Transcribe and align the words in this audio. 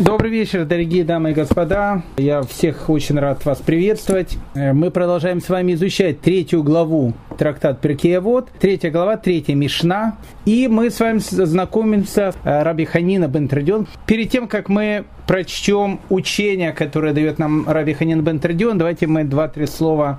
Добрый 0.00 0.28
вечер, 0.28 0.64
дорогие 0.64 1.04
дамы 1.04 1.30
и 1.30 1.34
господа. 1.34 2.02
Я 2.16 2.42
всех 2.42 2.90
очень 2.90 3.16
рад 3.16 3.44
вас 3.44 3.58
приветствовать. 3.58 4.36
Э, 4.56 4.72
мы 4.72 4.90
продолжаем 4.90 5.40
с 5.40 5.48
вами 5.48 5.74
изучать 5.74 6.20
третью 6.20 6.64
главу 6.64 7.12
трактат 7.38 7.80
Перкея 7.80 8.20
Вот. 8.20 8.48
Третья 8.58 8.90
глава, 8.90 9.16
третья 9.16 9.54
Мишна. 9.54 10.16
И 10.46 10.66
мы 10.66 10.90
с 10.90 10.98
вами 10.98 11.20
знакомимся 11.20 12.32
с 12.32 12.34
э, 12.42 12.62
Раби 12.64 12.86
Ханина 12.86 13.28
бен 13.28 13.46
Тридион. 13.46 13.86
Перед 14.04 14.30
тем, 14.30 14.48
как 14.48 14.68
мы 14.68 15.04
прочтем 15.28 16.00
учение, 16.10 16.72
которое 16.72 17.12
дает 17.12 17.38
нам 17.38 17.64
Раби 17.68 17.92
Ханин 17.92 18.24
бен 18.24 18.40
Тридион, 18.40 18.78
давайте 18.78 19.06
мы 19.06 19.22
два-три 19.22 19.66
слова 19.68 20.18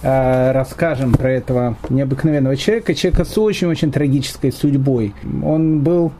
э, 0.00 0.52
расскажем 0.52 1.12
про 1.12 1.30
этого 1.30 1.76
необыкновенного 1.90 2.56
человека, 2.56 2.94
человека 2.94 3.26
с 3.26 3.36
очень-очень 3.36 3.92
трагической 3.92 4.50
судьбой. 4.50 5.12
Он 5.44 5.80
был 5.80 6.10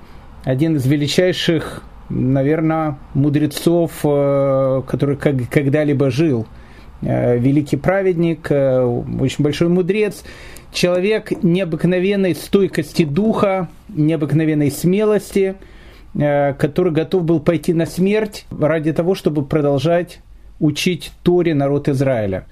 один 0.44 0.76
из 0.76 0.84
величайших 0.84 1.82
наверное, 2.10 2.98
мудрецов, 3.14 3.92
э, 4.04 4.82
который 4.86 5.16
когда-либо 5.16 6.10
жил. 6.10 6.46
Э, 7.02 7.38
великий 7.38 7.76
праведник, 7.76 8.50
э, 8.50 8.82
очень 8.82 9.42
большой 9.42 9.68
мудрец, 9.68 10.22
человек 10.72 11.42
необыкновенной 11.42 12.34
стойкости 12.34 13.04
духа, 13.04 13.68
необыкновенной 13.88 14.70
смелости, 14.70 15.56
который 16.12 16.92
готов 16.92 17.22
был 17.22 17.38
пойти 17.38 17.72
на 17.72 17.86
смерть 17.86 18.44
ради 18.50 18.92
того, 18.92 19.14
чтобы 19.14 19.44
продолжать 19.44 20.18
учить 20.58 21.12
Торе 21.22 21.54
народ 21.54 21.88
Израиля. 21.88 22.46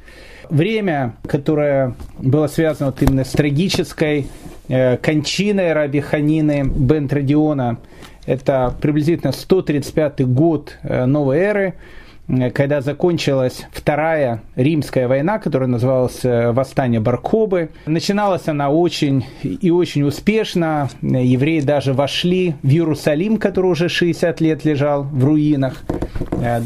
Время, 0.49 1.17
которое 1.27 1.95
было 2.19 2.47
связано 2.47 2.91
вот 2.91 3.03
именно 3.03 3.25
с 3.25 3.31
трагической 3.31 4.29
кончиной 4.69 5.73
Раби 5.73 6.01
Ханины 6.01 6.63
бен 6.65 7.09
Традиона, 7.09 7.79
это 8.29 8.75
приблизительно 8.81 9.33
135 9.33 10.27
год 10.29 10.77
э, 10.83 11.07
новой 11.07 11.39
эры, 11.39 11.75
э, 12.29 12.51
когда 12.51 12.83
закончилась 12.83 13.67
Вторая 13.73 14.43
Римская 14.55 15.09
война, 15.09 15.39
которая 15.39 15.67
называлась 15.67 16.23
э, 16.25 16.53
«Восстание 16.53 17.01
Баркобы». 17.01 17.71
Начиналась 17.87 18.47
она 18.47 18.69
очень 18.69 19.25
и 19.43 19.71
очень 19.71 20.03
успешно. 20.03 20.91
Евреи 21.01 21.61
даже 21.61 21.95
вошли 21.95 22.55
в 22.63 22.69
Иерусалим, 22.69 23.39
который 23.39 23.71
уже 23.71 23.89
60 23.89 24.41
лет 24.43 24.65
лежал 24.67 25.05
в 25.05 25.25
руинах. 25.25 25.83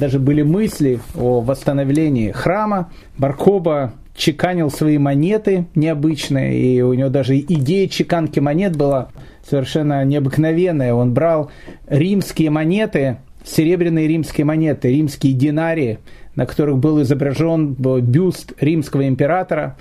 Даже 0.00 0.18
были 0.18 0.42
мысли 0.42 0.98
о 1.14 1.40
восстановлении 1.40 2.32
храма. 2.32 2.90
Баркоба 3.18 3.92
чеканил 4.16 4.70
свои 4.70 4.98
монеты 4.98 5.66
необычные, 5.74 6.58
и 6.58 6.82
у 6.82 6.92
него 6.92 7.08
даже 7.08 7.38
идея 7.38 7.88
чеканки 7.88 8.40
монет 8.40 8.76
была 8.76 9.08
совершенно 9.48 10.04
необыкновенная. 10.04 10.94
Он 10.94 11.12
брал 11.12 11.50
римские 11.88 12.50
монеты, 12.50 13.18
серебряные 13.44 14.08
римские 14.08 14.44
монеты, 14.44 14.88
римские 14.88 15.32
динарии, 15.32 15.98
на 16.34 16.46
которых 16.46 16.78
был 16.78 17.02
изображен 17.02 17.74
бюст 17.74 18.52
римского 18.60 19.06
императора 19.06 19.76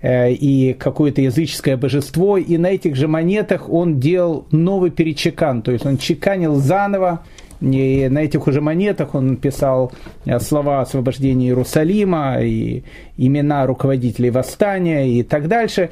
э, 0.00 0.32
и 0.32 0.72
какое-то 0.74 1.20
языческое 1.20 1.76
божество, 1.76 2.36
и 2.36 2.56
на 2.56 2.68
этих 2.68 2.96
же 2.96 3.08
монетах 3.08 3.68
он 3.68 4.00
делал 4.00 4.46
новый 4.50 4.90
перечекан, 4.90 5.62
то 5.62 5.72
есть 5.72 5.86
он 5.86 5.98
чеканил 5.98 6.56
заново, 6.56 7.22
и 7.60 8.08
на 8.10 8.18
этих 8.18 8.48
уже 8.48 8.60
монетах 8.60 9.14
он 9.14 9.36
писал 9.36 9.92
э, 10.24 10.40
слова 10.40 10.80
освобождения 10.80 11.46
Иерусалима, 11.46 12.38
и 12.42 12.82
имена 13.16 13.66
руководителей 13.66 14.30
восстания 14.30 15.08
и 15.08 15.22
так 15.22 15.46
дальше. 15.46 15.90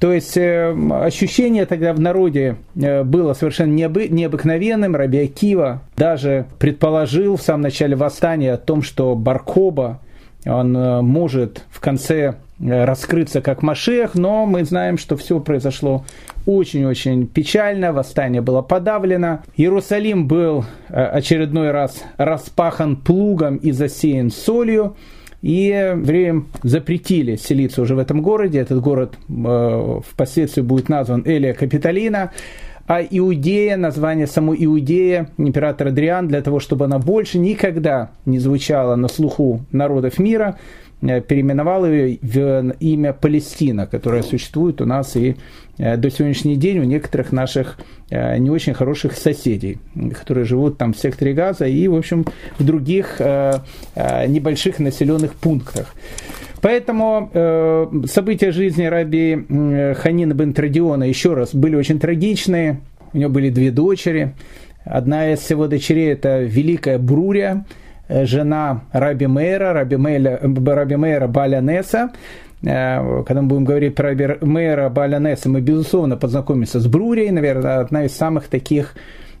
То 0.00 0.14
есть 0.14 0.34
э, 0.38 0.74
ощущение 0.92 1.66
тогда 1.66 1.92
в 1.92 2.00
народе 2.00 2.56
э, 2.74 3.04
было 3.04 3.34
совершенно 3.34 3.72
необы, 3.72 4.08
необыкновенным. 4.08 4.96
Раби 4.96 5.18
Акива 5.18 5.82
даже 5.94 6.46
предположил 6.58 7.36
в 7.36 7.42
самом 7.42 7.60
начале 7.60 7.94
восстания 7.94 8.54
о 8.54 8.56
том, 8.56 8.80
что 8.82 9.14
Баркоба, 9.14 10.00
он 10.46 10.74
э, 10.74 11.02
может 11.02 11.64
в 11.70 11.80
конце 11.80 12.36
раскрыться 12.58 13.42
как 13.42 13.62
Машех, 13.62 14.14
но 14.14 14.46
мы 14.46 14.64
знаем, 14.64 14.96
что 14.96 15.16
все 15.16 15.38
произошло 15.38 16.04
очень-очень 16.46 17.26
печально, 17.26 17.92
восстание 17.92 18.40
было 18.40 18.62
подавлено. 18.62 19.40
Иерусалим 19.56 20.28
был 20.28 20.64
очередной 20.88 21.70
раз 21.70 22.04
распахан 22.18 22.96
плугом 22.96 23.56
и 23.56 23.72
засеян 23.72 24.30
солью. 24.30 24.96
И 25.42 25.66
евреям 25.66 26.48
запретили 26.62 27.36
селиться 27.36 27.80
уже 27.80 27.94
в 27.94 27.98
этом 27.98 28.20
городе. 28.20 28.58
Этот 28.58 28.80
город 28.80 29.14
э, 29.28 30.00
впоследствии 30.06 30.62
будет 30.62 30.88
назван 30.88 31.22
Элия 31.24 31.54
Капитолина. 31.54 32.30
А 32.86 33.00
Иудея, 33.02 33.76
название 33.76 34.26
самой 34.26 34.56
Иудея, 34.64 35.30
император 35.38 35.88
Адриан, 35.88 36.26
для 36.26 36.42
того, 36.42 36.58
чтобы 36.58 36.86
она 36.86 36.98
больше 36.98 37.38
никогда 37.38 38.10
не 38.26 38.40
звучала 38.40 38.96
на 38.96 39.06
слуху 39.06 39.60
народов 39.70 40.18
мира, 40.18 40.58
переименовал 41.00 41.86
ее 41.86 42.18
в 42.20 42.74
имя 42.80 43.12
Палестина, 43.12 43.86
которое 43.86 44.22
существует 44.22 44.80
у 44.80 44.86
нас 44.86 45.16
и 45.16 45.36
э, 45.78 45.96
до 45.96 46.10
сегодняшний 46.10 46.56
день 46.56 46.78
у 46.78 46.84
некоторых 46.84 47.32
наших 47.32 47.78
э, 48.10 48.36
не 48.38 48.50
очень 48.50 48.74
хороших 48.74 49.16
соседей, 49.16 49.78
которые 50.18 50.44
живут 50.44 50.78
там 50.78 50.92
в 50.92 50.98
секторе 50.98 51.32
Газа 51.32 51.66
и, 51.66 51.88
в 51.88 51.94
общем, 51.94 52.24
в 52.58 52.64
других 52.64 53.20
небольших 53.20 54.78
населенных 54.78 55.34
пунктах. 55.34 55.94
Поэтому 56.60 57.30
события 58.06 58.52
жизни 58.52 58.84
раби 58.84 59.46
Ханина 59.94 60.34
бен 60.34 60.52
Традиона, 60.52 61.04
еще 61.04 61.34
раз, 61.34 61.54
были 61.54 61.76
очень 61.76 61.98
трагичные. 61.98 62.80
У 63.12 63.18
него 63.18 63.30
были 63.30 63.50
две 63.50 63.70
дочери. 63.70 64.34
Одна 64.84 65.32
из 65.32 65.48
его 65.50 65.66
дочерей– 65.66 66.12
это 66.12 66.42
Великая 66.42 66.98
Э, 66.98 67.64
жена 68.10 68.82
Раби 68.92 69.26
Мейра, 69.26 69.72
Раби, 69.72 69.96
Мейля, 69.96 70.40
Раби 70.42 70.96
Мейра 70.96 71.26
Балянеса. 71.28 72.10
Э, 72.62 73.22
когда 73.24 73.42
мы 73.42 73.48
будем 73.48 73.64
говорить 73.64 73.94
про 73.94 74.14
Мейра 74.14 74.88
Балянеса, 74.88 75.48
мы, 75.48 75.60
безусловно, 75.60 76.16
познакомимся 76.16 76.80
с 76.80 76.86
Брурей, 76.86 77.30
наверное, 77.30 77.80
одна 77.80 78.04
из 78.04 78.16
самых 78.16 78.48
таких 78.48 78.94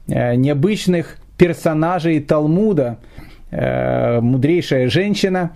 э, 0.06 0.34
необычных 0.36 1.16
персонажей 1.36 2.20
Талмуда, 2.20 2.98
мудрейшая 3.50 4.88
женщина. 4.90 5.50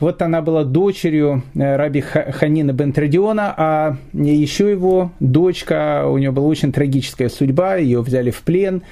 Вот 0.00 0.20
она 0.20 0.42
была 0.42 0.64
дочерью 0.64 1.42
Раби 1.54 2.00
Ханина 2.00 2.72
бен 2.72 2.92
Традиона, 2.92 3.54
а 3.56 3.96
еще 4.12 4.70
его 4.70 5.12
дочка, 5.20 6.04
у 6.06 6.18
нее 6.18 6.32
была 6.32 6.48
очень 6.48 6.72
трагическая 6.72 7.28
судьба, 7.28 7.76
ее 7.76 8.02
взяли 8.02 8.30
в 8.30 8.42
плен, 8.42 8.82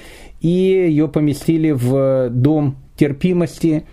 и 0.40 0.48
ее 0.48 1.08
поместили 1.08 1.72
в 1.72 2.30
дом 2.30 2.76
терпимости, 3.02 3.84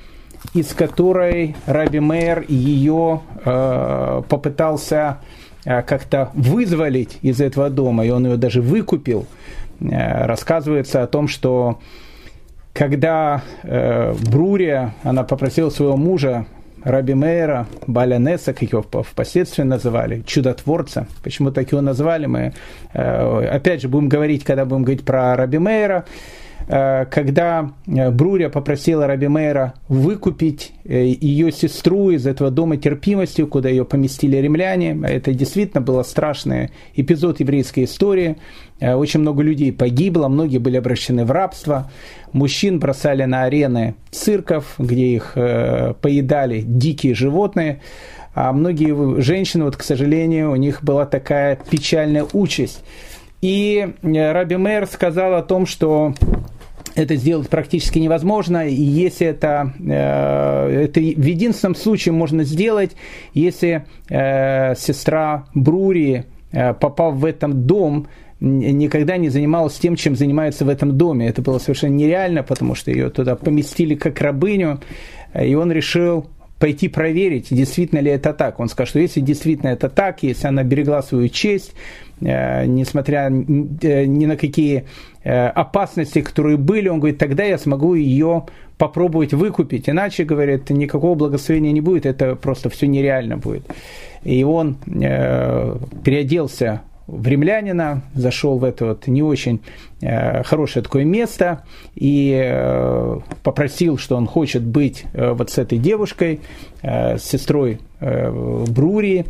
из 0.54 0.68
которой 0.68 1.56
Раби 1.66 2.00
Мейер 2.00 2.46
ее 2.48 3.22
э, 3.44 4.22
попытался 4.30 5.18
э, 5.66 5.82
как-то 5.82 6.30
вызволить 6.36 7.18
из 7.24 7.42
этого 7.42 7.72
дома, 7.72 8.06
и 8.06 8.12
он 8.12 8.28
ее 8.28 8.38
даже 8.38 8.62
выкупил. 8.62 9.26
Э, 9.82 10.28
рассказывается 10.28 11.02
о 11.02 11.08
том, 11.08 11.28
что 11.28 11.80
когда 12.74 13.42
э, 13.64 14.14
Брурия, 14.32 14.94
она 15.02 15.24
попросила 15.24 15.72
своего 15.72 15.98
мужа, 15.98 16.46
Раби 16.84 17.16
Мейра, 17.16 17.66
Балянеса, 17.88 18.54
как 18.54 18.72
его 18.72 18.84
впоследствии 18.84 19.64
называли, 19.64 20.22
чудотворца. 20.22 21.08
Почему 21.24 21.52
так 21.52 21.72
его 21.72 21.82
назвали 21.82 22.28
мы? 22.28 22.54
Э, 22.94 23.50
опять 23.52 23.82
же, 23.82 23.88
будем 23.88 24.08
говорить, 24.08 24.44
когда 24.44 24.66
будем 24.66 24.84
говорить 24.84 25.04
про 25.04 25.36
Раби 25.36 25.58
Мейра, 25.58 26.06
Э, 26.06 26.49
когда 26.70 27.72
э, 27.88 28.12
Бруря 28.12 28.50
попросила 28.50 29.08
Раби 29.08 29.28
Мейра 29.28 29.74
выкупить 29.88 30.72
э, 30.86 31.04
ее 31.04 31.52
сестру 31.52 32.12
из 32.12 32.28
этого 32.28 32.52
дома 32.52 32.78
терпимости, 32.78 33.44
куда 33.44 33.70
ее 33.70 33.86
поместили 33.86 34.38
римляне. 34.38 34.96
Это 35.04 35.34
действительно 35.34 35.82
был 35.82 36.04
страшный 36.04 36.70
эпизод 36.96 37.40
еврейской 37.40 37.86
истории. 37.86 38.38
Очень 38.80 39.22
много 39.22 39.42
людей 39.42 39.74
погибло, 39.74 40.28
многие 40.28 40.60
были 40.60 40.78
обращены 40.78 41.26
в 41.26 41.32
рабство. 41.32 41.92
Мужчин 42.34 42.80
бросали 42.80 43.24
на 43.24 43.44
арены 43.44 43.96
цирков, 44.12 44.76
где 44.78 45.08
их 45.08 45.34
поедали 45.34 46.62
дикие 46.62 47.14
животные. 47.14 47.82
А 48.34 48.54
многие 48.54 49.20
женщины, 49.22 49.66
вот, 49.66 49.76
к 49.76 49.82
сожалению, 49.82 50.52
у 50.52 50.56
них 50.56 50.82
была 50.82 51.06
такая 51.06 51.60
печальная 51.70 52.26
участь. 52.32 52.82
И 53.42 53.96
Раби 54.02 54.56
Мэр 54.56 54.86
сказал 54.88 55.34
о 55.34 55.42
том, 55.42 55.66
что 55.66 56.14
это 56.96 57.16
сделать 57.16 57.50
практически 57.50 58.00
невозможно, 58.00 58.68
и 58.68 58.74
если 58.74 59.28
это, 59.28 59.74
э, 59.80 60.84
это 60.86 61.00
в 61.00 61.26
единственном 61.26 61.76
случае 61.76 62.14
можно 62.14 62.44
сделать, 62.44 62.92
если 63.34 63.86
э, 64.10 64.76
сестра 64.76 65.46
Брури, 65.54 66.26
э, 66.52 66.74
попав 66.74 67.16
в 67.16 67.26
этом 67.26 67.66
дом, 67.66 68.08
никогда 68.40 69.18
не 69.18 69.30
занималась 69.30 69.74
тем, 69.74 69.96
чем 69.96 70.16
занимается 70.16 70.64
в 70.64 70.70
этом 70.70 70.98
доме. 70.98 71.28
Это 71.28 71.42
было 71.42 71.60
совершенно 71.60 71.96
нереально, 71.96 72.42
потому 72.42 72.74
что 72.74 72.90
ее 72.90 73.10
туда 73.10 73.36
поместили 73.36 73.96
как 73.96 74.22
рабыню, 74.22 74.80
и 75.38 75.56
он 75.56 75.72
решил 75.74 76.28
пойти 76.60 76.88
проверить, 76.90 77.48
действительно 77.50 78.00
ли 78.00 78.12
это 78.12 78.34
так. 78.34 78.60
Он 78.60 78.70
сказал, 78.70 78.88
что 78.88 79.00
если 79.00 79.22
действительно 79.22 79.70
это 79.70 79.90
так, 79.90 80.24
если 80.24 80.48
она 80.48 80.64
берегла 80.64 81.02
свою 81.02 81.30
честь, 81.30 81.74
э, 82.22 82.66
несмотря 82.66 83.30
ни 83.30 84.26
на 84.26 84.36
какие 84.36 84.86
опасности, 85.24 86.22
которые 86.22 86.58
были, 86.58 86.88
он 86.88 87.00
говорит, 87.00 87.18
тогда 87.18 87.44
я 87.44 87.58
смогу 87.58 87.94
ее 87.94 88.46
попробовать 88.78 89.34
выкупить. 89.34 89.90
Иначе, 89.90 90.24
говорит, 90.24 90.70
никакого 90.70 91.16
благословения 91.16 91.74
не 91.74 91.82
будет, 91.82 92.06
это 92.06 92.36
просто 92.36 92.70
все 92.70 92.88
нереально 92.88 93.38
будет. 93.38 93.64
И 94.24 94.44
он 94.44 94.76
переоделся 94.86 96.82
в 97.12 97.28
римлянина, 97.28 98.02
зашел 98.14 98.58
в 98.58 98.64
это 98.64 98.86
вот 98.86 99.08
не 99.08 99.24
очень 99.24 99.62
э, 100.02 100.44
хорошее 100.44 100.84
такое 100.84 101.06
место 101.06 101.64
и 101.96 102.40
э, 102.42 103.20
попросил, 103.44 103.98
что 103.98 104.16
он 104.16 104.28
хочет 104.28 104.64
быть 104.64 105.06
э, 105.14 105.32
вот 105.32 105.50
с 105.50 105.58
этой 105.58 105.78
девушкой, 105.78 106.40
э, 106.82 107.18
с 107.18 107.24
сестрой 107.24 107.80
э, 108.00 108.66
Брури. 108.68 109.26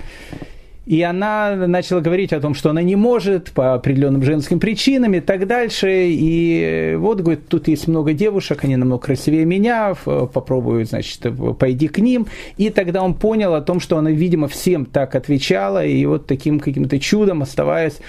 И 0.89 1.03
она 1.03 1.55
начала 1.55 1.99
говорить 1.99 2.33
о 2.33 2.41
том, 2.41 2.55
что 2.55 2.71
она 2.71 2.81
не 2.81 2.95
может 2.95 3.51
по 3.51 3.75
определенным 3.75 4.23
женским 4.23 4.59
причинам 4.59 5.13
и 5.13 5.19
так 5.19 5.45
дальше. 5.45 6.07
И 6.09 6.95
вот, 6.97 7.21
говорит, 7.21 7.47
тут 7.47 7.67
есть 7.67 7.87
много 7.87 8.13
девушек, 8.13 8.63
они 8.63 8.75
намного 8.75 9.03
красивее 9.03 9.45
меня, 9.45 9.93
попробую, 9.93 10.83
значит, 10.85 11.27
пойди 11.59 11.89
к 11.89 11.99
ним. 11.99 12.25
И 12.57 12.71
тогда 12.71 13.03
он 13.03 13.13
понял 13.13 13.53
о 13.53 13.61
том, 13.61 13.79
что 13.79 13.99
она, 13.99 14.09
видимо, 14.09 14.47
всем 14.47 14.85
так 14.85 15.13
отвечала, 15.13 15.85
и 15.85 16.03
вот 16.07 16.25
таким 16.25 16.59
каким-то 16.59 16.99
чудом, 16.99 17.43
оставаясь 17.43 17.99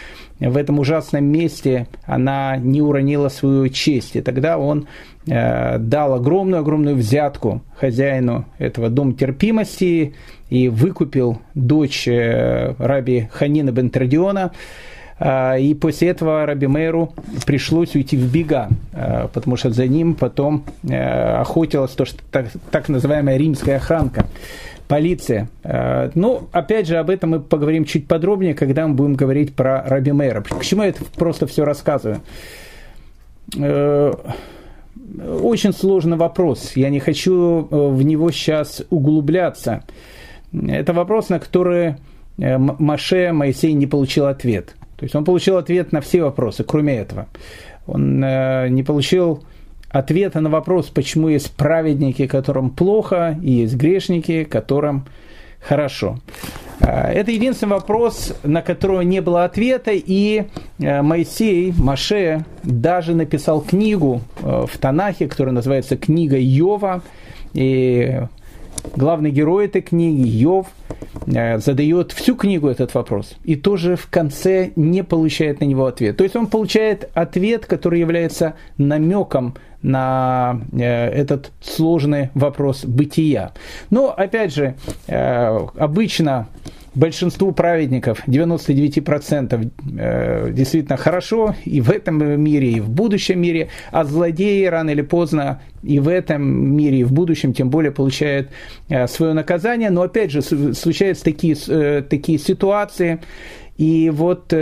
в 0.40 0.56
этом 0.56 0.78
ужасном 0.78 1.24
месте, 1.24 1.86
она 2.04 2.56
не 2.56 2.80
уронила 2.82 3.28
свою 3.28 3.68
честь. 3.68 4.16
И 4.16 4.22
тогда 4.22 4.58
он 4.58 4.86
э, 5.26 5.78
дал 5.78 6.14
огромную-огромную 6.14 6.96
взятку 6.96 7.62
хозяину 7.76 8.46
этого 8.58 8.88
дома 8.88 9.12
терпимости, 9.12 10.14
и 10.50 10.68
выкупил 10.68 11.38
дочь 11.54 12.08
э, 12.08 12.74
раби 12.78 13.28
Ханина 13.32 13.70
бен 13.70 13.88
Традиона, 13.88 14.50
а, 15.22 15.58
и 15.58 15.74
после 15.74 16.08
этого 16.08 16.46
Раби 16.46 16.66
Мейру 16.66 17.12
пришлось 17.46 17.94
уйти 17.94 18.16
в 18.16 18.32
бега, 18.32 18.68
а, 18.94 19.28
потому 19.28 19.56
что 19.56 19.70
за 19.70 19.86
ним 19.86 20.14
потом 20.14 20.64
э, 20.82 20.96
охотилась 20.96 21.90
то, 21.90 22.06
что 22.06 22.18
так, 22.30 22.46
так 22.70 22.88
называемая 22.88 23.36
римская 23.36 23.76
охранка, 23.76 24.24
полиция. 24.90 25.48
А, 25.62 26.10
ну, 26.16 26.48
опять 26.50 26.88
же, 26.88 26.96
об 26.96 27.10
этом 27.10 27.30
мы 27.30 27.40
поговорим 27.40 27.84
чуть 27.84 28.08
подробнее, 28.08 28.54
когда 28.54 28.88
мы 28.88 28.94
будем 28.94 29.14
говорить 29.14 29.54
про 29.54 29.84
Раби 29.86 30.10
Мейра. 30.10 30.42
К 30.42 30.64
чему 30.64 30.82
я 30.82 30.88
это 30.88 31.04
просто 31.16 31.46
все 31.46 31.64
рассказываю? 31.64 32.20
Э, 33.56 34.12
очень 35.42 35.72
сложный 35.72 36.16
вопрос. 36.16 36.72
Я 36.74 36.90
не 36.90 36.98
хочу 36.98 37.68
в 37.70 38.02
него 38.02 38.32
сейчас 38.32 38.82
углубляться. 38.90 39.84
Это 40.52 40.92
вопрос, 40.92 41.28
на 41.28 41.38
который 41.38 41.94
э, 42.38 42.58
Маше 42.58 43.32
Моисей 43.32 43.74
не 43.74 43.86
получил 43.86 44.26
ответ. 44.26 44.74
То 44.96 45.04
есть 45.04 45.14
он 45.14 45.24
получил 45.24 45.56
ответ 45.56 45.92
на 45.92 46.00
все 46.00 46.24
вопросы, 46.24 46.64
кроме 46.64 46.96
этого. 46.96 47.28
Он 47.86 48.22
э, 48.24 48.66
не 48.70 48.82
получил 48.82 49.44
ответа 49.90 50.40
на 50.40 50.48
вопрос, 50.48 50.86
почему 50.86 51.28
есть 51.28 51.52
праведники, 51.52 52.26
которым 52.26 52.70
плохо, 52.70 53.38
и 53.42 53.52
есть 53.52 53.74
грешники, 53.74 54.44
которым 54.44 55.06
хорошо. 55.60 56.18
Э, 56.80 57.12
это 57.12 57.30
единственный 57.30 57.74
вопрос, 57.74 58.34
на 58.42 58.62
который 58.62 59.04
не 59.04 59.20
было 59.20 59.44
ответа, 59.44 59.90
и 59.92 60.44
Моисей, 60.78 61.72
Маше, 61.76 62.44
даже 62.62 63.14
написал 63.14 63.60
книгу 63.60 64.22
в 64.40 64.70
Танахе, 64.78 65.28
которая 65.28 65.54
называется 65.54 65.96
«Книга 65.96 66.38
Йова», 66.38 67.02
и 67.52 68.20
главный 68.94 69.30
герой 69.30 69.66
этой 69.66 69.82
книги, 69.82 70.26
Йов, 70.26 70.66
э, 71.26 71.58
задает 71.58 72.12
всю 72.12 72.36
книгу 72.36 72.68
этот 72.68 72.94
вопрос 72.94 73.34
и 73.44 73.56
тоже 73.56 73.96
в 73.96 74.08
конце 74.08 74.70
не 74.76 75.02
получает 75.02 75.60
на 75.60 75.64
него 75.64 75.86
ответ. 75.86 76.16
То 76.16 76.24
есть 76.24 76.36
он 76.36 76.46
получает 76.46 77.10
ответ, 77.14 77.66
который 77.66 78.00
является 78.00 78.54
намеком 78.78 79.54
на 79.82 80.60
э, 80.72 80.84
этот 80.84 81.52
сложный 81.60 82.30
вопрос 82.34 82.84
бытия. 82.84 83.52
Но, 83.90 84.10
опять 84.10 84.54
же, 84.54 84.74
э, 85.06 85.58
обычно 85.76 86.48
большинству 86.94 87.52
праведников, 87.52 88.26
99% 88.26 89.70
э, 89.96 90.52
действительно 90.52 90.96
хорошо 90.96 91.54
и 91.64 91.80
в 91.80 91.90
этом 91.90 92.40
мире, 92.40 92.72
и 92.72 92.80
в 92.80 92.90
будущем 92.90 93.40
мире, 93.40 93.68
а 93.92 94.04
злодеи 94.04 94.64
рано 94.64 94.90
или 94.90 95.02
поздно 95.02 95.62
и 95.82 96.00
в 96.00 96.08
этом 96.08 96.42
мире, 96.42 96.98
и 96.98 97.04
в 97.04 97.12
будущем 97.12 97.54
тем 97.54 97.70
более 97.70 97.92
получают 97.92 98.50
э, 98.88 99.06
свое 99.06 99.32
наказание. 99.32 99.90
Но 99.90 100.02
опять 100.02 100.30
же, 100.30 100.42
случаются 100.42 101.24
такие, 101.24 101.54
такие 102.02 102.38
ситуации, 102.38 103.20
и 103.76 104.10
вот 104.10 104.52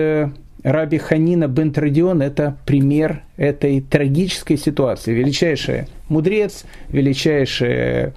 Раби 0.63 0.99
Ханина 0.99 1.49
бен 1.49 1.73
Традион– 1.73 2.21
это 2.23 2.57
пример 2.67 3.23
этой 3.37 3.81
трагической 3.81 4.57
ситуации. 4.57 5.13
Величайший 5.13 5.87
мудрец, 6.09 6.65
величайший 6.91 8.13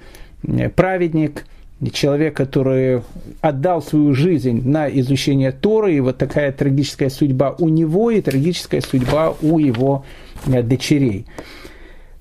праведник– 0.75 1.45
человек, 1.89 2.35
который 2.35 3.01
отдал 3.41 3.81
свою 3.81 4.13
жизнь 4.13 4.67
на 4.67 4.87
изучение 4.87 5.51
Торы, 5.51 5.95
и 5.95 5.99
вот 5.99 6.17
такая 6.17 6.51
трагическая 6.51 7.09
судьба 7.09 7.55
у 7.57 7.69
него 7.69 8.11
и 8.11 8.21
трагическая 8.21 8.81
судьба 8.81 9.33
у 9.41 9.57
его 9.57 10.05
э, 10.45 10.61
дочерей. 10.61 11.25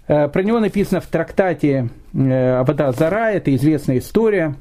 Э, 0.08 0.28
про 0.28 0.42
него 0.42 0.60
написано 0.60 1.02
в 1.02 1.06
трактате 1.06 1.90
э, 2.14 2.58
Абада 2.58 2.92
Зара, 2.92 3.32
это 3.32 3.54
известная 3.54 3.98
история, 3.98 4.54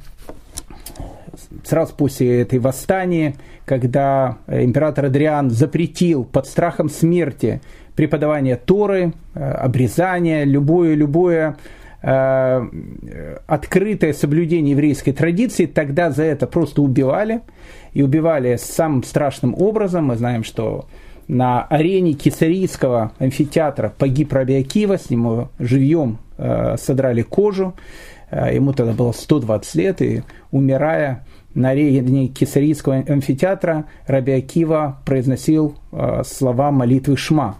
сразу 1.63 1.95
после 1.95 2.41
этой 2.41 2.59
восстания, 2.59 3.35
когда 3.65 4.37
император 4.47 5.05
Адриан 5.05 5.49
запретил 5.49 6.23
под 6.23 6.47
страхом 6.47 6.89
смерти 6.89 7.61
преподавание 7.95 8.55
Торы, 8.55 9.13
обрезание, 9.33 10.45
любое, 10.45 10.95
любое 10.95 11.57
Э, 12.01 12.65
открытое 13.45 14.13
соблюдение 14.13 14.71
еврейской 14.71 15.11
традиции, 15.11 15.65
тогда 15.65 16.11
за 16.11 16.23
это 16.23 16.47
просто 16.47 16.81
убивали. 16.81 17.41
И 17.93 18.03
убивали 18.03 18.55
самым 18.57 19.03
страшным 19.03 19.55
образом. 19.55 20.05
Мы 20.05 20.15
знаем, 20.15 20.43
что 20.43 20.85
на 21.27 21.63
арене 21.63 22.13
Кесарийского 22.13 23.11
амфитеатра 23.19 23.91
погиб 23.97 24.31
Раби 24.31 24.55
Акива, 24.55 24.97
с 24.97 25.09
него 25.09 25.49
живьем 25.59 26.19
э, 26.37 26.77
содрали 26.77 27.23
кожу. 27.23 27.73
Э, 28.31 28.53
ему 28.53 28.73
тогда 28.73 28.93
было 28.93 29.11
120 29.11 29.75
лет, 29.75 30.01
и 30.01 30.23
умирая 30.51 31.25
на 31.53 31.69
арене 31.69 32.27
Кесарийского 32.27 33.03
амфитеатра, 33.07 33.85
Раби 34.05 34.33
Акива 34.33 34.99
произносил 35.05 35.75
э, 35.91 36.21
слова 36.25 36.71
молитвы 36.71 37.17
Шма. 37.17 37.57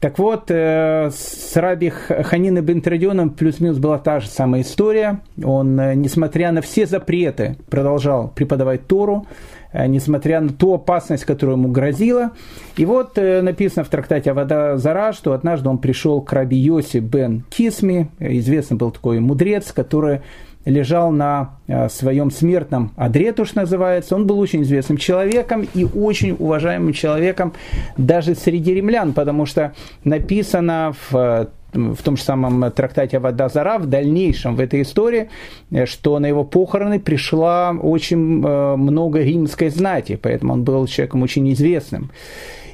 Так 0.00 0.18
вот, 0.18 0.50
э, 0.50 1.10
с 1.12 1.56
Раби 1.56 1.88
Ханина 1.90 2.60
бен 2.60 2.82
Традионом 2.82 3.30
плюс-минус 3.30 3.78
была 3.78 3.98
та 3.98 4.20
же 4.20 4.28
самая 4.28 4.62
история. 4.62 5.20
Он, 5.42 5.76
несмотря 6.00 6.50
на 6.52 6.60
все 6.60 6.86
запреты, 6.86 7.56
продолжал 7.70 8.28
преподавать 8.28 8.86
Тору, 8.88 9.26
несмотря 9.72 10.40
на 10.40 10.50
ту 10.50 10.74
опасность, 10.74 11.24
которая 11.24 11.56
ему 11.56 11.68
грозила. 11.68 12.32
И 12.76 12.84
вот 12.84 13.16
написано 13.16 13.84
в 13.84 13.88
трактате 13.88 14.30
Авада 14.30 14.76
Зара, 14.76 15.12
что 15.12 15.32
однажды 15.32 15.68
он 15.68 15.78
пришел 15.78 16.20
к 16.20 16.32
Раби 16.32 16.56
Йоси 16.56 16.98
бен 16.98 17.44
Кисми, 17.50 18.10
известный 18.18 18.76
был 18.76 18.90
такой 18.90 19.20
мудрец, 19.20 19.72
который 19.72 20.20
лежал 20.64 21.10
на 21.10 21.58
э, 21.66 21.88
своем 21.88 22.30
смертном 22.30 22.92
одре, 22.96 23.32
то, 23.32 23.44
что 23.44 23.60
называется. 23.60 24.14
Он 24.14 24.26
был 24.26 24.38
очень 24.38 24.62
известным 24.62 24.96
человеком 24.96 25.66
и 25.74 25.84
очень 25.84 26.36
уважаемым 26.38 26.92
человеком 26.92 27.52
даже 27.96 28.34
среди 28.34 28.74
римлян, 28.74 29.12
потому 29.12 29.46
что 29.46 29.74
написано 30.04 30.94
в 31.10 31.16
э, 31.16 31.46
в 31.72 32.02
том 32.02 32.16
же 32.16 32.22
самом 32.22 32.70
трактате 32.72 33.18
Вода 33.18 33.48
Зара, 33.48 33.78
в 33.78 33.86
дальнейшем 33.86 34.56
в 34.56 34.60
этой 34.60 34.82
истории, 34.82 35.30
э, 35.70 35.86
что 35.86 36.18
на 36.18 36.26
его 36.26 36.44
похороны 36.44 37.00
пришла 37.00 37.72
очень 37.72 38.18
много 38.18 39.20
римской 39.20 39.68
знати, 39.68 40.18
поэтому 40.20 40.52
он 40.52 40.64
был 40.64 40.86
человеком 40.86 41.22
очень 41.22 41.52
известным. 41.52 42.10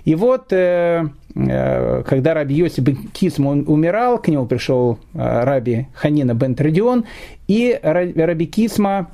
И 0.08 0.14
вот, 0.14 0.54
э, 0.54 1.06
э, 1.34 2.02
когда 2.04 2.32
раби 2.32 2.54
Йосиф 2.54 2.82
бен 2.82 2.96
Кисм 3.12 3.46
умирал, 3.46 4.18
к 4.18 4.28
нему 4.28 4.46
пришел 4.46 4.98
э, 5.12 5.44
раби 5.44 5.88
Ханина 5.92 6.32
бен 6.32 6.54
Традион, 6.54 7.04
и 7.46 7.78
раби 7.82 8.46
Кисма 8.46 9.10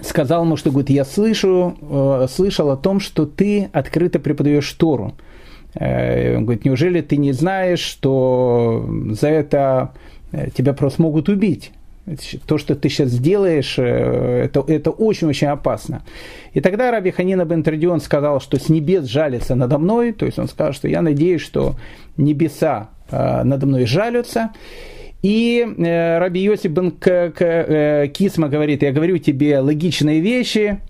сказал 0.00 0.44
ему, 0.44 0.56
что 0.56 0.70
говорит, 0.70 0.88
я 0.88 1.04
слышу, 1.04 2.26
слышал 2.30 2.70
о 2.70 2.78
том, 2.78 3.00
что 3.00 3.26
ты 3.26 3.68
открыто 3.74 4.18
преподаешь 4.18 4.72
Тору. 4.72 5.12
Он 5.80 6.44
говорит, 6.44 6.64
неужели 6.64 7.00
ты 7.02 7.16
не 7.16 7.32
знаешь, 7.32 7.78
что 7.78 8.88
за 9.10 9.28
это 9.28 9.92
тебя 10.54 10.72
просто 10.72 11.02
могут 11.02 11.28
убить? 11.28 11.72
то, 12.46 12.58
что 12.58 12.74
ты 12.74 12.88
сейчас 12.88 13.12
делаешь, 13.12 13.74
э, 13.78 14.48
это, 14.52 14.90
очень-очень 14.90 15.48
опасно. 15.48 16.02
И 16.52 16.60
тогда 16.60 16.90
Раби 16.90 17.10
Ханина 17.10 17.44
бен 17.44 17.62
Традион 17.62 18.00
сказал, 18.00 18.40
что 18.40 18.58
с 18.58 18.68
небес 18.68 19.04
жалится 19.04 19.54
надо 19.54 19.78
мной, 19.78 20.12
то 20.12 20.26
есть 20.26 20.38
он 20.38 20.48
сказал, 20.48 20.72
что 20.72 20.88
я 20.88 21.02
надеюсь, 21.02 21.42
что 21.42 21.76
небеса 22.16 22.90
э, 23.10 23.42
надо 23.44 23.66
мной 23.66 23.86
жалятся. 23.86 24.50
И 25.22 25.66
э, 25.66 26.18
Раби 26.18 26.40
Йосиф 26.40 26.70
бен 26.70 26.94
э, 27.04 28.08
Кисма 28.12 28.48
говорит, 28.48 28.82
я 28.82 28.92
говорю 28.92 29.18
тебе 29.18 29.58
логичные 29.58 30.20
вещи, 30.20 30.80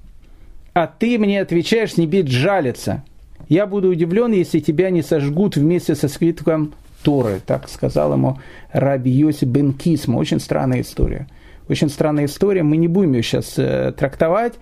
а 0.75 0.87
ты 0.87 1.18
мне 1.18 1.40
отвечаешь, 1.40 1.97
не 1.97 2.07
бить 2.07 2.28
жалиться. 2.28 3.04
Я 3.48 3.66
буду 3.66 3.88
удивлен, 3.88 4.32
если 4.32 4.60
тебя 4.60 4.90
не 4.90 5.02
сожгут 5.02 5.56
вместе 5.56 5.94
со 5.94 6.08
свитком 6.08 6.74
Торы. 7.02 7.40
Так 7.46 7.68
сказал 7.68 8.12
ему 8.12 8.38
Раби 8.72 9.10
Йосиф 9.10 9.48
бен 9.48 9.72
Кисма. 9.72 10.16
Очень 10.16 10.40
странная 10.40 10.82
история. 10.82 11.26
Очень 11.68 11.88
странная 11.88 12.26
история. 12.26 12.62
Мы 12.62 12.76
не 12.76 12.88
будем 12.88 13.12
ее 13.12 13.22
сейчас 13.22 13.54
э, 13.56 13.92
трактовать. 13.96 14.54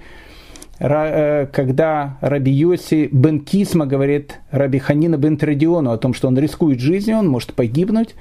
Э, 0.78 1.46
когда 1.52 2.18
Раби 2.20 2.52
Йоси 2.52 3.08
бен 3.10 3.40
Кисма 3.40 3.86
говорит 3.86 4.38
Раби 4.50 4.78
Ханина 4.78 5.16
бен 5.16 5.36
Традиону 5.36 5.90
о 5.90 5.98
том, 5.98 6.14
что 6.14 6.28
он 6.28 6.38
рискует 6.38 6.80
жизнью, 6.80 7.18
он 7.18 7.28
может 7.28 7.54
погибнуть. 7.54 8.14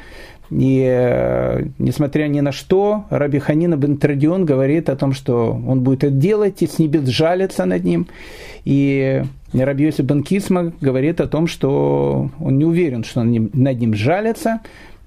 И 0.51 0.83
э, 0.87 1.65
несмотря 1.79 2.27
ни 2.27 2.39
на 2.39 2.51
что, 2.51 3.05
Раби 3.09 3.39
Ханина 3.39 3.75
бен 3.75 3.97
Традион 3.97 4.45
говорит 4.45 4.89
о 4.89 4.95
том, 4.95 5.13
что 5.13 5.51
он 5.67 5.81
будет 5.81 6.03
это 6.03 6.13
делать, 6.13 6.61
и 6.61 6.67
с 6.67 6.79
небес 6.79 7.07
жалится 7.07 7.65
над 7.65 7.83
ним. 7.83 8.07
И 8.63 9.23
Раби 9.63 9.85
Йоси 9.85 10.01
бен 10.01 10.23
Кисма 10.23 10.73
говорит 10.81 11.21
о 11.21 11.27
том, 11.27 11.47
что 11.47 12.29
он 12.39 12.57
не 12.57 12.65
уверен, 12.65 13.03
что 13.03 13.23
над 13.23 13.79
ним 13.79 13.93
жалится. 13.93 14.61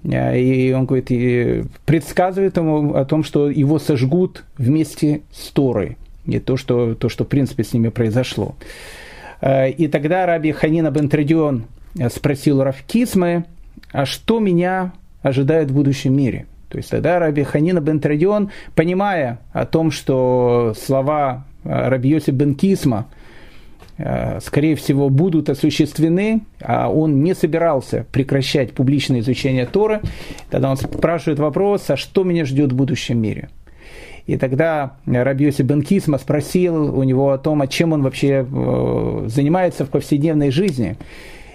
Э, 0.05 0.39
и 0.39 0.73
он 0.73 0.87
говорит, 0.87 1.11
и 1.11 1.65
предсказывает 1.87 2.57
ему 2.57 2.95
о 2.95 3.05
том, 3.05 3.25
что 3.25 3.51
его 3.51 3.79
сожгут 3.79 4.45
вместе 4.57 5.23
с 5.33 5.51
Торой 5.51 5.97
и 6.27 6.39
то, 6.39 6.57
что, 6.57 6.95
то, 6.95 7.09
что 7.09 7.25
в 7.25 7.29
принципе 7.29 7.65
с 7.65 7.73
ними 7.73 7.89
произошло. 7.89 8.55
Э, 9.41 9.71
и 9.71 9.89
тогда 9.89 10.27
Раби 10.27 10.53
Ханина 10.53 10.91
бен 10.91 11.09
Традион 11.09 11.65
спросил 12.11 12.63
Равкисмы, 12.63 13.45
а 13.93 14.07
что 14.07 14.39
меня 14.39 14.93
ожидает 15.23 15.71
в 15.71 15.75
будущем 15.75 16.17
мире? 16.17 16.47
То 16.69 16.77
есть 16.77 16.91
тогда 16.91 17.19
Раби 17.19 17.43
Ханина 17.43 17.81
бен 17.81 17.99
Традион, 17.99 18.51
понимая 18.75 19.41
о 19.53 19.65
том, 19.67 19.91
что 19.91 20.75
слова 20.79 21.45
э, 21.65 21.89
Раби 21.89 22.11
Йосиф 22.11 22.35
бен 22.35 22.55
Кисма, 22.55 23.07
э, 23.11 23.28
скорее 24.41 24.77
всего, 24.77 25.09
будут 25.09 25.51
осуществлены, 25.51 26.43
а 26.61 26.89
он 26.89 27.23
не 27.23 27.35
собирался 27.35 28.07
прекращать 28.13 28.73
публичное 28.73 29.21
изучение 29.21 29.67
Торы, 29.67 30.01
тогда 30.51 30.71
он 30.71 30.77
спрашивает 30.77 31.39
вопрос, 31.39 31.91
а 31.91 31.97
что 31.97 32.23
меня 32.23 32.45
ждет 32.45 32.73
в 32.73 32.77
будущем 32.77 33.21
мире? 33.21 33.49
И 34.29 34.37
тогда 34.37 34.99
Рабьоси 35.07 35.63
Бен 35.63 35.81
Кисма 35.81 36.19
спросил 36.19 36.97
у 36.97 37.03
него 37.03 37.33
о 37.33 37.39
том, 37.39 37.63
о 37.63 37.67
чем 37.67 37.95
он 37.95 38.03
вообще 38.03 38.47
э, 38.47 39.25
занимается 39.27 39.87
в 39.87 39.89
повседневной 39.89 40.51
жизни. 40.51 40.97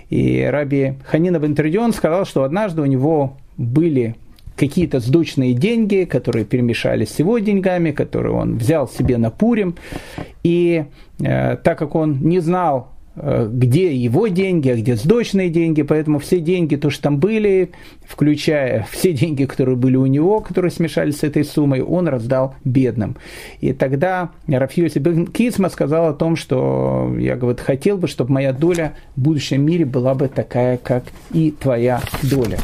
И 0.10 0.42
Раби 0.44 0.96
Ханина 1.06 1.38
Бен 1.38 1.54
Тридион 1.54 1.94
сказал, 1.94 2.26
что 2.26 2.44
однажды 2.44 2.82
у 2.82 2.86
него 2.86 3.38
были 3.58 4.16
какие-то 4.56 5.00
сдочные 5.00 5.54
деньги, 5.54 6.04
которые 6.04 6.46
перемешались 6.46 7.10
с 7.10 7.20
его 7.20 7.40
деньгами, 7.40 7.92
которые 7.92 8.34
он 8.34 8.58
взял 8.58 8.88
себе 8.88 9.18
на 9.18 9.32
Пурим. 9.32 9.76
И 10.44 10.86
э, 11.20 11.58
так 11.58 11.78
как 11.78 11.96
он 11.96 12.20
не 12.22 12.40
знал, 12.40 12.92
где 13.16 13.96
его 13.96 14.28
деньги, 14.28 14.70
а 14.70 14.76
где 14.76 14.96
сдочные 14.96 15.50
деньги, 15.50 15.84
поэтому 15.84 16.20
все 16.20 16.40
деньги, 16.40 16.76
то, 16.76 16.90
что 16.90 17.04
там 17.04 17.20
были, 17.20 17.72
включая 18.08 18.88
все 18.92 19.14
деньги, 19.14 19.46
которые 19.46 19.76
были 19.76 19.96
у 19.96 20.06
него, 20.06 20.40
которые 20.40 20.72
смешались 20.72 21.18
с 21.18 21.24
этой 21.24 21.44
суммой, 21.44 21.82
он 21.82 22.08
раздал 22.08 22.56
бедным. 22.64 23.16
И 23.60 23.74
тогда 23.74 24.32
Рафьоси 24.48 25.00
бен 25.00 25.28
Кисма 25.28 25.70
сказал 25.70 26.08
о 26.10 26.14
том, 26.14 26.36
что 26.36 27.16
я 27.20 27.36
говорит, 27.36 27.62
хотел 27.62 27.98
бы, 27.98 28.08
чтобы 28.08 28.34
моя 28.34 28.54
доля 28.54 28.94
в 29.16 29.22
будущем 29.22 29.64
мире 29.64 29.86
была 29.86 30.16
бы 30.16 30.28
такая, 30.28 30.78
как 30.78 31.04
и 31.32 31.52
твоя 31.52 32.02
доля. 32.24 32.58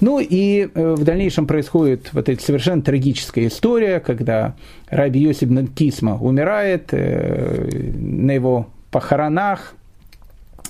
Ну 0.00 0.18
и 0.20 0.68
э, 0.72 0.94
в 0.94 1.04
дальнейшем 1.04 1.46
происходит 1.46 2.10
вот 2.12 2.28
эта 2.28 2.42
совершенно 2.42 2.82
трагическая 2.82 3.46
история, 3.48 4.00
когда 4.00 4.54
Раби 4.88 5.20
Йосиф 5.20 5.48
бен 5.48 5.66
Кисма 5.66 6.16
умирает, 6.16 6.88
э, 6.92 7.92
на 7.96 8.32
его 8.32 8.68
похоронах 8.90 9.74
э, 9.74 9.85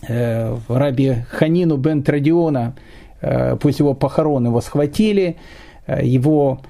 раби 0.02 1.16
Ханину 1.30 1.76
бен 1.76 2.02
Традиона, 2.02 2.74
э, 3.20 3.56
пусть 3.56 3.78
его 3.78 3.94
похорон 3.94 4.46
его 4.46 4.60
схватили, 4.60 5.36
э, 5.86 6.04
его, 6.04 6.60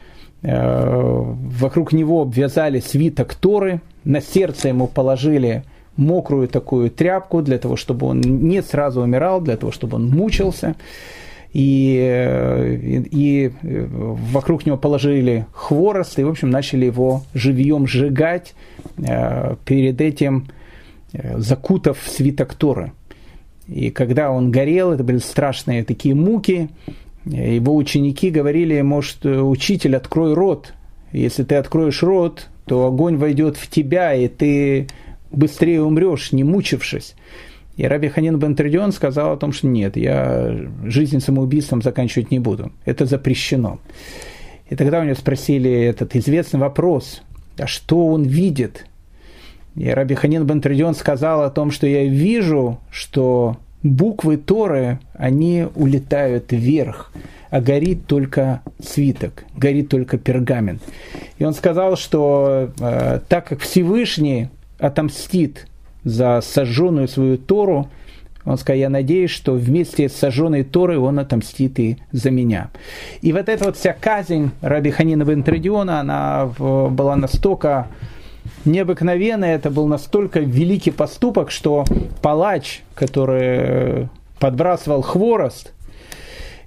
э, 0.43 1.23
вокруг 1.61 1.93
него 1.93 2.23
обвязали 2.23 2.81
свиток 2.81 3.35
Торы, 3.35 3.81
на 4.05 4.21
сердце 4.21 4.69
ему 4.69 4.87
положили 4.87 5.65
мокрую 5.97 6.49
такую 6.49 6.91
тряпку 6.91 7.43
для 7.43 7.59
того, 7.59 7.77
чтобы 7.77 8.07
он 8.07 8.21
не 8.21 8.63
сразу 8.63 9.01
умирал, 9.01 9.41
для 9.41 9.57
того, 9.57 9.73
чтобы 9.73 9.97
он 9.97 10.09
мучился. 10.09 10.77
И, 11.53 12.79
и, 12.83 13.09
и 13.11 13.53
вокруг 13.63 14.67
него 14.67 14.77
положили 14.77 15.47
хворост 15.53 16.19
и, 16.19 16.25
в 16.25 16.29
общем, 16.29 16.51
начали 16.51 16.85
его 16.85 17.23
живьем 17.33 17.87
сжигать, 17.87 18.55
перед 18.97 20.01
этим 20.03 20.49
закутав 21.15 21.97
свиток 22.05 22.55
Торы. 22.55 22.93
И 23.69 23.91
когда 23.91 24.31
он 24.31 24.51
горел, 24.51 24.93
это 24.93 25.03
были 25.03 25.19
страшные 25.19 25.85
такие 25.85 26.15
муки. 26.15 26.69
Его 27.25 27.75
ученики 27.75 28.31
говорили, 28.31 28.81
может, 28.83 29.25
учитель, 29.25 29.97
открой 29.97 30.35
рот. 30.35 30.75
Если 31.13 31.43
ты 31.43 31.57
откроешь 31.57 32.03
рот, 32.03 32.49
то 32.67 32.87
огонь 32.87 33.17
войдет 33.17 33.57
в 33.57 33.69
тебя, 33.69 34.15
и 34.15 34.29
ты 34.29 34.89
быстрее 35.31 35.83
умрешь, 35.83 36.33
не 36.33 36.45
мучившись. 36.45 37.15
И 37.77 37.85
Раби 37.87 38.09
Ханин 38.09 38.39
бен 38.39 38.55
Тридион 38.55 38.93
сказал 38.93 39.33
о 39.33 39.37
том, 39.37 39.53
что 39.53 39.67
нет, 39.67 39.97
я 39.97 40.57
жизнь 40.85 41.21
самоубийством 41.21 41.83
заканчивать 41.83 42.31
не 42.31 42.39
буду. 42.39 42.73
Это 42.85 43.05
запрещено. 43.05 43.81
И 44.71 44.77
тогда 44.77 45.01
у 45.01 45.05
него 45.05 45.15
спросили 45.15 45.71
этот 45.71 46.17
известный 46.17 46.59
вопрос, 46.59 47.23
а 47.59 47.67
что 47.67 48.07
он 48.07 48.25
видит? 48.25 48.87
И 49.77 49.91
Раби 49.91 50.15
Ханин 50.15 50.45
бен 50.47 50.61
Тридион 50.61 50.95
сказал 50.95 51.43
о 51.43 51.51
том, 51.51 51.71
что 51.71 51.87
я 51.87 52.05
вижу, 52.05 52.81
что 52.91 53.59
буквы 53.83 54.39
Торы, 54.39 54.99
они 55.15 55.67
улетают 55.75 56.51
вверх, 56.51 57.13
а 57.51 57.61
горит 57.61 58.07
только 58.07 58.63
свиток, 58.83 59.45
горит 59.55 59.91
только 59.91 60.19
пергамент. 60.19 60.83
И 61.39 61.45
он 61.45 61.53
сказал, 61.53 61.97
что 61.97 62.71
э, 62.81 63.21
так 63.29 63.49
как 63.49 63.61
Всевышний 63.61 64.49
отомстит 64.79 65.67
за 66.05 66.41
сожженную 66.41 67.07
свою 67.07 67.37
Тору, 67.37 67.89
он 68.47 68.59
сказал, 68.59 68.79
я 68.79 68.89
надеюсь, 68.89 69.31
что 69.31 69.53
вместе 69.55 70.09
с 70.09 70.15
сожженной 70.15 70.63
Торой 70.63 70.97
он 70.97 71.19
отомстит 71.19 71.79
и 71.81 71.99
за 72.13 72.31
меня. 72.31 72.71
И 73.21 73.33
вот 73.33 73.49
эта 73.49 73.65
вот 73.65 73.77
вся 73.77 73.93
казнь 73.93 74.51
Раби 74.63 74.91
Ханина 74.91 75.25
бен 75.25 75.43
Тридиона, 75.43 76.01
она 76.01 76.47
была 76.47 77.17
настолько 77.17 77.89
необыкновенно, 78.67 79.45
это 79.45 79.71
был 79.71 79.87
настолько 79.87 80.41
великий 80.41 80.91
поступок, 80.91 81.51
что 81.51 81.85
палач, 82.23 82.83
который 82.95 84.09
подбрасывал 84.39 85.03
хворост, 85.03 85.73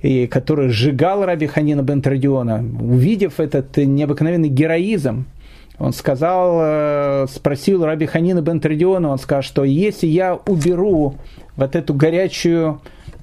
и 0.02 0.28
который 0.28 0.70
сжигал 0.70 1.26
Раби 1.26 1.48
Ханина 1.48 1.82
бен 1.82 2.02
Традиона, 2.02 2.64
увидев 2.80 3.40
этот 3.40 3.76
необыкновенный 3.78 4.50
героизм, 4.50 5.26
он 5.78 5.94
сказал, 5.94 6.60
э, 6.62 7.26
спросил 7.30 7.86
Раби 7.86 8.06
Ханина 8.06 8.42
бен 8.42 8.60
Традиона, 8.60 9.10
он 9.10 9.18
сказал, 9.18 9.44
что 9.44 9.64
если 9.64 10.08
я 10.08 10.36
уберу 10.36 11.16
вот 11.56 11.76
эту 11.76 11.94
горячую, 11.94 12.82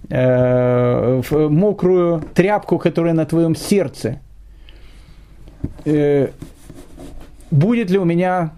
э, 0.08 1.22
мокрую 1.30 2.22
тряпку, 2.34 2.78
которая 2.78 3.12
на 3.12 3.26
твоем 3.26 3.54
сердце, 3.54 4.20
э, 5.84 6.28
будет 7.50 7.90
ли 7.90 7.98
у 7.98 8.04
меня 8.04 8.52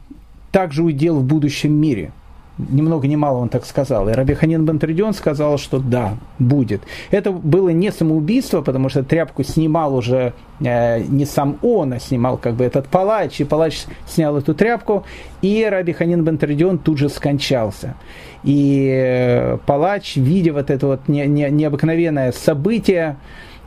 также 0.51 0.83
удел 0.83 1.17
в 1.17 1.25
будущем 1.25 1.73
мире? 1.73 2.13
Ни 2.59 2.83
много 2.83 3.07
ни 3.07 3.15
мало 3.15 3.39
он 3.39 3.49
так 3.49 3.65
сказал. 3.65 4.09
И 4.09 4.13
Раби 4.13 4.35
Ханин 4.35 4.65
Бентридион 4.65 5.15
сказал, 5.15 5.59
что 5.59 5.79
да, 5.79 6.17
будет. 6.41 6.83
Это 7.13 7.31
было 7.31 7.69
не 7.69 7.93
самоубийство, 7.93 8.63
потому 8.63 8.89
что 8.89 9.05
тряпку 9.05 9.45
снимал 9.45 9.95
уже 9.95 10.33
э, 10.61 11.01
не 11.03 11.25
сам 11.25 11.59
он, 11.63 11.93
а 11.93 12.01
снимал 12.01 12.37
как 12.37 12.55
бы 12.55 12.65
этот 12.65 12.89
палач, 12.89 13.41
и 13.41 13.45
палач 13.45 13.85
снял 14.09 14.37
эту 14.37 14.55
тряпку, 14.55 15.05
и 15.41 15.65
Раби 15.71 15.93
Ханин 15.93 16.25
Бентридион 16.25 16.79
тут 16.79 16.99
же 16.99 17.09
скончался. 17.09 17.95
И 18.43 18.89
э, 18.93 19.59
палач, 19.65 20.17
видя 20.17 20.53
вот 20.53 20.71
это 20.71 20.87
вот 20.89 21.07
не, 21.07 21.27
не, 21.27 21.49
необыкновенное 21.51 22.33
событие, 22.33 23.19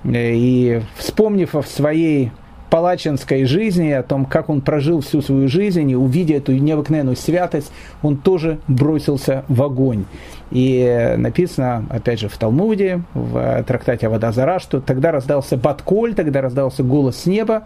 э, 0.04 0.34
и 0.34 0.82
вспомнив 0.98 1.56
о 1.56 1.64
своей 1.64 2.32
палачинской 2.72 3.44
жизни, 3.44 3.92
о 3.92 4.02
том, 4.02 4.26
как 4.26 4.50
он 4.50 4.62
прожил 4.62 5.02
всю 5.02 5.22
свою 5.22 5.50
жизнь, 5.50 5.92
и 5.92 5.96
увидя 5.96 6.36
эту 6.36 6.54
необыкновенную 6.54 7.18
святость, 7.18 7.72
он 8.02 8.16
тоже 8.16 8.60
бросился 8.70 9.44
в 9.50 9.62
огонь. 9.62 10.06
И 10.52 11.16
написано, 11.18 11.86
опять 11.90 12.22
же, 12.22 12.30
в 12.30 12.38
Талмуде, 12.38 13.02
в 13.14 13.64
трактате 13.64 14.08
Вода 14.08 14.32
Зара, 14.32 14.60
что 14.60 14.80
тогда 14.80 15.12
раздался 15.12 15.58
Батколь, 15.58 16.14
тогда 16.16 16.42
раздался 16.42 16.82
голос 16.82 17.18
с 17.18 17.26
неба, 17.26 17.66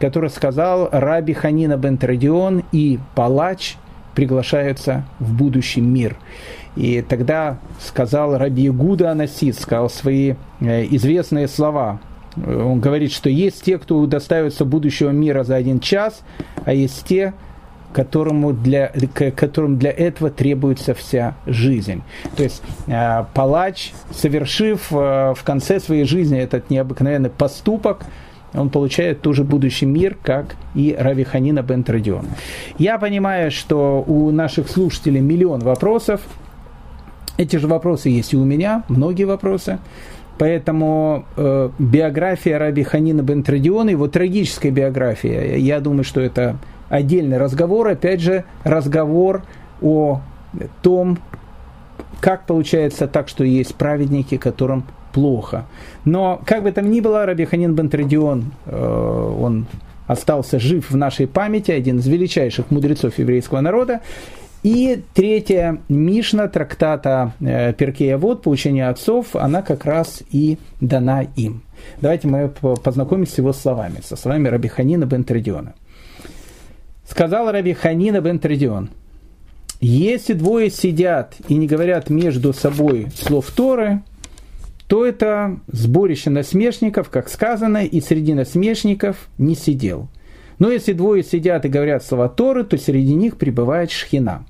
который 0.00 0.30
сказал 0.30 0.88
Раби 0.92 1.34
Ханина 1.34 1.76
бен 1.76 1.98
Традион 1.98 2.64
и 2.72 2.98
палач 3.14 3.76
приглашаются 4.14 5.04
в 5.20 5.34
будущий 5.34 5.82
мир. 5.82 6.16
И 6.74 7.02
тогда 7.02 7.58
сказал 7.80 8.38
Раби 8.38 8.70
Гуда 8.70 9.10
Анасид, 9.10 9.60
сказал 9.60 9.90
свои 9.90 10.36
э, 10.60 10.86
известные 10.86 11.48
слова, 11.48 12.00
Он 12.36 12.80
говорит, 12.80 13.12
что 13.12 13.28
есть 13.28 13.62
те, 13.64 13.78
кто 13.78 13.98
удостаивается 13.98 14.64
будущего 14.64 15.10
мира 15.10 15.44
за 15.44 15.56
один 15.56 15.80
час, 15.80 16.20
а 16.64 16.72
есть 16.72 17.04
те, 17.04 17.34
которому 17.92 18.52
для, 18.52 18.92
которым 19.34 19.78
для 19.78 19.90
этого 19.90 20.30
требуется 20.30 20.94
вся 20.94 21.36
жизнь. 21.46 22.02
То 22.36 22.42
есть 22.42 22.62
э, 22.86 23.24
палач, 23.34 23.92
совершив 24.10 24.92
э, 24.92 25.34
в 25.34 25.42
конце 25.42 25.80
своей 25.80 26.04
жизни 26.04 26.38
этот 26.38 26.70
необыкновенный 26.70 27.30
поступок, 27.30 28.04
он 28.54 28.70
получает 28.70 29.20
тоже 29.20 29.44
будущий 29.44 29.86
мир, 29.86 30.16
как 30.22 30.56
и 30.74 30.96
Рави 30.98 31.24
Ханина 31.24 31.62
бен 31.62 31.82
Традион. 31.82 32.26
Я 32.78 32.98
понимаю, 32.98 33.50
что 33.50 34.02
у 34.06 34.30
наших 34.30 34.70
слушателей 34.70 35.20
миллион 35.20 35.60
вопросов. 35.60 36.20
Эти 37.36 37.56
же 37.56 37.68
вопросы 37.68 38.08
есть 38.08 38.32
и 38.32 38.36
у 38.36 38.44
меня, 38.44 38.84
многие 38.88 39.24
вопросы. 39.24 39.78
Поэтому 40.38 41.24
э, 41.36 41.70
биография 41.78 42.58
Раби 42.58 42.84
Ханина 42.84 43.22
бен 43.22 43.42
Традиона, 43.42 43.90
его 43.90 44.06
трагическая 44.06 44.70
биография, 44.70 45.56
я 45.56 45.80
думаю, 45.80 46.04
что 46.04 46.20
это 46.20 46.58
отдельный 46.88 47.38
разговор, 47.38 47.88
опять 47.88 48.20
же, 48.20 48.44
разговор 48.64 49.42
о 49.82 50.20
том, 50.82 51.18
как 52.20 52.46
получается 52.46 53.08
так, 53.08 53.28
что 53.28 53.44
есть 53.44 53.74
праведники, 53.74 54.36
которым 54.36 54.84
плохо. 55.12 55.66
Но, 56.04 56.40
как 56.44 56.62
бы 56.62 56.72
там 56.72 56.90
ни 56.90 57.00
было, 57.00 57.26
Раби 57.26 57.44
Ханин 57.44 57.74
Бентрадион, 57.74 58.52
э, 58.66 59.34
он 59.40 59.66
остался 60.06 60.58
жив 60.58 60.90
в 60.90 60.96
нашей 60.96 61.26
памяти, 61.26 61.70
один 61.70 61.98
из 61.98 62.06
величайших 62.06 62.70
мудрецов 62.70 63.18
еврейского 63.18 63.60
народа. 63.60 64.00
И 64.62 65.02
третья 65.14 65.80
Мишна 65.88 66.48
трактата 66.48 67.32
э, 67.40 67.72
Перкея 67.72 68.18
Вот, 68.18 68.42
поучение 68.42 68.88
отцов, 68.88 69.36
она 69.36 69.62
как 69.62 69.84
раз 69.84 70.22
и 70.30 70.58
дана 70.80 71.22
им. 71.36 71.62
Давайте 72.00 72.26
мы 72.26 72.48
познакомимся 72.48 73.34
с 73.34 73.38
его 73.38 73.52
словами, 73.52 74.00
со 74.02 74.16
словами 74.16 74.48
Раби 74.48 74.68
Ханина 74.68 75.04
бен 75.04 75.22
Тредиона. 75.22 75.74
Сказал 77.08 77.52
Раби 77.52 77.72
Ханина 77.72 78.20
бен 78.20 78.40
Тредион, 78.40 78.90
если 79.80 80.32
двое 80.32 80.70
сидят 80.70 81.36
и 81.46 81.54
не 81.54 81.68
говорят 81.68 82.10
между 82.10 82.52
собой 82.52 83.08
слов 83.14 83.50
Торы, 83.52 84.02
то 84.88 85.06
это 85.06 85.60
сборище 85.68 86.30
насмешников, 86.30 87.10
как 87.10 87.28
сказано, 87.28 87.84
и 87.84 88.00
среди 88.00 88.34
насмешников 88.34 89.28
не 89.38 89.54
сидел. 89.54 90.08
Но 90.58 90.70
если 90.72 90.94
двое 90.94 91.22
сидят 91.22 91.64
и 91.64 91.68
говорят 91.68 92.04
слова 92.04 92.28
Торы, 92.28 92.64
то 92.64 92.76
среди 92.76 93.14
них 93.14 93.36
пребывает 93.36 93.92
шхина. 93.92 94.46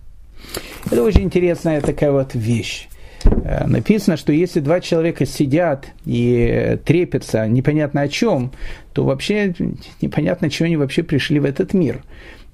Это 0.87 1.03
очень 1.03 1.23
интересная 1.23 1.81
такая 1.81 2.13
вот 2.13 2.35
вещь. 2.35 2.89
Э, 3.25 3.67
написано, 3.67 4.17
что 4.17 4.33
если 4.33 4.61
два 4.61 4.81
человека 4.81 5.27
сидят 5.27 5.87
и 6.05 6.79
трепятся 6.85 7.47
непонятно 7.47 8.03
о 8.03 8.09
чем, 8.09 8.53
то 8.93 9.05
вообще 9.05 9.55
непонятно, 10.01 10.51
чего 10.51 10.67
они 10.67 10.77
вообще 10.77 11.03
пришли 11.03 11.41
в 11.41 11.45
этот 11.45 11.75
мир. 11.75 12.03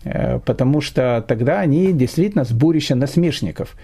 Э, 0.05 0.39
потому 0.45 0.81
что 0.81 1.25
тогда 1.27 1.61
они 1.61 1.93
действительно 1.93 2.45
сборище 2.45 2.95
насмешников. 2.95 3.77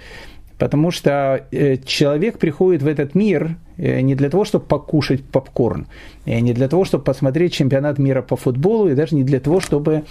Потому 0.60 0.90
что 0.90 1.46
э, 1.52 1.78
человек 1.86 2.38
приходит 2.38 2.82
в 2.82 2.86
этот 2.86 3.14
мир 3.14 3.56
э, 3.78 4.02
не 4.02 4.14
для 4.14 4.28
того, 4.28 4.44
чтобы 4.44 4.66
покушать 4.66 5.24
попкорн, 5.24 5.86
не 6.26 6.52
для 6.52 6.68
того, 6.68 6.84
чтобы 6.84 7.02
посмотреть 7.02 7.54
чемпионат 7.54 7.98
мира 7.98 8.20
по 8.20 8.36
футболу, 8.36 8.90
и 8.90 8.94
даже 8.94 9.16
не 9.16 9.24
для 9.24 9.40
того, 9.40 9.60
чтобы 9.60 10.04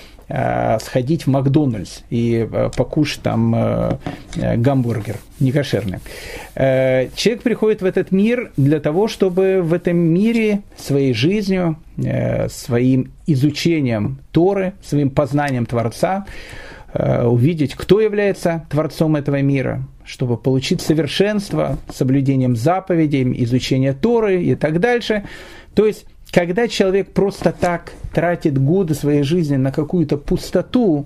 сходить 0.82 1.24
в 1.24 1.27
Макдональдс 1.27 2.01
и 2.10 2.48
покушать 2.75 3.22
там 3.22 4.00
гамбургер 4.36 5.18
некошерный. 5.39 6.00
Человек 6.56 7.41
приходит 7.41 7.82
в 7.82 7.86
этот 7.86 8.12
мир 8.12 8.51
для 8.58 8.79
того, 8.79 9.08
чтобы 9.08 9.62
в 9.63 9.74
этом 9.74 9.98
мире 9.98 10.62
своей 10.77 11.13
жизнью, 11.13 11.77
своим 12.50 13.12
изучением 13.27 14.20
Торы, 14.32 14.74
своим 14.82 15.10
познанием 15.10 15.65
Творца, 15.65 16.25
Э, 16.25 16.78
увидеть, 16.93 17.75
кто 17.75 18.00
является 18.01 18.65
Творцом 18.69 19.15
этого 19.15 19.41
мира, 19.41 19.84
чтобы 20.05 20.38
получить 20.38 20.81
совершенство 20.81 21.77
соблюдением 21.93 22.55
заповедей, 22.55 23.43
изучение 23.43 23.93
Торы 23.93 24.43
и 24.43 24.55
так 24.55 24.79
дальше. 24.79 25.24
То 25.75 25.86
есть, 25.86 26.05
когда 26.31 26.67
человек 26.67 27.12
просто 27.12 27.51
так 27.51 27.93
тратит 28.13 28.58
годы 28.58 28.96
своей 28.96 29.24
жизни 29.24 29.55
на 29.55 29.72
какую-то 29.72 30.17
пустоту, 30.17 31.05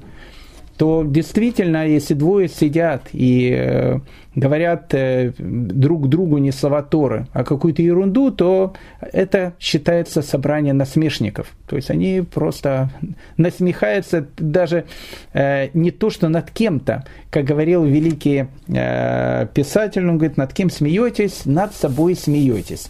то 0.77 1.03
действительно, 1.05 1.87
если 1.87 2.15
двое 2.15 2.47
сидят 2.47 3.09
и 3.13 3.53
э, 3.55 3.99
говорят 4.35 4.93
э, 4.93 5.31
друг 5.37 6.09
другу 6.09 6.39
не 6.39 6.51
слова 6.51 6.81
Торы, 6.81 7.27
а 7.31 7.43
какую-то 7.43 7.81
ерунду, 7.81 8.31
то 8.31 8.73
это 8.99 9.53
считается 9.59 10.21
собрание 10.21 10.73
насмешников. 10.73 11.53
То 11.67 11.75
есть 11.75 11.91
они 11.91 12.21
просто 12.21 12.89
насмехаются 13.37 14.27
даже 14.37 14.85
э, 15.33 15.69
не 15.73 15.91
то, 15.91 16.09
что 16.09 16.27
над 16.27 16.49
кем-то, 16.49 17.05
как 17.29 17.45
говорил 17.45 17.83
великий 17.83 18.47
писатель, 18.67 20.07
он 20.07 20.17
говорит, 20.17 20.37
над 20.37 20.53
кем 20.53 20.69
смеетесь, 20.69 21.45
над 21.45 21.73
собой 21.73 22.15
смеетесь. 22.15 22.89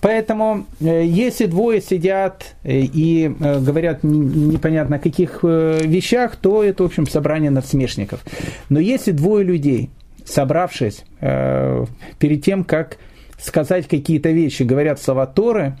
Поэтому, 0.00 0.66
э, 0.80 1.04
если 1.04 1.46
двое 1.46 1.80
сидят 1.80 2.54
э, 2.62 2.80
и 2.80 3.26
э, 3.26 3.60
говорят 3.60 4.04
непонятно 4.04 4.96
о 4.96 4.98
каких 4.98 5.42
вещах, 5.42 6.36
то 6.36 6.62
это, 6.62 6.82
в 6.82 6.86
общем, 6.86 7.06
собрание 7.06 7.50
надсмешников. 7.50 8.24
Но 8.68 8.78
если 8.78 9.12
двое 9.12 9.44
людей, 9.44 9.90
собравшись 10.24 11.04
перед 11.20 12.44
тем, 12.44 12.62
как 12.64 12.98
сказать 13.38 13.88
какие-то 13.88 14.30
вещи, 14.30 14.62
говорят 14.62 15.00
слова 15.00 15.26
Торы, 15.26 15.78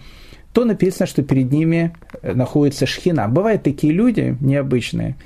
то 0.54 0.64
написано, 0.64 1.06
что 1.06 1.22
перед 1.22 1.52
ними 1.52 1.94
находится 2.22 2.86
шхина. 2.86 3.28
Бывают 3.28 3.62
такие 3.62 3.92
люди 3.92 4.36
необычные. 4.40 5.16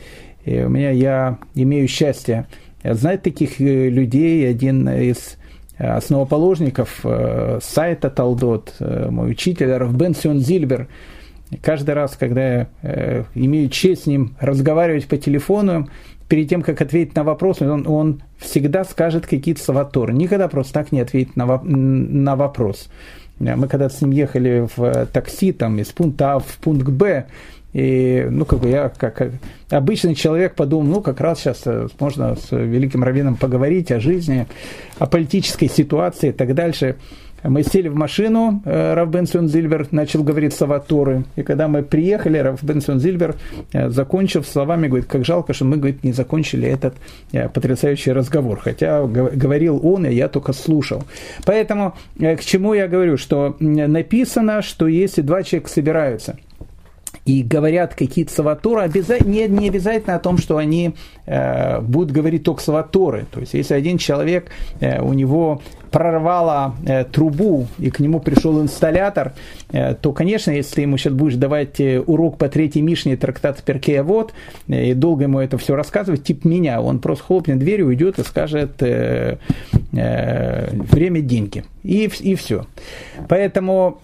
И 0.45 0.59
у 0.61 0.69
меня 0.69 0.91
я 0.91 1.39
имею 1.55 1.87
счастье 1.87 2.47
знать 2.83 3.23
таких 3.23 3.61
людей. 3.61 4.51
Один 4.51 4.89
из 4.89 5.37
основоположников 5.83 7.01
э, 7.05 7.59
сайта 7.63 8.11
Талдот, 8.11 8.75
э, 8.79 9.09
мой 9.11 9.31
учитель 9.31 9.73
Равбен 9.73 10.15
Сион 10.15 10.39
Зильбер. 10.39 10.89
Каждый 11.61 11.95
раз, 11.95 12.17
когда 12.17 12.55
я 12.55 12.69
э, 12.83 13.25
имею 13.35 13.69
честь 13.69 14.05
с 14.05 14.07
ним 14.07 14.37
разговаривать 14.41 15.07
по 15.07 15.17
телефону, 15.17 15.89
перед 16.29 16.49
тем, 16.49 16.63
как 16.63 16.81
ответить 16.81 17.15
на 17.15 17.25
вопрос, 17.25 17.61
он, 17.61 17.87
он 17.87 18.23
всегда 18.39 18.85
скажет 18.85 19.27
какие-то 19.27 19.63
слова 19.63 19.85
Торы. 19.85 20.15
Никогда 20.15 20.49
просто 20.49 20.73
так 20.73 20.93
не 20.93 21.01
ответит 21.01 21.37
на, 21.37 21.61
на 21.63 22.37
вопрос. 22.37 22.89
Мы 23.39 23.67
когда 23.67 23.91
с 23.91 24.01
ним 24.01 24.13
ехали 24.13 24.69
в 24.77 25.07
такси 25.07 25.53
там, 25.53 25.79
из 25.79 25.89
пункта 25.89 26.35
А 26.35 26.39
в 26.39 26.59
пункт 26.59 26.89
Б, 26.89 27.27
и, 27.73 28.27
ну, 28.31 28.45
как 28.45 28.61
бы 28.61 28.69
я, 28.69 28.91
как, 28.91 29.23
обычный 29.71 30.15
человек, 30.15 30.55
подумал, 30.55 30.87
ну, 30.87 31.01
как 31.01 31.21
раз 31.21 31.41
сейчас 31.41 31.63
э, 31.65 31.89
можно 31.99 32.37
с 32.37 32.51
великим 32.51 33.03
раввином 33.03 33.37
поговорить 33.37 33.91
о 33.91 34.01
жизни, 34.01 34.47
о 34.99 35.07
политической 35.07 35.69
ситуации 35.69 36.29
и 36.29 36.33
так 36.33 36.55
дальше. 36.55 36.97
Мы 37.45 37.65
сели 37.65 37.89
в 37.89 37.95
машину, 37.95 38.63
э, 38.67 38.95
Раф 38.95 39.09
Бенсон 39.09 39.49
Зильбер 39.49 39.89
начал 39.91 40.23
говорить 40.23 40.53
слова 40.53 40.81
Торы. 40.81 41.25
И 41.35 41.43
когда 41.43 41.67
мы 41.67 41.83
приехали, 41.83 42.37
Раф 42.37 42.63
Бенсон 42.63 43.01
Зильбер, 43.01 43.37
э, 43.73 43.89
закончив 43.89 44.47
словами, 44.47 44.89
говорит, 44.89 45.07
как 45.07 45.25
жалко, 45.25 45.55
что 45.55 45.65
мы, 45.65 45.79
говорит, 45.79 46.05
не 46.05 46.13
закончили 46.13 46.69
этот 46.69 46.95
потрясающий 47.55 48.13
разговор. 48.13 48.61
Хотя 48.61 49.03
говорил 49.07 49.81
он, 49.83 50.05
и 50.05 50.15
я 50.15 50.29
только 50.29 50.53
слушал. 50.53 51.05
Поэтому 51.47 51.95
к 52.19 52.41
чему 52.41 52.75
я 52.75 52.87
говорю, 52.87 53.17
что 53.17 53.57
написано, 53.59 54.61
что 54.61 54.87
если 54.87 55.23
два 55.23 55.43
человека 55.43 55.71
собираются– 55.71 56.37
и 57.25 57.43
говорят 57.43 57.95
какие-то 57.95 58.33
обязательно, 58.85 59.31
не, 59.31 59.47
не 59.49 59.69
обязательно 59.69 60.17
о 60.17 60.19
том, 60.19 60.39
что 60.39 60.57
они 60.57 60.95
э, 61.27 61.81
будут 61.81 62.11
говорить 62.11 62.43
только 62.43 62.63
слова 62.63 62.83
То 63.31 63.41
есть, 63.41 63.55
если 63.55 63.75
один 63.75 63.99
человек, 63.99 64.51
э, 64.81 65.01
у 65.01 65.13
него 65.13 65.63
прорвало 65.93 66.75
э, 66.85 67.05
трубу, 67.05 67.69
и 67.79 67.91
к 67.91 68.01
нему 68.01 68.19
пришел 68.19 68.61
инсталлятор, 68.61 69.35
э, 69.71 69.95
то, 69.95 70.13
конечно, 70.13 70.51
если 70.51 70.77
ты 70.77 70.81
ему 70.83 70.97
сейчас 70.97 71.13
будешь 71.13 71.37
давать 71.37 71.79
э, 71.79 72.01
урок 72.01 72.39
по 72.39 72.49
третьей 72.49 72.83
Мишне 72.83 73.17
трактат 73.17 73.63
Перкея 73.63 74.03
Вот, 74.03 74.33
э, 74.69 74.87
и 74.87 74.95
долго 74.95 75.25
ему 75.25 75.39
это 75.39 75.59
все 75.59 75.77
рассказывать, 75.77 76.25
тип 76.25 76.45
меня, 76.45 76.81
он 76.81 76.99
просто 76.99 77.25
хлопнет 77.25 77.59
дверью, 77.59 77.89
уйдет 77.89 78.19
и 78.19 78.25
скажет 78.25 78.83
э, 78.83 79.37
э, 79.93 80.75
время 80.75 81.21
деньги. 81.21 81.65
И, 81.85 82.11
и 82.21 82.35
все. 82.35 82.67
Поэтому 83.29 84.01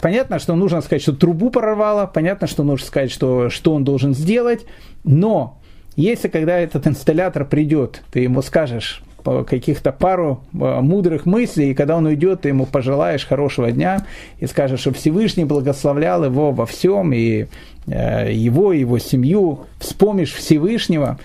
понятно, 0.00 0.38
что 0.38 0.54
нужно 0.54 0.80
сказать, 0.80 1.02
что 1.02 1.14
трубу 1.14 1.50
прорвало, 1.50 2.06
понятно, 2.06 2.46
что 2.46 2.62
нужно 2.64 2.86
сказать, 2.86 3.10
что, 3.10 3.50
что 3.50 3.74
он 3.74 3.84
должен 3.84 4.14
сделать, 4.14 4.66
но 5.04 5.58
если 5.96 6.28
когда 6.28 6.58
этот 6.58 6.86
инсталлятор 6.86 7.44
придет, 7.44 8.02
ты 8.12 8.20
ему 8.20 8.42
скажешь 8.42 9.02
каких-то 9.46 9.92
пару 9.92 10.44
э, 10.52 10.80
мудрых 10.80 11.26
мыслей, 11.26 11.70
и 11.70 11.74
когда 11.74 11.96
он 11.96 12.06
уйдет, 12.06 12.42
ты 12.42 12.48
ему 12.48 12.66
пожелаешь 12.66 13.26
хорошего 13.26 13.70
дня 13.70 14.06
и 14.38 14.46
скажешь, 14.46 14.80
что 14.80 14.92
Всевышний 14.92 15.44
благословлял 15.44 16.24
его 16.24 16.52
во 16.52 16.66
всем, 16.66 17.12
и 17.12 17.46
э, 17.86 18.32
его, 18.32 18.72
и 18.72 18.80
его 18.80 18.98
семью, 18.98 19.66
вспомнишь 19.80 20.32
Всевышнего, 20.32 21.18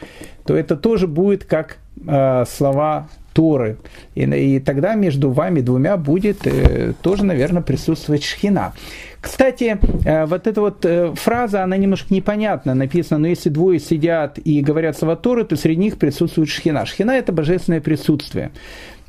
то 0.45 0.55
это 0.55 0.75
тоже 0.75 1.07
будет 1.07 1.45
как 1.45 1.77
э, 2.05 2.45
слова 2.49 3.07
Торы. 3.33 3.77
И, 4.15 4.21
и 4.21 4.59
тогда 4.59 4.95
между 4.95 5.31
вами 5.31 5.61
двумя 5.61 5.97
будет 5.97 6.45
э, 6.45 6.93
тоже, 7.01 7.25
наверное, 7.25 7.61
присутствовать 7.61 8.23
шхина. 8.23 8.73
Кстати, 9.19 9.77
э, 10.05 10.25
вот 10.25 10.47
эта 10.47 10.61
вот 10.61 10.85
э, 10.85 11.13
фраза, 11.15 11.63
она 11.63 11.77
немножко 11.77 12.13
непонятна, 12.13 12.73
написано, 12.73 13.19
но 13.19 13.27
если 13.27 13.49
двое 13.49 13.79
сидят 13.79 14.37
и 14.43 14.61
говорят 14.61 14.97
слова 14.97 15.15
Торы, 15.15 15.43
то 15.45 15.55
среди 15.55 15.79
них 15.79 15.97
присутствует 15.97 16.49
шхина. 16.49 16.85
Шхина– 16.85 17.11
это 17.11 17.31
божественное 17.31 17.81
присутствие. 17.81 18.51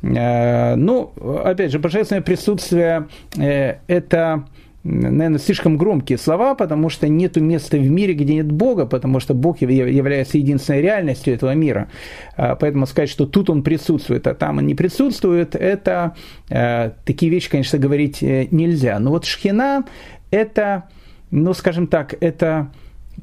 Э, 0.01 0.75
ну, 0.75 1.11
опять 1.43 1.71
же, 1.71 1.79
божественное 1.79 2.21
присутствие– 2.21 3.07
это 3.35 4.45
наверное, 4.85 5.39
слишком 5.39 5.77
громкие 5.77 6.17
слова, 6.19 6.53
потому 6.53 6.89
что 6.89 7.07
нет 7.07 7.35
места 7.37 7.77
в 7.77 7.89
мире, 7.89 8.13
где 8.13 8.35
нет 8.35 8.51
Бога, 8.51 8.85
потому 8.85 9.19
что 9.19 9.33
Бог 9.33 9.61
является 9.61 10.37
единственной 10.37 10.81
реальностью 10.81 11.33
этого 11.33 11.55
мира. 11.55 11.89
А, 12.37 12.55
поэтому 12.55 12.85
сказать, 12.85 13.09
что 13.09 13.25
тут 13.25 13.49
он 13.49 13.63
присутствует, 13.63 14.27
а 14.27 14.35
там 14.35 14.59
он 14.59 14.67
не 14.67 14.75
присутствует, 14.75 15.55
это 15.55 16.15
э, 16.49 16.91
такие 17.03 17.31
вещи, 17.31 17.49
конечно, 17.49 17.79
говорить 17.79 18.21
э, 18.21 18.47
нельзя. 18.51 18.99
Но 18.99 19.09
вот 19.09 19.25
шхина– 19.25 19.85
это, 20.31 20.83
ну, 21.31 21.53
скажем 21.55 21.87
так, 21.87 22.13
это 22.21 22.71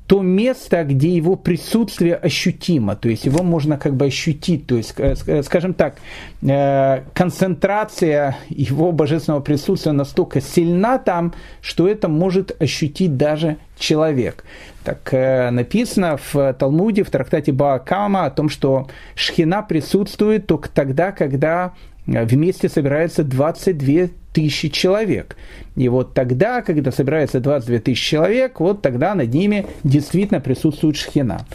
то 0.06 0.20
место, 0.20 0.84
где 0.84 1.08
его 1.08 1.36
присутствие 1.36 2.16
ощутимо, 2.16 2.96
то 2.96 3.08
есть 3.08 3.24
его 3.24 3.42
можно 3.42 3.78
как 3.78 3.94
бы 3.94 4.06
ощутить, 4.06 4.66
то 4.66 4.76
есть, 4.76 4.94
э, 4.98 5.14
э, 5.26 5.42
скажем 5.42 5.74
так, 5.74 5.96
э, 6.42 7.02
концентрация 7.14 8.36
его 8.48 8.92
божественного 8.92 9.40
присутствия 9.40 9.92
настолько 9.92 10.40
сильна 10.40 10.98
там, 10.98 11.34
что 11.60 11.88
это 11.88 12.08
может 12.08 12.60
ощутить 12.60 13.16
даже 13.16 13.58
человек. 13.78 14.44
Так 14.84 15.12
написано 15.12 16.18
в 16.32 16.54
Талмуде, 16.54 17.04
в 17.04 17.10
трактате 17.10 17.52
Баакама 17.52 18.24
о 18.24 18.30
том, 18.30 18.48
что 18.48 18.88
шхина 19.14 19.62
присутствует 19.62 20.46
только 20.46 20.68
тогда, 20.68 21.12
когда 21.12 21.72
вместе 22.06 22.68
собирается 22.68 23.22
22 23.22 24.08
тысячи 24.32 24.68
человек. 24.68 25.36
И 25.76 25.88
вот 25.88 26.14
тогда, 26.14 26.62
когда 26.62 26.92
собирается 26.92 27.40
22 27.40 27.78
тысячи 27.78 28.10
человек, 28.10 28.60
вот 28.60 28.82
тогда 28.82 29.14
над 29.14 29.32
ними 29.32 29.66
действительно 29.84 30.40
присутствует 30.40 30.96
шхина. 30.96 31.46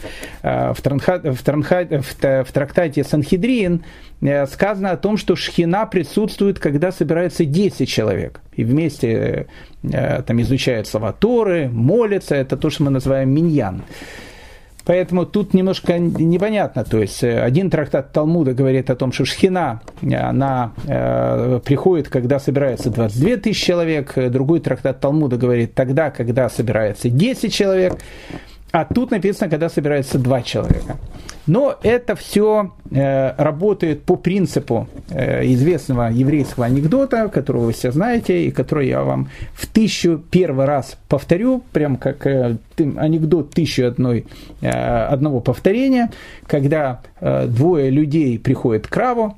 А, 0.42 0.74
в, 0.74 0.82
Транха, 0.82 1.20
в, 1.20 1.42
Транха, 1.44 1.86
в, 1.86 2.44
в 2.44 2.52
трактате 2.52 3.04
Санхедрин 3.04 3.84
э, 4.22 4.48
сказано 4.48 4.92
о 4.92 4.98
том, 4.98 5.18
что 5.18 5.36
шхина 5.36 5.86
присутствует, 5.86 6.60
когда 6.60 6.92
собирается 6.92 7.46
10 7.46 7.88
человек. 7.88 8.42
И 8.54 8.64
вместе 8.64 9.48
э, 9.84 10.24
там 10.24 10.42
изучают 10.42 10.88
слова 10.88 11.14
Торы, 11.14 11.70
молятся. 11.70 12.36
Это 12.36 12.58
то, 12.58 12.70
что 12.70 12.84
мы 12.84 12.92
называем 12.92 13.30
миньян. 13.30 13.84
Поэтому 14.88 15.26
тут 15.26 15.54
немножко 15.54 16.00
непонятно. 16.00 16.86
То 16.86 17.00
есть 17.00 17.22
э, 17.22 17.42
один 17.42 17.70
трактат 17.70 18.14
Талмуда 18.14 18.54
говорит 18.54 18.90
о 18.90 18.96
том, 18.96 19.12
что 19.12 19.26
шхина, 19.26 19.82
она 20.02 20.72
э, 20.88 21.60
приходит, 21.64 22.08
когда 22.08 22.40
собирается 22.40 22.90
22 22.90 23.36
тысячи 23.36 23.66
человек. 23.66 24.14
Другой 24.30 24.62
трактат 24.62 25.02
Талмуда 25.02 25.36
говорит 25.36 25.74
тогда, 25.76 26.10
когда 26.10 26.50
собирается 26.50 27.10
10 27.10 27.54
человек. 27.54 27.98
А 28.78 28.86
тут 28.86 29.10
написано, 29.10 29.50
когда 29.50 29.70
собирается 29.70 30.20
два 30.20 30.44
человека. 30.44 30.98
Но 31.48 31.80
это 31.82 32.16
все 32.16 32.74
э, 32.92 33.34
работает 33.36 34.04
по 34.04 34.18
принципу 34.18 34.88
э, 35.10 35.48
известного 35.48 36.12
еврейского 36.12 36.68
анекдота, 36.68 37.28
которого 37.30 37.66
вы 37.66 37.74
все 37.74 37.92
знаете, 37.92 38.46
и 38.46 38.52
который 38.52 38.88
я 38.88 39.02
вам 39.02 39.30
в 39.56 39.66
тысячу 39.66 40.22
первый 40.30 40.68
раз 40.68 40.96
повторю, 41.10 41.64
прям 41.72 41.96
как 41.96 42.28
э, 42.28 42.58
анекдот 42.78 43.50
тысячу 43.50 43.88
одной, 43.88 44.28
э, 44.62 44.70
одного 44.70 45.40
повторения, 45.40 46.12
когда 46.46 47.02
э, 47.20 47.48
двое 47.48 47.90
людей 47.90 48.38
приходят 48.38 48.86
к 48.86 48.96
Раву, 48.96 49.38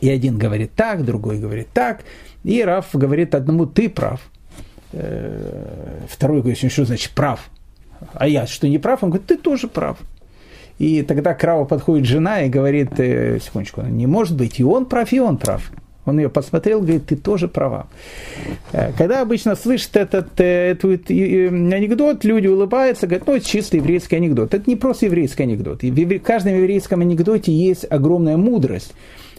и 0.00 0.08
один 0.08 0.38
говорит 0.38 0.70
так, 0.74 1.04
другой 1.04 1.40
говорит 1.40 1.68
так, 1.74 2.04
и 2.42 2.64
Рав 2.64 2.86
говорит 2.94 3.34
одному, 3.34 3.66
ты 3.66 3.90
прав. 3.90 4.22
Э, 4.92 6.06
второй 6.08 6.40
говорит, 6.40 6.72
что 6.72 6.86
значит 6.86 7.10
прав? 7.10 7.50
А 8.14 8.26
я 8.26 8.46
что, 8.46 8.68
не 8.68 8.78
прав? 8.78 9.02
Он 9.02 9.10
говорит, 9.10 9.26
ты 9.26 9.36
тоже 9.36 9.68
прав. 9.68 9.98
И 10.78 11.02
тогда 11.02 11.34
к 11.34 11.42
Раву 11.42 11.64
подходит 11.64 12.06
жена 12.06 12.42
и 12.42 12.50
говорит, 12.50 12.98
э, 12.98 13.38
секундочку, 13.40 13.82
не 13.82 14.06
может 14.06 14.36
быть, 14.36 14.60
и 14.60 14.64
он 14.64 14.84
прав, 14.84 15.12
и 15.12 15.20
он 15.20 15.38
прав. 15.38 15.70
Он 16.04 16.18
ее 16.18 16.28
посмотрел, 16.28 16.80
говорит, 16.80 17.06
ты 17.06 17.16
тоже 17.16 17.48
права. 17.48 17.86
Э, 18.72 18.92
когда 18.96 19.22
обычно 19.22 19.56
слышат 19.56 19.96
этот, 19.96 20.38
э, 20.38 20.72
этот 20.72 21.10
анекдот, 21.10 22.24
люди 22.24 22.46
улыбаются, 22.46 23.06
говорят, 23.06 23.26
ну, 23.26 23.36
это 23.36 23.46
чисто 23.46 23.78
еврейский 23.78 24.16
анекдот. 24.16 24.52
Это 24.52 24.68
не 24.68 24.76
просто 24.76 25.06
еврейский 25.06 25.44
анекдот. 25.44 25.82
В 25.82 26.18
каждом 26.20 26.54
еврейском 26.54 27.00
анекдоте 27.00 27.52
есть 27.52 27.86
огромная 27.90 28.36
мудрость. 28.36 28.92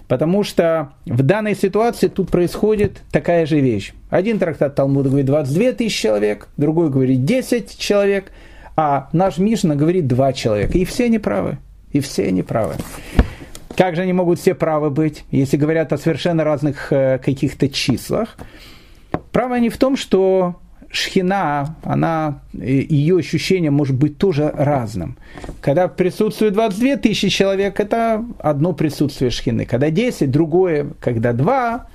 Потому 0.07 0.43
что 0.43 0.93
в 1.05 1.21
данной 1.21 1.55
ситуации 1.55 2.07
тут 2.07 2.29
происходит 2.31 3.01
такая 3.11 3.45
же 3.45 3.59
вещь. 3.59 3.93
Один 4.09 4.39
трактат 4.39 4.75
Талмуда 4.75 5.09
говорит 5.09 5.27
22 5.27 5.71
тысячи 5.73 6.03
человек, 6.03 6.47
другой 6.57 6.89
говорит 6.89 7.25
10 7.25 7.77
человек– 7.77 8.31
а 8.77 9.09
наш 9.11 9.39
Мишна 9.39 9.75
говорит 9.75 10.05
два 10.05 10.31
человека. 10.31 10.77
И 10.77 10.85
все 10.85 11.05
они 11.05 11.17
правы. 11.17 11.57
И 11.91 11.99
все 11.99 12.27
они 12.27 12.43
правы. 12.43 12.75
Как 13.75 13.95
же 13.95 14.03
они 14.03 14.13
могут 14.13 14.39
все 14.39 14.53
правы 14.53 14.91
быть, 14.91 15.25
если 15.31 15.57
говорят 15.57 15.91
о 15.93 15.97
совершенно 15.97 16.43
разных 16.43 16.93
э, 16.93 17.17
каких-то 17.17 17.69
числах? 17.69 18.37
Правы 19.31 19.55
они 19.55 19.69
в 19.69 19.77
том, 19.77 19.97
что 19.97 20.57
шхина, 20.91 21.75
она, 21.83 22.41
ее 22.53 23.17
ощущение 23.17 23.71
может 23.71 23.95
быть 23.95 24.17
тоже 24.17 24.51
разным. 24.55 25.17
Когда 25.61 25.87
присутствует 25.87 26.53
22 26.53 26.97
тысячи 26.97 27.29
человек, 27.29 27.79
это 27.79 28.23
одно 28.39 28.73
присутствие 28.73 29.31
шхины. 29.31 29.65
Когда 29.65 29.89
10, 29.89 30.31
другое. 30.31 30.87
Когда 30.99 31.33
2, 31.33 31.87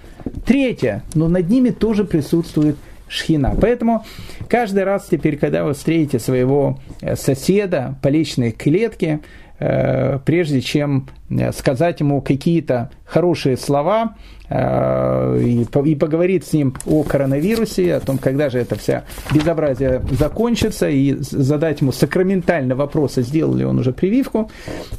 третье. 0.45 1.03
Но 1.15 1.29
над 1.29 1.49
ними 1.49 1.71
тоже 1.71 2.05
присутствует 2.05 2.77
шхина. 3.09 3.55
Поэтому 3.61 4.05
каждый 4.49 4.85
раз 4.85 5.07
теперь, 5.11 5.37
когда 5.37 5.65
вы 5.65 5.75
встретите 5.75 6.19
своего 6.19 6.79
э, 7.01 7.17
соседа 7.17 7.97
по 8.03 8.09
личной 8.09 8.53
клетке, 8.53 9.21
э, 9.59 10.19
прежде 10.25 10.61
чем 10.61 11.09
э, 11.29 11.53
сказать 11.53 12.01
ему 12.01 12.23
какие-то 12.23 12.91
хорошие 13.05 13.57
слова 13.57 14.17
и 14.53 15.95
поговорить 15.95 16.47
с 16.47 16.53
ним 16.53 16.75
о 16.87 17.03
коронавирусе, 17.03 17.95
о 17.95 18.01
том, 18.01 18.19
когда 18.19 18.51
же 18.51 18.59
это 18.59 18.77
вся 18.77 19.05
безобразие 19.33 20.03
закончится, 20.19 20.89
и 20.89 21.15
задать 21.19 21.81
ему 21.81 21.93
сакраментальный 21.93 22.75
вопрос, 22.75 23.19
а 23.19 23.23
сделал 23.23 23.55
ли 23.55 23.65
он 23.65 23.79
уже 23.79 23.93
прививку, 23.93 24.51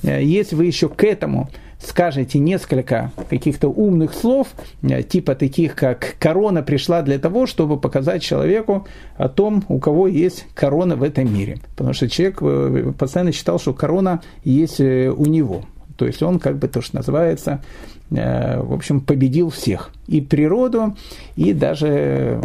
если 0.02 0.56
вы 0.56 0.66
еще 0.66 0.90
к 0.90 1.04
этому 1.04 1.50
скажете 1.86 2.40
несколько 2.40 3.12
каких-то 3.30 3.68
умных 3.68 4.14
слов, 4.14 4.48
э, 4.82 5.04
типа 5.04 5.36
таких, 5.36 5.76
как 5.76 6.16
«корона 6.20 6.64
пришла 6.64 7.02
для 7.02 7.20
того, 7.20 7.46
чтобы 7.46 7.80
показать 7.80 8.22
человеку 8.22 8.88
о 9.18 9.30
том, 9.30 9.64
у 9.68 9.80
кого 9.80 10.08
есть 10.08 10.46
корона 10.54 10.96
в 10.96 11.04
этом 11.04 11.34
мире». 11.34 11.58
Потому 11.76 11.94
что 11.94 12.10
человек 12.10 12.40
э, 12.42 12.94
постоянно 12.98 13.32
считал, 13.32 13.60
что 13.60 13.74
корона 13.74 14.22
есть 14.44 14.80
э, 14.80 15.10
у 15.10 15.26
него. 15.26 15.64
То 15.98 16.06
есть 16.06 16.24
он, 16.24 16.40
как 16.40 16.58
бы 16.58 16.68
то, 16.68 16.82
что 16.82 16.98
называется, 16.98 17.62
в 18.10 18.74
общем, 18.74 19.02
победил 19.02 19.50
всех. 19.50 19.92
И 20.08 20.22
природу, 20.22 20.96
и 21.36 21.54
даже 21.54 22.42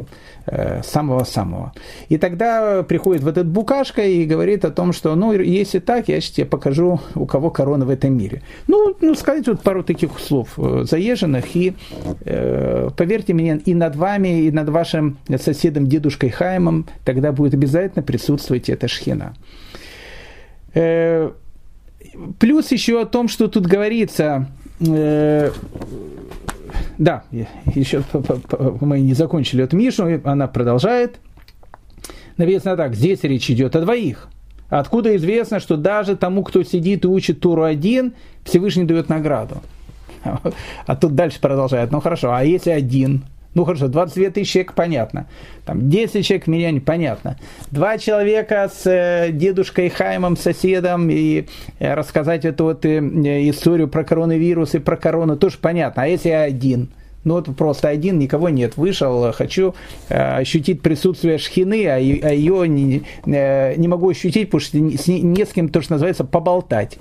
Э, 0.51 0.81
самого-самого. 0.83 1.73
И 2.09 2.17
тогда 2.17 2.83
приходит 2.83 3.23
вот 3.23 3.33
этот 3.33 3.49
букашка 3.49 4.03
и 4.03 4.25
говорит 4.25 4.65
о 4.65 4.71
том, 4.71 4.95
что, 4.95 5.15
ну, 5.15 5.33
если 5.33 5.79
так, 5.79 6.09
я 6.09 6.23
сейчас 6.23 6.37
тебе 6.37 6.47
покажу, 6.47 7.01
у 7.15 7.27
кого 7.27 7.51
корона 7.51 7.85
в 7.85 7.91
этом 7.91 8.17
мире. 8.17 8.41
Ну, 8.67 8.97
ну 8.99 9.15
сказать 9.15 9.47
вот 9.47 9.61
пару 9.61 9.83
таких 9.83 10.19
слов 10.19 10.55
э, 10.57 10.85
заезженных, 10.89 11.55
и 11.55 11.75
э, 12.25 12.89
поверьте 12.97 13.35
мне, 13.35 13.61
и 13.63 13.75
над 13.75 13.97
вами, 13.97 14.45
и 14.45 14.51
над 14.51 14.71
вашим 14.71 15.19
соседом, 15.39 15.87
дедушкой 15.87 16.31
Хаймом, 16.31 16.87
тогда 17.05 17.33
будет 17.33 17.53
обязательно 17.53 18.03
присутствовать 18.03 18.71
эта 18.71 18.89
шхина. 18.89 19.35
Э, 20.73 21.31
плюс 22.39 22.71
еще 22.73 23.01
о 23.01 23.07
том, 23.07 23.29
что 23.29 23.49
тут 23.49 23.67
говорится, 23.67 24.47
э, 24.81 25.51
да, 26.99 27.25
еще 27.75 28.03
мы 28.81 29.01
не 29.01 29.15
закончили 29.15 29.65
эту 29.65 29.77
Мишу, 29.77 30.21
она 30.25 30.47
продолжает. 30.49 31.19
Написано 32.37 32.77
так, 32.77 32.95
здесь 32.95 33.23
речь 33.25 33.51
идет 33.51 33.75
о 33.77 33.81
двоих. 33.81 34.29
Откуда 34.69 35.17
известно, 35.17 35.61
что 35.61 35.77
даже 35.77 36.17
тому, 36.17 36.43
кто 36.45 36.63
сидит 36.63 37.05
и 37.05 37.09
учит 37.09 37.41
Туру 37.41 37.63
один, 37.63 38.15
Всевышний 38.45 38.85
дает 38.85 39.09
награду. 39.09 39.63
А 40.87 40.97
тут 40.97 41.15
дальше 41.15 41.41
продолжает. 41.41 41.91
Ну 41.91 42.01
хорошо, 42.01 42.33
а 42.33 42.45
если 42.45 42.71
один? 42.71 43.25
Ну 43.55 43.65
хорошо, 43.65 43.89
22 43.89 44.31
тысячи 44.31 44.53
человек, 44.53 44.75
понятно. 44.75 45.27
Там 45.65 45.89
10 45.89 46.25
человек 46.25 46.47
в 46.47 46.51
меня 46.51 46.71
непонятно. 46.71 47.39
Два 47.71 47.99
человека 47.99 48.71
с 48.73 48.87
э, 48.87 49.33
дедушкой 49.33 49.89
Хаймом, 49.89 50.37
соседом, 50.37 51.09
и 51.11 51.47
э, 51.79 51.95
рассказать 51.95 52.45
эту 52.45 52.65
вот 52.65 52.85
э, 52.85 52.99
историю 53.49 53.89
про 53.89 54.05
коронавирус 54.05 54.75
и 54.75 54.79
про 54.79 54.97
корону, 54.97 55.37
тоже 55.37 55.57
понятно. 55.61 56.03
А 56.03 56.07
если 56.07 56.29
один? 56.29 56.91
Ну 57.25 57.35
вот 57.35 57.57
просто 57.57 57.89
один, 57.89 58.19
никого 58.19 58.49
нет. 58.49 58.77
Вышел, 58.77 59.33
хочу 59.33 59.75
ощутить 60.09 60.81
присутствие 60.83 61.39
шхины, 61.39 61.87
а, 61.87 61.97
а 61.97 61.99
ее 61.99 62.69
не, 62.69 63.03
не 63.27 63.89
могу 63.89 64.11
ощутить, 64.11 64.51
потому 64.51 64.61
что 64.61 64.79
не, 64.79 65.45
с 65.45 65.49
кем, 65.49 65.69
то, 65.69 65.83
что 65.83 65.95
называется, 65.95 66.25
поболтать. 66.25 66.97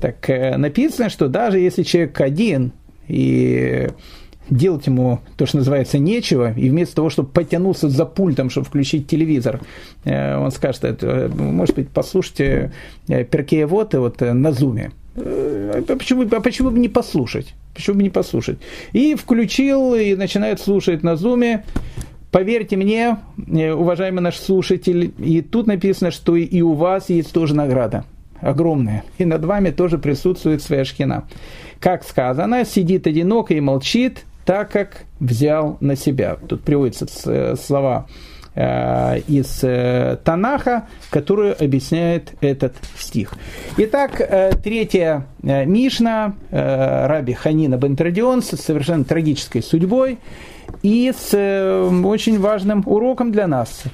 Так 0.00 0.28
написано, 0.28 1.10
что 1.10 1.28
даже 1.28 1.58
если 1.58 1.82
человек 1.82 2.20
один 2.20 2.72
и 3.08 3.88
делать 4.50 4.86
ему 4.86 5.20
то, 5.36 5.46
что 5.46 5.58
называется, 5.58 5.98
нечего, 5.98 6.52
и 6.52 6.68
вместо 6.68 6.96
того, 6.96 7.10
чтобы 7.10 7.28
потянулся 7.28 7.88
за 7.88 8.04
пультом, 8.04 8.50
чтобы 8.50 8.66
включить 8.66 9.06
телевизор, 9.06 9.60
он 10.04 10.50
скажет, 10.50 10.84
это, 10.84 11.30
может 11.34 11.74
быть, 11.76 11.88
послушайте 11.88 12.72
Перкея 13.06 13.66
Вот 13.66 13.94
вот 13.94 14.20
на 14.20 14.52
зуме. 14.52 14.92
А 15.16 15.82
почему, 15.86 16.26
а 16.30 16.40
почему 16.40 16.70
бы 16.70 16.78
не 16.78 16.88
послушать? 16.88 17.54
Почему 17.74 17.96
бы 17.96 18.02
не 18.02 18.10
послушать? 18.10 18.58
И 18.92 19.14
включил, 19.14 19.94
и 19.94 20.14
начинает 20.14 20.60
слушать 20.60 21.02
на 21.02 21.16
зуме. 21.16 21.64
Поверьте 22.30 22.76
мне, 22.76 23.18
уважаемый 23.36 24.20
наш 24.20 24.36
слушатель, 24.36 25.12
и 25.18 25.42
тут 25.42 25.66
написано, 25.66 26.10
что 26.10 26.34
и 26.34 26.62
у 26.62 26.72
вас 26.72 27.10
есть 27.10 27.32
тоже 27.32 27.54
награда 27.54 28.04
огромная. 28.40 29.04
И 29.18 29.24
над 29.24 29.44
вами 29.44 29.70
тоже 29.70 29.98
присутствует 29.98 30.62
своя 30.62 30.84
шхина. 30.84 31.28
Как 31.78 32.04
сказано, 32.04 32.64
сидит 32.64 33.06
одиноко 33.06 33.54
и 33.54 33.60
молчит, 33.60 34.24
так 34.44 34.70
как 34.70 35.04
взял 35.20 35.76
на 35.80 35.96
себя. 35.96 36.36
Тут 36.48 36.62
приводятся 36.62 37.06
э, 37.26 37.56
слова 37.56 38.06
э, 38.54 39.20
из 39.28 39.60
э, 39.62 40.18
Танаха, 40.24 40.88
которые 41.10 41.52
объясняет 41.52 42.34
этот 42.40 42.74
стих. 42.98 43.34
Итак, 43.76 44.20
третья 44.62 45.26
Мишна, 45.42 46.34
Раби 46.50 47.32
Ханина 47.32 47.76
Бентрадион 47.76 48.42
с 48.42 48.56
совершенно 48.56 49.04
трагической 49.04 49.62
судьбой 49.62 50.18
и 50.82 51.12
с 51.16 51.32
очень 52.04 52.40
важным 52.40 52.82
уроком 52.86 53.32
для 53.32 53.46
нас. 53.46 53.84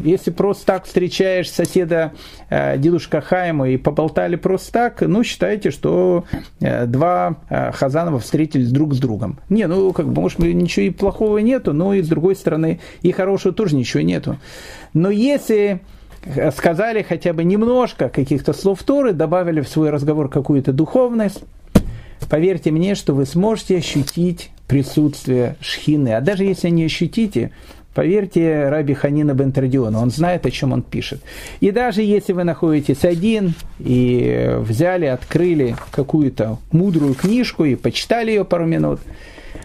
Если 0.00 0.30
просто 0.30 0.66
так 0.66 0.84
встречаешь 0.84 1.50
соседа 1.50 2.12
э, 2.50 2.78
дедушка 2.78 3.20
Хайма 3.20 3.68
и 3.70 3.76
поболтали 3.76 4.36
просто 4.36 4.72
так, 4.72 5.00
ну, 5.00 5.24
считайте, 5.24 5.70
что 5.70 6.24
э, 6.60 6.86
два 6.86 7.36
э, 7.48 7.72
Хазанова 7.72 8.18
встретились 8.18 8.70
друг 8.70 8.94
с 8.94 8.98
другом. 8.98 9.38
Не, 9.48 9.66
ну, 9.66 9.92
как 9.92 10.08
бы, 10.08 10.22
может, 10.22 10.38
ничего 10.38 10.86
и 10.86 10.90
плохого 10.90 11.38
нету, 11.38 11.72
но 11.72 11.94
и 11.94 12.02
с 12.02 12.08
другой 12.08 12.36
стороны, 12.36 12.80
и 13.02 13.12
хорошего 13.12 13.54
тоже 13.54 13.76
ничего 13.76 14.02
нету. 14.02 14.38
Но 14.94 15.10
если 15.10 15.80
сказали 16.56 17.02
хотя 17.02 17.32
бы 17.32 17.44
немножко 17.44 18.08
каких-то 18.08 18.52
слов 18.52 18.82
Торы, 18.82 19.12
добавили 19.12 19.60
в 19.60 19.68
свой 19.68 19.90
разговор 19.90 20.28
какую-то 20.28 20.72
духовность, 20.72 21.42
поверьте 22.28 22.70
мне, 22.70 22.94
что 22.94 23.14
вы 23.14 23.26
сможете 23.26 23.78
ощутить 23.78 24.50
присутствие 24.66 25.56
шхины. 25.60 26.14
А 26.14 26.20
даже 26.20 26.44
если 26.44 26.68
не 26.68 26.84
ощутите, 26.84 27.52
Поверьте 27.98 28.68
Раби 28.68 28.94
Ханина 28.94 29.34
Бентрадиона, 29.34 29.98
он 29.98 30.12
знает, 30.12 30.46
о 30.46 30.52
чем 30.52 30.70
он 30.72 30.82
пишет. 30.82 31.20
И 31.58 31.72
даже 31.72 32.00
если 32.00 32.32
вы 32.32 32.44
находитесь 32.44 33.04
один 33.04 33.54
и 33.80 34.54
взяли, 34.60 35.06
открыли 35.06 35.74
какую-то 35.90 36.58
мудрую 36.70 37.14
книжку 37.14 37.64
и 37.64 37.74
почитали 37.74 38.30
ее 38.30 38.44
пару 38.44 38.66
минут, 38.66 39.00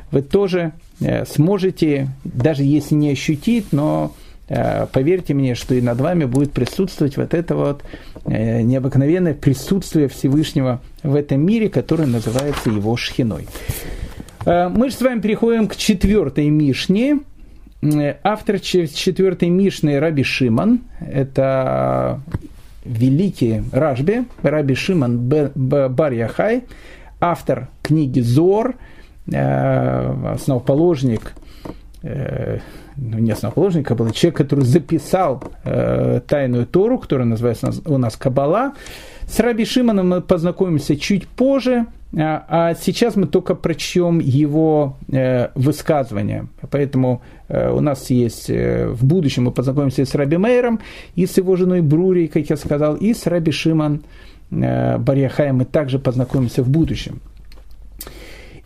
вы 0.09 0.23
тоже 0.23 0.71
э, 0.99 1.27
сможете, 1.27 2.07
даже 2.23 2.63
если 2.63 2.95
не 2.95 3.11
ощутить, 3.11 3.67
но 3.71 4.15
э, 4.49 4.87
поверьте 4.91 5.35
мне, 5.35 5.53
что 5.53 5.75
и 5.75 5.81
над 5.81 6.01
вами 6.01 6.25
будет 6.25 6.53
присутствовать 6.53 7.17
вот 7.17 7.35
это 7.35 7.55
вот 7.55 7.83
э, 8.25 8.63
необыкновенное 8.63 9.35
присутствие 9.35 10.07
Всевышнего 10.07 10.81
в 11.03 11.13
этом 11.13 11.45
мире, 11.45 11.69
который 11.69 12.07
называется 12.07 12.71
его 12.71 12.97
шхиной. 12.97 13.45
Мы 14.43 14.89
же 14.89 14.95
с 14.95 15.01
вами 15.01 15.21
переходим 15.21 15.67
к 15.67 15.75
четвертой 15.75 16.49
Мишне, 16.49 17.19
Автор 18.23 18.59
четвертой 18.59 19.49
Мишны 19.49 19.99
Раби 19.99 20.23
Шиман, 20.23 20.81
это 21.01 22.21
великий 22.85 23.61
Рашби, 23.73 24.23
Раби 24.41 24.73
Шиман 24.73 25.19
Бар 25.27 26.13
Яхай, 26.13 26.63
автор 27.19 27.67
книги 27.81 28.21
Зор, 28.21 28.75
э, 29.29 30.33
основоположник, 30.33 31.33
э, 32.03 32.59
ну 32.95 33.17
не 33.17 33.31
основоположник, 33.31 33.91
а 33.91 33.95
был 33.95 34.11
человек, 34.11 34.37
который 34.37 34.63
записал 34.63 35.43
э, 35.65 36.21
тайную 36.25 36.65
Тору, 36.65 36.99
которая 36.99 37.27
называется 37.27 37.73
у 37.85 37.97
нас 37.97 38.15
Кабала. 38.15 38.75
С 39.27 39.39
Раби 39.39 39.65
Шиманом 39.65 40.09
мы 40.09 40.21
познакомимся 40.21 40.95
чуть 40.95 41.27
позже, 41.27 41.88
а, 42.15 42.45
а 42.47 42.75
сейчас 42.75 43.15
мы 43.15 43.25
только 43.25 43.55
прочтем 43.55 44.19
его 44.19 44.97
э, 45.12 45.49
высказывания. 45.55 46.47
Поэтому 46.69 47.23
э, 47.47 47.71
у 47.71 47.79
нас 47.79 48.09
есть 48.12 48.49
э, 48.49 48.88
в 48.88 49.03
будущем 49.03 49.45
мы 49.45 49.51
познакомимся 49.51 50.05
с 50.05 50.13
Раби 50.13 50.38
Мейером 50.38 50.79
и 51.15 51.25
с 51.25 51.38
его 51.38 51.55
женой 51.55 51.81
Брури, 51.81 52.27
как 52.27 52.49
я 52.49 52.57
сказал, 52.57 52.95
и 52.95 53.13
с 53.13 53.25
Раби 53.25 53.51
Шиман 53.51 54.03
Барьяхаем 54.51 55.57
мы 55.57 55.65
также 55.65 55.97
познакомимся 55.97 56.62
в 56.62 56.69
будущем. 56.69 57.21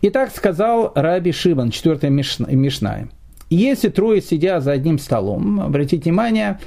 Итак, 0.02 0.30
сказал 0.34 0.92
Раби 0.94 1.32
Шиман, 1.32 1.70
4 1.70 2.10
Мишна. 2.10 3.08
Если 3.50 3.88
трое 3.88 4.20
сидят 4.20 4.62
за 4.62 4.72
одним 4.72 4.98
столом, 4.98 5.60
обратите 5.60 6.04
внимание, 6.04 6.58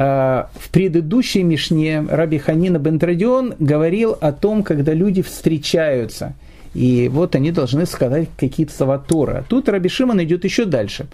Э, 0.00 0.44
в 0.54 0.70
предыдущей 0.70 1.42
Мишне 1.42 2.06
Раби 2.08 2.38
Ханина 2.38 2.78
Бентрадион 2.78 3.54
говорил 3.58 4.16
о 4.20 4.30
том, 4.30 4.62
когда 4.62 4.94
люди 4.94 5.22
встречаются. 5.22 6.34
И 6.72 7.08
вот 7.08 7.34
они 7.34 7.50
должны 7.50 7.84
сказать 7.84 8.28
какие-то 8.36 8.72
слова 8.72 8.98
Тора. 8.98 9.44
Тут 9.48 9.68
Раби 9.68 9.88
Шимон 9.88 10.22
идет 10.22 10.44
еще 10.44 10.66
дальше. 10.66 11.08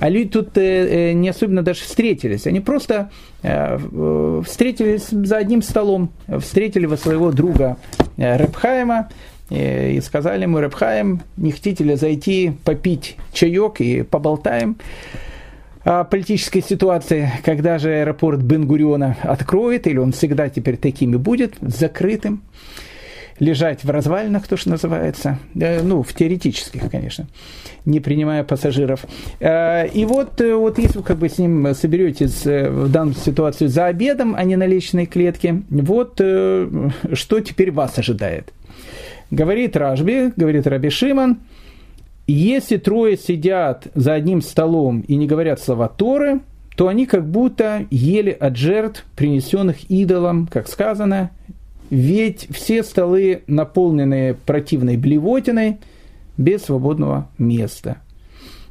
А 0.00 0.08
люди 0.08 0.30
тут 0.30 0.56
э, 0.56 1.10
э, 1.10 1.12
не 1.12 1.28
особенно 1.28 1.62
даже 1.62 1.80
встретились. 1.80 2.46
Они 2.46 2.60
просто 2.60 3.10
встретились 3.42 5.08
за 5.10 5.36
одним 5.36 5.62
столом. 5.62 6.10
Встретили 6.38 6.86
во 6.86 6.96
своего 6.96 7.32
друга 7.32 7.76
Репхайма 8.16 9.08
и 9.52 10.00
сказали 10.00 10.42
ему, 10.42 10.58
Репхайм, 10.60 11.22
не 11.36 11.52
хотите 11.52 11.84
ли 11.84 11.94
зайти 11.94 12.52
попить 12.64 13.16
чаек 13.32 13.80
и 13.80 14.02
поболтаем? 14.02 14.76
о 15.84 16.04
политической 16.04 16.60
ситуации, 16.60 17.32
когда 17.44 17.78
же 17.78 17.90
аэропорт 17.90 18.40
Бенгуриона 18.40 19.16
откроет, 19.22 19.86
или 19.86 19.98
он 19.98 20.12
всегда 20.12 20.48
теперь 20.48 20.76
такими 20.76 21.16
будет, 21.16 21.54
закрытым, 21.60 22.42
лежать 23.38 23.82
в 23.82 23.90
развалинах, 23.90 24.46
то, 24.46 24.56
что 24.56 24.70
называется, 24.70 25.38
ну, 25.54 26.02
в 26.02 26.14
теоретических, 26.14 26.90
конечно, 26.90 27.26
не 27.84 27.98
принимая 27.98 28.44
пассажиров. 28.44 29.04
Э, 29.40 29.88
и 29.88 30.04
вот, 30.04 30.40
э, 30.40 30.54
вот 30.54 30.78
если 30.78 30.98
вы 30.98 31.04
как 31.04 31.18
бы 31.18 31.28
с 31.28 31.38
ним 31.38 31.74
соберетесь 31.74 32.46
э, 32.46 32.70
в 32.70 32.90
данную 32.90 33.16
ситуацию 33.16 33.68
за 33.68 33.86
обедом, 33.86 34.36
а 34.36 34.44
не 34.44 34.54
на 34.54 34.66
личной 34.66 35.06
клетке, 35.06 35.62
вот 35.70 36.14
что 36.14 37.40
теперь 37.40 37.72
вас 37.72 37.98
ожидает. 37.98 38.52
Говорит 39.32 39.76
Ражби, 39.76 40.32
говорит 40.36 40.68
Раби 40.68 40.90
Шиман– 40.90 41.38
если 42.26 42.76
трое 42.76 43.16
сидят 43.16 43.88
за 43.94 44.14
одним 44.14 44.42
столом 44.42 45.00
и 45.00 45.16
не 45.16 45.26
говорят 45.26 45.60
слова 45.60 45.88
Торы, 45.88 46.40
то 46.76 46.88
они 46.88 47.06
как 47.06 47.28
будто 47.28 47.86
ели 47.90 48.30
от 48.30 48.56
жертв, 48.56 49.04
принесенных 49.16 49.90
идолам, 49.90 50.46
как 50.46 50.68
сказано, 50.68 51.30
ведь 51.90 52.48
все 52.50 52.82
столы 52.84 53.42
наполнены 53.46 54.34
противной 54.46 54.96
блевотиной 54.96 55.78
без 56.38 56.62
свободного 56.62 57.28
места. 57.38 57.98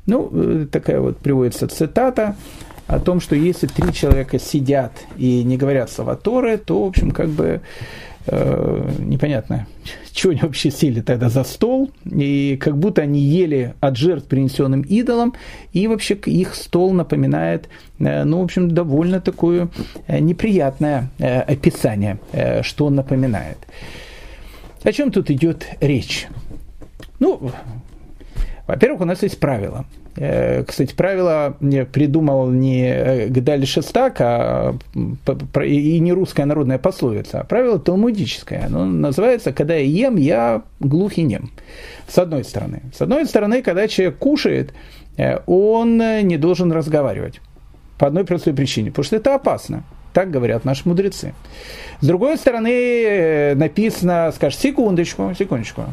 Ну, 0.08 0.30
э, 0.34 0.66
такая 0.72 1.00
вот 1.00 1.18
приводится 1.18 1.68
цитата 1.68 2.36
о 2.88 3.00
том, 3.00 3.20
что 3.20 3.36
если 3.36 3.68
три 3.68 3.94
человека 3.94 4.40
сидят 4.40 4.94
и 5.18 5.44
не 5.44 5.58
говорят 5.58 5.92
слова 5.92 6.16
Торы, 6.16 6.58
то, 6.58 6.84
в 6.84 6.88
общем, 6.88 7.12
как 7.12 7.30
бы 7.30 7.62
э, 8.28 8.92
непонятно, 9.00 9.68
чего 10.12 10.32
они 10.32 10.42
вообще 10.42 10.72
сели 10.72 11.02
тогда 11.02 11.30
за 11.30 11.44
стол, 11.44 11.92
и 12.06 12.58
как 12.60 12.78
будто 12.78 13.02
они 13.02 13.20
ели 13.20 13.74
от 13.80 13.98
жертв, 13.98 14.28
принесенным 14.28 14.82
идолом, 14.82 15.34
и 15.74 15.88
вообще 15.88 16.16
их 16.16 16.56
стол 16.56 16.94
напоминает, 16.94 17.70
э, 18.00 18.24
ну, 18.24 18.42
в 18.42 18.44
общем, 18.44 18.72
довольно 18.72 19.22
такое 19.22 19.70
э, 20.08 20.20
неприятное 20.20 21.10
описание, 21.20 22.20
что 22.62 22.86
он 22.86 22.96
напоминает. 22.96 23.58
О 24.84 24.92
чем 24.92 25.12
тут 25.12 25.30
идет 25.30 25.66
речь? 25.80 26.28
Ну, 27.20 27.52
во-первых, 28.68 29.02
у 29.02 29.06
нас 29.06 29.24
есть 29.24 29.40
правило– 29.40 29.86
кстати, 30.14 30.94
правило 30.94 31.56
придумал 31.94 32.50
не 32.50 32.86
э, 32.86 33.28
Гдаль 33.28 33.66
Шестак, 33.66 34.20
а 34.20 34.76
и 35.64 36.00
не 36.00 36.12
русская 36.12 36.46
народная 36.46 36.78
пословица, 36.78 37.42
а 37.42 37.44
правило 37.46 37.80
талмудическое. 37.80 38.66
Оно 38.66 38.86
называется 38.86 39.54
«Когда 39.54 39.76
я 39.76 40.08
ем, 40.08 40.18
я 40.18 40.64
глух 40.80 41.18
и 41.18 41.24
нем». 41.24 41.52
С 42.08 42.18
одной 42.18 42.44
стороны. 42.44 42.82
С 42.94 43.02
одной 43.02 43.26
стороны, 43.26 43.62
когда 43.62 43.88
человек 43.88 44.18
кушает, 44.18 44.74
э, 45.16 45.38
он 45.46 45.98
не 45.98 46.38
должен 46.38 46.72
разговаривать. 46.74 47.40
По 47.98 48.08
одной 48.08 48.26
простой 48.26 48.54
причине. 48.54 48.90
Потому 48.90 49.06
что 49.06 49.16
это 49.16 49.36
опасно. 49.36 49.84
Так 50.12 50.30
говорят 50.30 50.66
наши 50.66 50.90
мудрецы. 50.90 51.34
С 52.02 52.06
другой 52.06 52.38
стороны, 52.38 53.56
написано, 53.56 54.34
скажешь, 54.36 54.60
секундочку, 54.60 55.34
секундочку. 55.38 55.86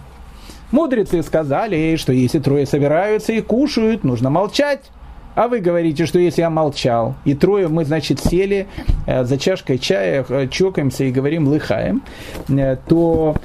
Мудрецы 0.70 1.22
сказали, 1.22 1.96
что 1.96 2.12
если 2.12 2.38
трое 2.38 2.66
собираются 2.66 3.32
и 3.32 3.40
кушают, 3.40 4.04
нужно 4.04 4.30
молчать. 4.30 4.90
А 5.34 5.46
вы 5.46 5.60
говорите, 5.60 6.04
что 6.04 6.18
если 6.18 6.40
я 6.40 6.50
молчал, 6.50 7.14
и 7.24 7.32
трое 7.32 7.68
мы, 7.68 7.84
значит, 7.84 8.18
сели 8.18 8.66
э, 9.06 9.22
за 9.22 9.38
чашкой 9.38 9.78
чая, 9.78 10.26
э, 10.28 10.48
чокаемся 10.48 11.04
и 11.04 11.12
говорим 11.12 11.46
лыхаем, 11.46 12.02
э, 12.48 12.76
то 12.88 13.36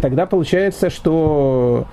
тогда 0.00 0.24
получается, 0.24 0.88
что 0.88 1.86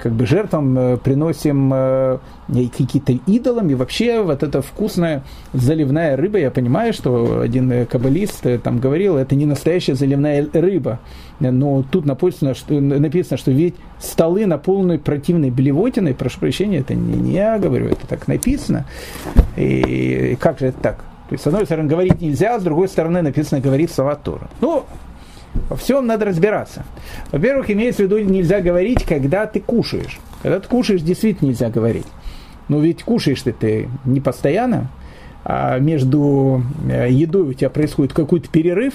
как 0.00 0.12
бы 0.12 0.26
жертвам 0.26 0.78
э, 0.78 0.96
приносим 0.96 1.70
э, 1.72 2.18
какие-то 2.48 3.12
идолам, 3.26 3.68
и 3.70 3.74
вообще 3.74 4.22
вот 4.22 4.42
эта 4.42 4.62
вкусная 4.62 5.22
заливная 5.52 6.16
рыба, 6.16 6.38
я 6.38 6.50
понимаю, 6.50 6.92
что 6.92 7.40
один 7.40 7.70
э, 7.70 7.84
каббалист 7.84 8.46
там 8.62 8.78
говорил, 8.78 9.16
это 9.16 9.34
не 9.34 9.44
настоящая 9.44 9.94
заливная 9.94 10.46
рыба, 10.52 11.00
но 11.40 11.84
тут 11.90 12.06
написано, 12.06 12.54
что, 12.54 12.80
написано, 12.80 13.36
что 13.36 13.50
ведь 13.50 13.74
столы 13.98 14.46
наполнены 14.46 14.98
противной 14.98 15.50
блевотиной, 15.50 16.14
прошу 16.14 16.40
прощения, 16.40 16.78
это 16.78 16.94
не, 16.94 17.32
я 17.32 17.58
говорю, 17.58 17.88
это 17.88 18.06
так 18.06 18.28
написано, 18.28 18.86
и 19.56 20.36
как 20.40 20.58
же 20.58 20.66
это 20.66 20.80
так? 20.80 20.96
То 21.28 21.32
есть, 21.32 21.42
с 21.42 21.46
одной 21.48 21.64
стороны, 21.64 21.88
говорить 21.88 22.20
нельзя, 22.20 22.58
с 22.58 22.62
другой 22.62 22.88
стороны, 22.88 23.20
написано 23.20 23.60
говорить 23.60 23.90
слова 23.90 24.14
Тора. 24.14 24.48
Ну, 24.60 24.84
во 25.68 25.76
всем 25.76 26.06
надо 26.06 26.26
разбираться. 26.26 26.84
Во-первых, 27.32 27.70
имеется 27.70 28.02
в 28.02 28.06
виду, 28.06 28.18
нельзя 28.18 28.60
говорить, 28.60 29.04
когда 29.04 29.46
ты 29.46 29.60
кушаешь. 29.60 30.18
Когда 30.42 30.60
ты 30.60 30.68
кушаешь, 30.68 31.02
действительно 31.02 31.48
нельзя 31.48 31.70
говорить. 31.70 32.06
Но 32.68 32.80
ведь 32.80 33.02
кушаешь 33.02 33.42
ты, 33.42 33.52
ты 33.52 33.88
не 34.04 34.20
постоянно, 34.20 34.88
а 35.44 35.78
между 35.78 36.62
э, 36.90 37.08
едой 37.10 37.42
у 37.42 37.52
тебя 37.52 37.70
происходит 37.70 38.12
какой-то 38.12 38.48
перерыв. 38.48 38.94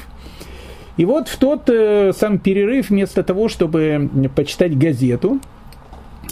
И 0.98 1.06
вот 1.06 1.30
в 1.30 1.38
тот 1.38 1.70
э, 1.70 2.12
сам 2.14 2.38
перерыв, 2.40 2.90
вместо 2.90 3.24
того, 3.24 3.48
чтобы 3.48 4.10
почитать 4.36 4.78
газету, 4.78 5.40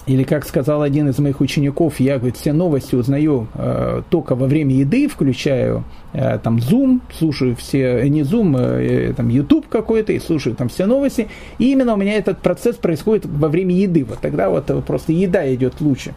или, 0.06 0.24
как 0.24 0.46
сказал 0.46 0.82
один 0.82 1.10
из 1.10 1.20
моих 1.20 1.42
учеников, 1.42 2.00
я, 2.00 2.18
говорит, 2.18 2.38
все 2.38 2.54
новости 2.54 2.96
узнаю 2.96 3.48
э, 3.54 4.02
только 4.10 4.36
во 4.36 4.48
время 4.48 4.76
еды, 4.76 5.08
включаю 5.08 5.84
э, 6.14 6.40
там 6.42 6.58
Zoom, 6.58 7.02
слушаю 7.18 7.56
все, 7.56 8.08
не 8.10 8.22
Zoom, 8.22 8.58
э, 8.58 9.14
там 9.14 9.30
YouTube 9.30 9.68
какой-то, 9.68 10.14
и 10.14 10.20
слушаю 10.20 10.56
там 10.56 10.70
все 10.70 10.86
новости. 10.86 11.28
И 11.58 11.72
именно 11.72 11.94
у 11.94 11.98
меня 11.98 12.14
этот 12.14 12.40
процесс 12.40 12.76
происходит 12.76 13.26
во 13.26 13.50
время 13.50 13.76
еды. 13.76 14.06
Вот 14.06 14.20
тогда 14.20 14.50
вот 14.50 14.72
просто 14.86 15.12
еда 15.12 15.52
идет 15.54 15.82
лучше. 15.82 16.14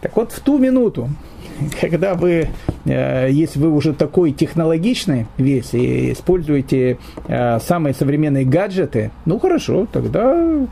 Так 0.00 0.16
вот, 0.16 0.32
в 0.32 0.40
ту 0.40 0.58
минуту, 0.58 1.08
когда 1.80 2.14
вы, 2.14 2.48
э, 2.84 3.28
если 3.30 3.58
вы 3.58 3.70
уже 3.70 3.92
такой 3.92 4.32
технологичный 4.32 5.26
весь 5.36 5.74
и 5.74 6.12
используете 6.12 6.98
э, 7.28 7.58
самые 7.60 7.94
современные 7.94 8.44
гаджеты, 8.44 9.10
ну 9.24 9.38
хорошо, 9.38 9.86
тогда 9.90 10.66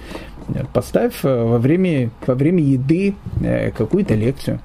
поставь 0.73 1.25
э, 1.25 1.45
во 1.45 1.59
время, 1.59 2.11
во 2.27 2.35
время 2.35 2.63
еды 2.63 3.15
какую-то 3.77 4.15
лекцию. 4.15 4.61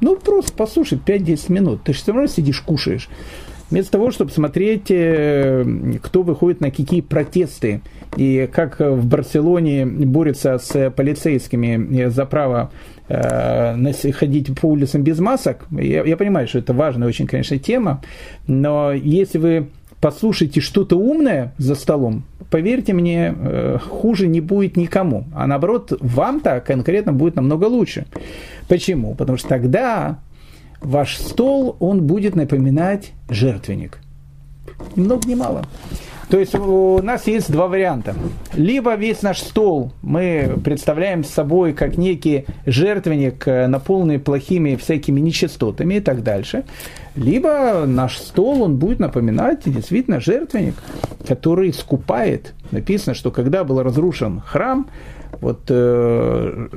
Ну, 0.00 0.16
просто 0.16 0.52
послушай 0.52 0.98
5-10 1.04 1.52
минут. 1.52 1.82
Ты 1.84 1.92
же 1.92 1.98
все 2.00 2.12
равно 2.12 2.26
сидишь, 2.26 2.60
кушаешь. 2.60 3.08
Вместо 3.70 3.92
того, 3.92 4.10
чтобы 4.10 4.32
смотреть, 4.32 4.86
кто 4.86 6.22
выходит 6.22 6.60
на 6.60 6.70
какие 6.72 7.02
протесты, 7.02 7.82
и 8.16 8.48
как 8.52 8.80
в 8.80 9.06
Барселоне 9.06 9.86
борются 9.86 10.58
с 10.58 10.90
полицейскими 10.90 12.08
за 12.08 12.26
право 12.26 12.72
э, 13.08 14.12
ходить 14.12 14.60
по 14.60 14.66
улицам 14.66 15.02
без 15.02 15.18
масок. 15.18 15.66
Я, 15.70 16.04
я 16.04 16.16
понимаю, 16.16 16.48
что 16.48 16.58
это 16.58 16.72
важная 16.72 17.08
очень, 17.08 17.26
конечно, 17.26 17.58
тема, 17.58 18.02
но 18.46 18.92
если 18.92 19.38
вы 19.38 19.68
послушаете 20.00 20.60
что-то 20.60 20.96
умное 20.96 21.52
за 21.58 21.74
столом, 21.74 22.24
поверьте 22.50 22.92
мне, 22.92 23.34
э, 23.36 23.78
хуже 23.78 24.26
не 24.26 24.40
будет 24.40 24.76
никому. 24.76 25.24
А 25.34 25.46
наоборот, 25.46 25.92
вам-то 26.00 26.60
конкретно 26.60 27.12
будет 27.12 27.36
намного 27.36 27.64
лучше. 27.64 28.06
Почему? 28.68 29.14
Потому 29.14 29.38
что 29.38 29.48
тогда 29.48 30.18
ваш 30.80 31.18
стол, 31.18 31.76
он 31.80 32.02
будет 32.02 32.34
напоминать 32.34 33.12
жертвенник. 33.28 33.98
Ни 34.96 35.02
много 35.02 35.28
ни 35.28 35.34
мало. 35.34 35.64
То 36.30 36.38
есть 36.38 36.54
у 36.54 37.02
нас 37.02 37.26
есть 37.26 37.50
два 37.50 37.66
варианта. 37.66 38.14
Либо 38.54 38.94
весь 38.94 39.22
наш 39.22 39.40
стол 39.40 39.92
мы 40.00 40.58
представляем 40.64 41.24
собой 41.24 41.72
как 41.72 41.98
некий 41.98 42.46
жертвенник, 42.66 43.48
э, 43.48 43.66
наполненный 43.66 44.20
плохими 44.20 44.76
всякими 44.76 45.18
нечистотами 45.18 45.94
и 45.94 46.00
так 46.00 46.22
дальше. 46.22 46.62
Либо 47.16 47.84
наш 47.84 48.18
стол, 48.18 48.62
он 48.62 48.76
будет 48.76 49.00
напоминать 49.00 49.62
действительно 49.64 50.20
жертвенник, 50.20 50.76
который 51.26 51.70
искупает. 51.70 52.54
Написано, 52.70 53.14
что 53.14 53.32
когда 53.32 53.64
был 53.64 53.82
разрушен 53.82 54.40
храм, 54.40 54.86
вот 55.40 55.62
э, 55.68 56.68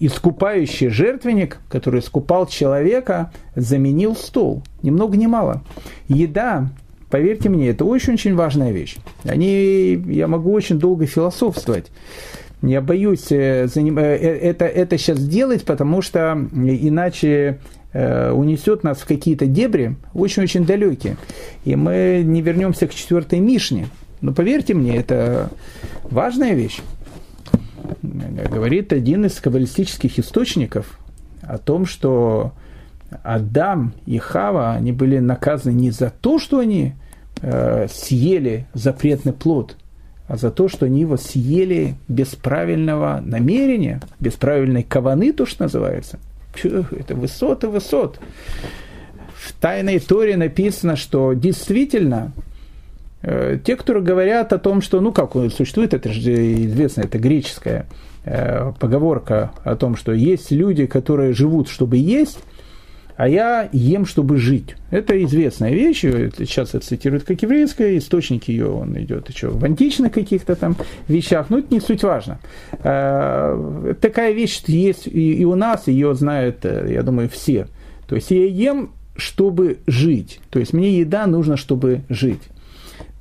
искупающий 0.00 0.88
жертвенник, 0.88 1.58
который 1.68 2.00
искупал 2.00 2.46
человека, 2.46 3.30
заменил 3.54 4.16
стол. 4.16 4.64
Ни 4.82 4.90
много 4.90 5.16
ни 5.16 5.26
мало. 5.26 5.62
Еда 6.08 6.70
Поверьте 7.12 7.50
мне, 7.50 7.68
это 7.68 7.84
очень-очень 7.84 8.34
важная 8.34 8.72
вещь. 8.72 8.96
Они, 9.24 10.02
я 10.06 10.26
могу 10.26 10.50
очень 10.50 10.78
долго 10.78 11.04
философствовать. 11.04 11.88
Я 12.62 12.80
боюсь 12.80 13.26
э, 13.28 13.66
заним... 13.66 13.98
Э, 13.98 14.16
э, 14.16 14.38
это, 14.38 14.64
это 14.64 14.96
сейчас 14.96 15.18
делать, 15.22 15.66
потому 15.66 16.00
что 16.00 16.48
иначе 16.54 17.60
унесет 17.92 18.82
нас 18.82 19.00
в 19.00 19.06
какие-то 19.06 19.44
дебри 19.44 19.96
очень-очень 20.14 20.64
далекие. 20.64 21.18
И 21.66 21.76
мы 21.76 22.22
не 22.24 22.40
вернемся 22.40 22.86
к 22.86 22.94
четвертой 22.94 23.40
Мишне. 23.40 23.88
Но 24.22 24.32
поверьте 24.32 24.72
мне, 24.72 24.96
это 24.96 25.50
важная 26.04 26.54
вещь. 26.54 26.80
Говорит 28.00 28.94
один 28.94 29.26
из 29.26 29.38
каббалистических 29.38 30.18
источников 30.18 30.98
о 31.42 31.58
том, 31.58 31.84
что 31.84 32.52
Адам 33.22 33.94
и 34.06 34.18
Хава, 34.18 34.72
они 34.72 34.92
были 34.92 35.18
наказаны 35.18 35.72
не 35.72 35.90
за 35.90 36.10
то, 36.10 36.38
что 36.38 36.58
они 36.58 36.94
э, 37.40 37.86
съели 37.90 38.66
запретный 38.74 39.32
плод, 39.32 39.76
а 40.28 40.36
за 40.36 40.50
то, 40.50 40.68
что 40.68 40.86
они 40.86 41.00
его 41.00 41.16
съели 41.16 41.96
без 42.08 42.28
правильного 42.28 43.20
намерения, 43.24 44.00
без 44.20 44.34
правильной 44.34 44.82
каваны, 44.82 45.32
то, 45.32 45.46
что 45.46 45.64
называется. 45.64 46.18
Это 46.62 47.14
высоты 47.14 47.68
высот. 47.68 48.18
В 49.34 49.52
Тайной 49.54 49.98
Торе 49.98 50.36
написано, 50.36 50.96
что 50.96 51.32
действительно 51.32 52.32
э, 53.22 53.58
те, 53.64 53.76
которые 53.76 54.04
говорят 54.04 54.52
о 54.52 54.58
том, 54.58 54.80
что, 54.80 55.00
ну 55.00 55.12
как 55.12 55.32
существует, 55.50 55.94
это 55.94 56.12
же 56.12 56.64
известно, 56.64 57.02
это 57.02 57.18
греческая 57.18 57.86
э, 58.24 58.72
поговорка 58.78 59.52
о 59.64 59.74
том, 59.74 59.96
что 59.96 60.12
есть 60.12 60.52
люди, 60.52 60.86
которые 60.86 61.32
живут, 61.32 61.68
чтобы 61.68 61.96
есть, 61.96 62.38
а 63.16 63.28
я 63.28 63.68
ем, 63.72 64.06
чтобы 64.06 64.38
жить. 64.38 64.76
Это 64.90 65.22
известная 65.24 65.72
вещь, 65.72 66.00
сейчас 66.00 66.70
это 66.74 66.86
цитирует 66.86 67.24
как 67.24 67.42
еврейская, 67.42 67.96
источники 67.98 68.50
ее, 68.50 68.68
он 68.68 68.98
идет 68.98 69.28
еще 69.28 69.48
в 69.48 69.64
античных 69.64 70.12
каких-то 70.12 70.56
там 70.56 70.76
вещах, 71.08 71.50
но 71.50 71.58
это 71.58 71.72
не 71.72 71.80
суть 71.80 72.02
важно. 72.02 72.38
А, 72.80 73.94
такая 74.00 74.32
вещь 74.32 74.62
есть 74.66 75.06
и 75.06 75.44
у 75.44 75.54
нас, 75.54 75.86
ее 75.88 76.14
знают, 76.14 76.64
э, 76.64 76.92
я 76.92 77.02
думаю, 77.02 77.28
все. 77.28 77.66
То 78.06 78.16
есть 78.16 78.30
я 78.30 78.44
ем, 78.46 78.92
чтобы 79.16 79.78
жить. 79.86 80.40
То 80.50 80.58
есть 80.58 80.72
мне 80.72 80.98
еда 80.98 81.26
нужна, 81.26 81.56
чтобы 81.56 82.02
жить. 82.08 82.42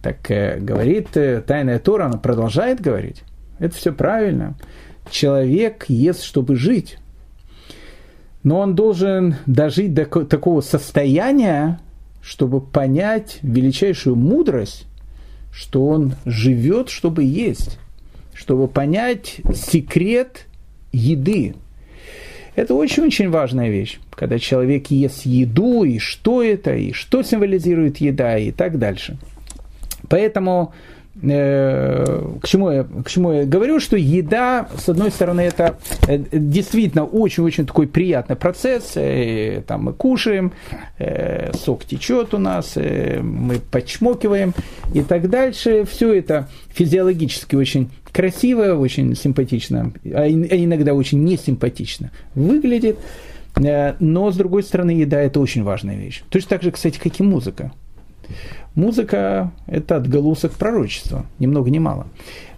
Так 0.01 0.31
э, 0.31 0.59
говорит 0.59 1.15
э, 1.15 1.41
Тайная 1.45 1.79
Тора, 1.79 2.05
она 2.05 2.17
продолжает 2.17 2.81
говорить. 2.81 3.23
Это 3.59 3.75
все 3.75 3.91
правильно. 3.91 4.55
Человек 5.09 5.85
ест, 5.87 6.23
чтобы 6.23 6.55
жить 6.55 6.97
но 8.43 8.59
он 8.59 8.75
должен 8.75 9.35
дожить 9.45 9.93
до 9.93 10.05
такого 10.05 10.61
состояния, 10.61 11.79
чтобы 12.21 12.61
понять 12.61 13.39
величайшую 13.41 14.15
мудрость, 14.15 14.85
что 15.51 15.85
он 15.87 16.15
живет, 16.25 16.89
чтобы 16.89 17.23
есть, 17.23 17.79
чтобы 18.33 18.67
понять 18.67 19.41
секрет 19.53 20.47
еды. 20.91 21.55
Это 22.55 22.73
очень-очень 22.75 23.29
важная 23.29 23.69
вещь, 23.69 23.99
когда 24.11 24.37
человек 24.37 24.87
ест 24.87 25.25
еду, 25.25 25.83
и 25.83 25.99
что 25.99 26.43
это, 26.43 26.75
и 26.75 26.91
что 26.91 27.23
символизирует 27.23 27.97
еда, 27.97 28.37
и 28.37 28.51
так 28.51 28.77
дальше. 28.77 29.17
Поэтому 30.09 30.73
к 31.21 32.47
чему, 32.47 32.71
я, 32.71 32.83
к 32.83 33.09
чему 33.09 33.31
я 33.31 33.45
говорю, 33.45 33.79
что 33.79 33.95
еда, 33.95 34.67
с 34.75 34.89
одной 34.89 35.11
стороны, 35.11 35.41
это 35.41 35.77
э, 36.07 36.17
действительно 36.31 37.05
очень-очень 37.05 37.67
такой 37.67 37.87
приятный 37.87 38.35
процесс. 38.35 38.93
И, 38.95 39.61
там 39.67 39.83
мы 39.83 39.93
кушаем, 39.93 40.51
э, 40.97 41.53
сок 41.53 41.85
течет 41.85 42.33
у 42.33 42.39
нас, 42.39 42.75
мы 42.75 43.59
почмокиваем 43.59 44.53
и 44.93 45.03
так 45.03 45.29
дальше. 45.29 45.85
Все 45.85 46.13
это 46.13 46.49
физиологически 46.69 47.55
очень 47.55 47.91
красиво, 48.11 48.75
очень 48.75 49.15
симпатично, 49.15 49.93
а, 50.05 50.23
а 50.23 50.27
иногда 50.27 50.93
очень 50.93 51.23
несимпатично 51.23 52.11
выглядит. 52.33 52.97
Но, 53.55 54.31
с 54.31 54.37
другой 54.37 54.63
стороны, 54.63 54.91
еда– 54.91 55.19
это 55.21 55.39
очень 55.39 55.63
важная 55.63 55.97
вещь. 55.97 56.23
Точно 56.29 56.49
так 56.49 56.63
же, 56.63 56.71
кстати, 56.71 56.97
как 56.97 57.19
и 57.19 57.23
музыка. 57.23 57.71
Музыка– 58.75 59.51
это 59.67 59.97
отголосок 59.97 60.53
пророчества, 60.53 61.25
ни 61.39 61.47
много 61.47 61.69
ни 61.69 61.79
мало. 61.79 62.07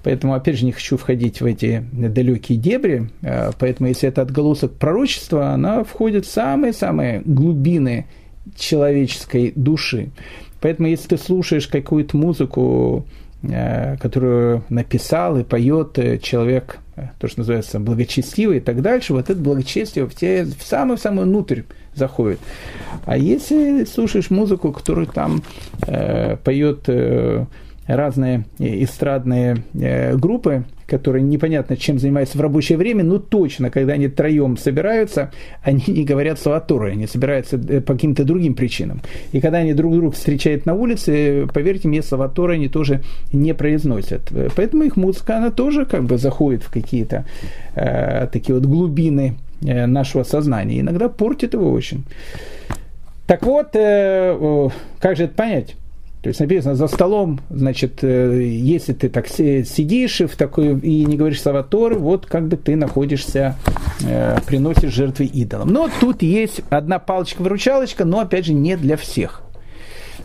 Поэтому, 0.03 0.33
опять 0.33 0.57
же, 0.57 0.65
не 0.65 0.71
хочу 0.71 0.97
входить 0.97 1.41
в 1.41 1.45
эти 1.45 1.83
далекие 1.91 2.57
дебри. 2.57 3.09
Поэтому, 3.57 3.89
если 3.89 4.09
это 4.09 4.21
отголосок 4.21 4.73
пророчества, 4.73 5.51
она 5.51 5.83
входит 5.83 6.25
в 6.25 6.31
самые-самые 6.31 7.21
глубины 7.25 8.05
человеческой 8.55 9.53
души. 9.55 10.11
Поэтому, 10.61 10.89
если 10.89 11.07
ты 11.07 11.17
слушаешь 11.17 11.67
какую-то 11.67 12.17
музыку, 12.17 13.05
Э, 13.45 13.97
которую 13.97 14.63
написал 14.69 15.37
и 15.37 15.43
поет 15.43 15.99
э, 15.99 16.17
человек, 16.17 16.77
э, 16.77 16.82
то, 17.19 17.27
что 17.27 17.39
называется 17.39 17.79
благочестивый 17.79 18.57
и 18.57 18.61
так 18.61 18.81
дальше, 18.81 19.13
вот 19.13 19.29
это 19.29 19.39
благочестие 19.39 20.05
в, 20.05 20.15
те, 20.15 20.45
в 20.45 20.63
самый-самый 20.63 21.25
внутрь 21.25 21.63
заходит. 21.95 22.39
А 23.05 23.17
если 23.17 23.85
слушаешь 23.85 24.29
музыку, 24.29 24.71
которую 24.71 25.07
там 25.07 25.43
э, 25.87 26.37
поет 26.37 26.83
э, 26.87 27.45
разные 27.87 28.45
эстрадные 28.59 29.63
э, 29.73 30.15
группы, 30.15 30.65
которые 30.93 31.23
непонятно 31.23 31.75
чем 31.75 31.97
занимаются 31.97 32.37
в 32.37 32.41
рабочее 32.41 32.77
время, 32.77 33.03
но 33.03 33.17
точно, 33.17 33.71
когда 33.71 33.93
они 33.93 34.09
троем 34.09 34.57
собираются, 34.57 35.31
они 35.63 35.83
не 35.87 36.05
говорят 36.05 36.39
слова 36.39 36.59
Торы, 36.59 36.91
они 36.91 37.07
собираются 37.07 37.57
э, 37.57 37.81
по 37.81 37.93
каким-то 37.93 38.23
другим 38.23 38.53
причинам. 38.53 39.01
И 39.31 39.41
когда 39.41 39.57
они 39.57 39.73
друг 39.73 39.93
друга 39.93 40.11
встречают 40.11 40.67
на 40.67 40.75
улице, 40.75 41.47
поверьте 41.51 41.87
мне, 41.87 42.03
слова 42.03 42.29
Торы 42.29 42.53
они 42.53 42.67
тоже 42.67 43.01
не 43.31 43.55
произносят. 43.55 44.31
Поэтому 44.55 44.83
их 44.83 44.95
музыка, 44.95 45.37
она 45.37 45.49
тоже 45.49 45.85
как 45.85 46.03
бы 46.03 46.19
заходит 46.19 46.61
в 46.61 46.69
какие-то 46.69 47.25
э, 47.73 48.27
такие 48.31 48.53
вот 48.53 48.65
глубины 48.65 49.33
э, 49.65 49.87
нашего 49.87 50.23
сознания. 50.23 50.81
Иногда 50.81 51.09
портит 51.09 51.55
его 51.55 51.71
очень. 51.71 52.03
Так 53.25 53.43
вот, 53.43 53.69
э, 53.73 54.69
как 54.99 55.17
же 55.17 55.23
это 55.23 55.33
понять? 55.33 55.75
То 56.23 56.29
есть 56.29 56.39
написано 56.39 56.75
за 56.75 56.87
столом, 56.87 57.41
значит, 57.49 58.01
э, 58.01 58.41
если 58.43 58.93
ты 58.93 59.09
так 59.09 59.27
сидишь 59.27 60.21
в 60.21 60.37
такой 60.37 60.79
и 60.79 61.03
не 61.03 61.17
говоришь 61.17 61.41
слова 61.41 61.63
Торы, 61.63 61.95
вот 61.95 62.27
как 62.27 62.47
бы 62.47 62.55
ты 62.55 62.77
находишься, 62.77 63.57
э, 64.07 64.37
приносишь 64.47 64.93
жертвы 64.93 65.25
идолам. 65.25 65.67
Но 65.67 65.89
тут 65.99 66.21
есть 66.21 66.61
одна 66.69 66.99
палочка-выручалочка, 66.99 68.05
но 68.05 68.21
опять 68.21 68.45
же 68.45 68.53
не 68.53 68.77
для 68.77 68.95
всех. 68.95 69.41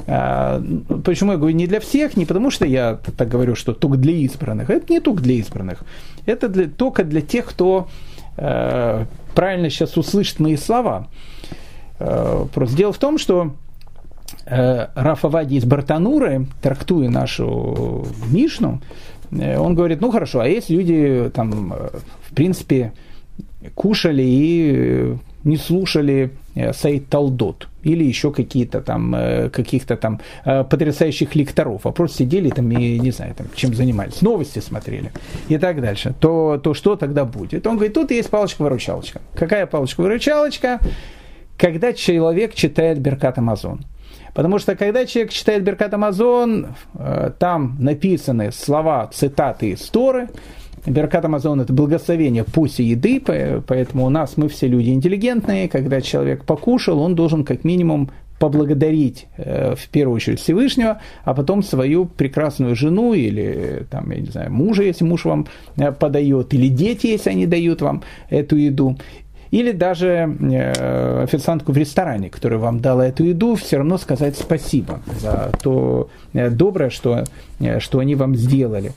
А, 0.06 0.62
почему 1.04 1.32
я 1.32 1.36
говорю 1.36 1.56
не 1.56 1.66
для 1.66 1.80
всех? 1.80 2.16
Не 2.16 2.26
потому 2.26 2.52
что 2.52 2.64
я 2.64 3.00
так 3.16 3.28
говорю, 3.28 3.56
что 3.56 3.74
только 3.74 3.96
для 3.96 4.12
избранных. 4.12 4.70
Это 4.70 4.92
не 4.92 5.00
только 5.00 5.20
для 5.20 5.34
избранных. 5.34 5.82
Это 6.26 6.48
для, 6.48 6.68
только 6.68 7.02
для 7.02 7.22
тех, 7.22 7.44
кто 7.44 7.88
э, 8.36 9.04
правильно 9.34 9.68
сейчас 9.68 9.96
услышит 9.96 10.38
мои 10.38 10.56
слова. 10.56 11.08
Э, 11.98 12.46
просто 12.54 12.76
дело 12.76 12.92
в 12.92 12.98
том, 12.98 13.18
что 13.18 13.56
Э, 14.50 14.88
Рафа 14.94 15.28
Вади 15.28 15.56
из 15.56 15.64
Бартануры, 15.64 16.46
трактуя 16.62 17.10
нашу 17.10 18.06
Мишну, 18.30 18.80
э, 19.30 19.58
он 19.58 19.74
говорит, 19.74 20.00
ну 20.00 20.10
хорошо, 20.10 20.40
а 20.40 20.48
есть 20.48 20.70
люди, 20.70 21.30
там, 21.34 21.72
э, 21.72 21.88
в 22.22 22.34
принципе, 22.34 22.92
кушали 23.74 24.22
и 24.24 25.16
не 25.44 25.56
слушали 25.56 26.32
Саид 26.72 27.08
Талдот 27.08 27.68
или 27.82 28.04
еще 28.04 28.32
какие-то 28.32 28.80
там, 28.80 29.14
каких-то 29.52 29.96
там 29.96 30.20
потрясающих 30.44 31.34
лекторов, 31.36 31.86
а 31.86 31.92
просто 31.92 32.18
сидели 32.18 32.50
там 32.50 32.70
и, 32.72 32.98
не 32.98 33.12
знаю, 33.12 33.34
там, 33.34 33.46
чем 33.54 33.74
занимались, 33.74 34.20
новости 34.20 34.58
смотрели 34.58 35.12
и 35.48 35.56
так 35.58 35.80
дальше, 35.80 36.14
то, 36.18 36.60
то 36.62 36.74
что 36.74 36.96
тогда 36.96 37.24
будет? 37.24 37.66
Он 37.66 37.76
говорит, 37.76 37.94
тут 37.94 38.10
есть 38.10 38.30
палочка-выручалочка. 38.30 39.20
Какая 39.34 39.66
палочка-выручалочка? 39.66 40.80
Когда 41.56 41.92
человек 41.92 42.54
читает 42.54 43.00
Беркат 43.00 43.38
Амазон– 43.38 43.84
Потому 44.34 44.58
что 44.58 44.76
когда 44.76 45.06
человек 45.06 45.32
читает 45.32 45.62
Беркат 45.62 45.94
Амазон, 45.94 46.68
э, 46.94 47.30
там 47.38 47.76
написаны 47.78 48.52
слова, 48.52 49.08
цитаты 49.12 49.70
из 49.70 49.80
Торы. 49.88 50.28
Беркат 50.86 51.24
Амазон– 51.24 51.60
это 51.62 51.72
благословение 51.72 52.44
после 52.44 52.86
еды, 52.86 53.20
поэтому 53.20 54.06
у 54.06 54.10
нас 54.10 54.36
мы 54.36 54.48
все 54.48 54.68
люди 54.68 54.90
интеллигентные. 54.90 55.68
Когда 55.68 56.00
человек 56.00 56.44
покушал, 56.44 57.00
он 57.00 57.14
должен 57.14 57.44
как 57.44 57.64
минимум 57.64 58.10
поблагодарить 58.38 59.26
э, 59.36 59.74
в 59.74 59.88
первую 59.88 60.16
очередь 60.16 60.40
Всевышнего, 60.40 61.00
а 61.24 61.34
потом 61.34 61.62
свою 61.62 62.06
прекрасную 62.06 62.76
жену 62.76 63.12
или 63.12 63.84
там, 63.90 64.10
я 64.10 64.20
не 64.20 64.26
знаю, 64.26 64.52
мужа, 64.52 64.82
если 64.84 65.04
муж 65.04 65.24
вам 65.24 65.46
э, 65.76 65.92
подает, 65.92 66.54
или 66.54 66.68
дети, 66.68 67.08
если 67.08 67.30
они 67.30 67.46
дают 67.46 67.82
вам 67.82 68.02
эту 68.30 68.56
еду 68.56 68.96
или 69.50 69.72
даже 69.72 70.36
э, 70.40 71.22
официантку 71.22 71.72
в 71.72 71.76
ресторане, 71.76 72.28
которая 72.28 72.58
вам 72.58 72.80
дала 72.80 73.06
эту 73.06 73.24
еду, 73.24 73.54
все 73.54 73.78
равно 73.78 73.98
сказать 73.98 74.36
спасибо 74.36 75.00
за 75.20 75.50
то 75.62 76.08
э, 76.34 76.50
доброе, 76.50 76.90
что, 76.90 77.24
э, 77.60 77.80
что 77.80 77.98
они 78.00 78.14
вам 78.14 78.34
сделали. 78.34 78.92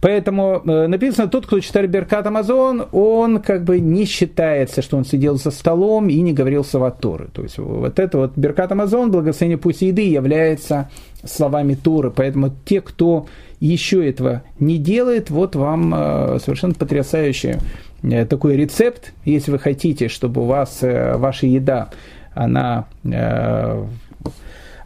Поэтому 0.00 0.62
написано, 0.64 1.26
тот, 1.26 1.46
кто 1.46 1.58
читает 1.58 1.90
Беркат 1.90 2.24
Амазон, 2.24 2.86
он 2.92 3.40
как 3.40 3.64
бы 3.64 3.80
не 3.80 4.04
считается, 4.04 4.80
что 4.80 4.96
он 4.96 5.04
сидел 5.04 5.36
за 5.38 5.50
столом 5.50 6.08
и 6.08 6.20
не 6.20 6.32
говорил 6.32 6.64
Саваторы. 6.64 7.26
То 7.32 7.42
есть 7.42 7.58
вот 7.58 7.98
это 7.98 8.18
вот 8.18 8.32
Беркат 8.36 8.70
Амазон, 8.70 9.10
благословение 9.10 9.58
пусть 9.58 9.82
еды, 9.82 10.02
является 10.02 10.88
словами 11.24 11.74
Торы. 11.74 12.12
Поэтому 12.12 12.54
те, 12.64 12.80
кто 12.80 13.26
еще 13.58 14.08
этого 14.08 14.42
не 14.60 14.78
делает, 14.78 15.30
вот 15.30 15.56
вам 15.56 15.90
совершенно 16.38 16.74
потрясающее 16.74 17.58
такой 18.02 18.56
рецепт, 18.56 19.12
если 19.24 19.50
вы 19.50 19.58
хотите, 19.58 20.08
чтобы 20.08 20.42
у 20.42 20.44
вас 20.44 20.78
э, 20.82 21.16
ваша 21.16 21.46
еда, 21.46 21.90
она 22.34 22.86
э, 23.04 23.84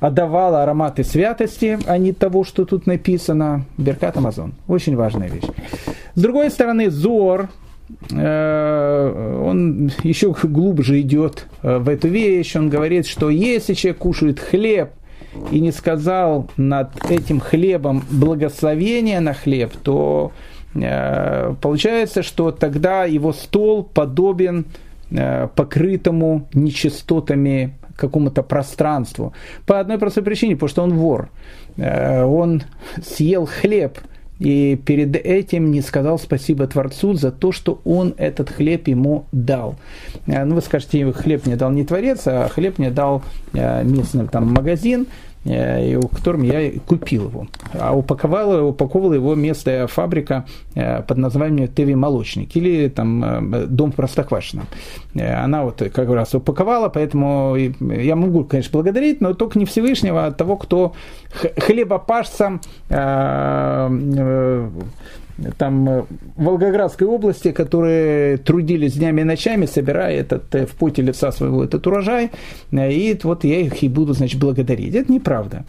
отдавала 0.00 0.62
ароматы 0.62 1.04
святости, 1.04 1.78
а 1.86 1.98
не 1.98 2.12
того, 2.12 2.44
что 2.44 2.64
тут 2.64 2.86
написано. 2.86 3.66
Беркат 3.76 4.16
Амазон. 4.16 4.54
Очень 4.66 4.96
важная 4.96 5.28
вещь. 5.28 5.44
С 6.14 6.20
другой 6.20 6.50
стороны, 6.50 6.90
Зор, 6.90 7.48
он 8.10 9.92
еще 10.02 10.34
глубже 10.42 11.00
идет 11.02 11.46
в 11.62 11.88
эту 11.88 12.08
вещь. 12.08 12.56
Он 12.56 12.70
говорит, 12.70 13.06
что 13.06 13.28
если 13.28 13.74
человек 13.74 13.98
кушает 13.98 14.40
хлеб 14.40 14.90
и 15.50 15.60
не 15.60 15.72
сказал 15.72 16.48
над 16.56 16.88
этим 17.10 17.38
хлебом 17.38 18.02
благословение 18.10 19.20
на 19.20 19.34
хлеб, 19.34 19.72
то 19.82 20.32
Э, 20.32 20.51
получается, 20.74 22.22
что 22.22 22.50
тогда 22.50 23.04
его 23.04 23.32
стол 23.32 23.82
подобен 23.82 24.66
э, 25.10 25.48
покрытому 25.54 26.48
нечистотами 26.54 27.74
какому-то 27.96 28.42
пространству. 28.42 29.34
По 29.66 29.80
одной 29.80 29.98
простой 29.98 30.22
причине, 30.22 30.54
потому 30.54 30.68
что 30.68 30.82
он 30.82 30.94
вор. 30.94 31.28
Э, 31.76 32.22
он 32.24 32.62
съел 33.04 33.46
хлеб 33.46 33.98
и 34.38 34.76
перед 34.76 35.14
этим 35.14 35.70
не 35.70 35.82
сказал 35.82 36.18
спасибо 36.18 36.66
Творцу 36.66 37.14
за 37.14 37.30
то, 37.30 37.52
что 37.52 37.80
он 37.84 38.14
этот 38.16 38.50
хлеб 38.50 38.88
ему 38.88 39.26
дал. 39.30 39.76
Ну, 40.26 40.54
вы 40.54 40.62
скажете, 40.62 41.12
хлеб 41.12 41.46
мне 41.46 41.54
дал 41.54 41.70
не 41.70 41.84
Творец, 41.84 42.22
а 42.26 42.48
хлеб 42.48 42.78
мне 42.78 42.90
дал 42.90 43.22
местный 43.52 44.26
там 44.26 44.52
магазин, 44.52 45.06
Э, 45.06 45.31
и 45.44 45.98
у 46.00 46.06
которым 46.08 46.42
я 46.42 46.70
купил 46.86 47.28
его. 47.28 47.46
А 47.74 47.96
упаковала, 47.96 48.62
упаковывала 48.62 49.14
его 49.14 49.34
местная 49.34 49.86
фабрика 49.86 50.46
э, 50.74 51.02
под 51.02 51.18
названием 51.18 51.68
Теви 51.68 51.94
Молочник 51.94 52.54
или 52.56 52.88
там 52.88 53.24
э, 53.24 53.66
Дом 53.66 53.92
в 53.92 53.96
Простоквашино. 53.96 54.64
Она 55.14 55.64
вот 55.64 55.82
как 55.92 56.08
раз 56.08 56.34
упаковала, 56.34 56.88
поэтому 56.88 57.56
я 57.56 58.16
могу, 58.16 58.44
конечно, 58.44 58.72
благодарить, 58.72 59.20
но 59.20 59.34
только 59.34 59.58
не 59.58 59.64
Всевышнего, 59.64 60.26
а 60.26 60.32
того, 60.32 60.56
кто 60.56 60.94
хлебопашцам 61.58 62.60
там 65.56 65.88
э, 65.88 66.04
Волгоградской 66.36 67.06
области, 67.06 67.52
которые 67.52 68.36
трудились 68.36 68.94
днями 68.94 69.22
и 69.22 69.24
ночами, 69.24 69.66
собирая 69.66 70.16
этот 70.16 70.54
э, 70.54 70.66
в 70.66 70.72
поте 70.72 71.02
лица 71.02 71.32
своего 71.32 71.64
этот 71.64 71.86
урожай, 71.86 72.30
э, 72.70 72.92
и 72.92 73.18
вот 73.22 73.44
я 73.44 73.60
их 73.60 73.82
и 73.82 73.88
буду, 73.88 74.12
значит, 74.12 74.40
благодарить. 74.40 74.94
Это 74.94 75.12
неправда. 75.12 75.64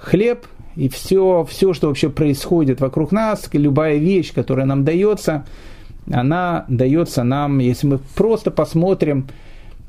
Хлеб 0.00 0.46
и 0.76 0.88
все, 0.88 1.46
все, 1.48 1.72
что 1.72 1.88
вообще 1.88 2.10
происходит 2.10 2.80
вокруг 2.80 3.12
нас, 3.12 3.48
любая 3.52 3.96
вещь, 3.96 4.32
которая 4.34 4.66
нам 4.66 4.84
дается, 4.84 5.44
она 6.10 6.64
дается 6.68 7.24
нам, 7.24 7.58
если 7.58 7.86
мы 7.86 7.98
просто 8.14 8.50
посмотрим 8.50 9.28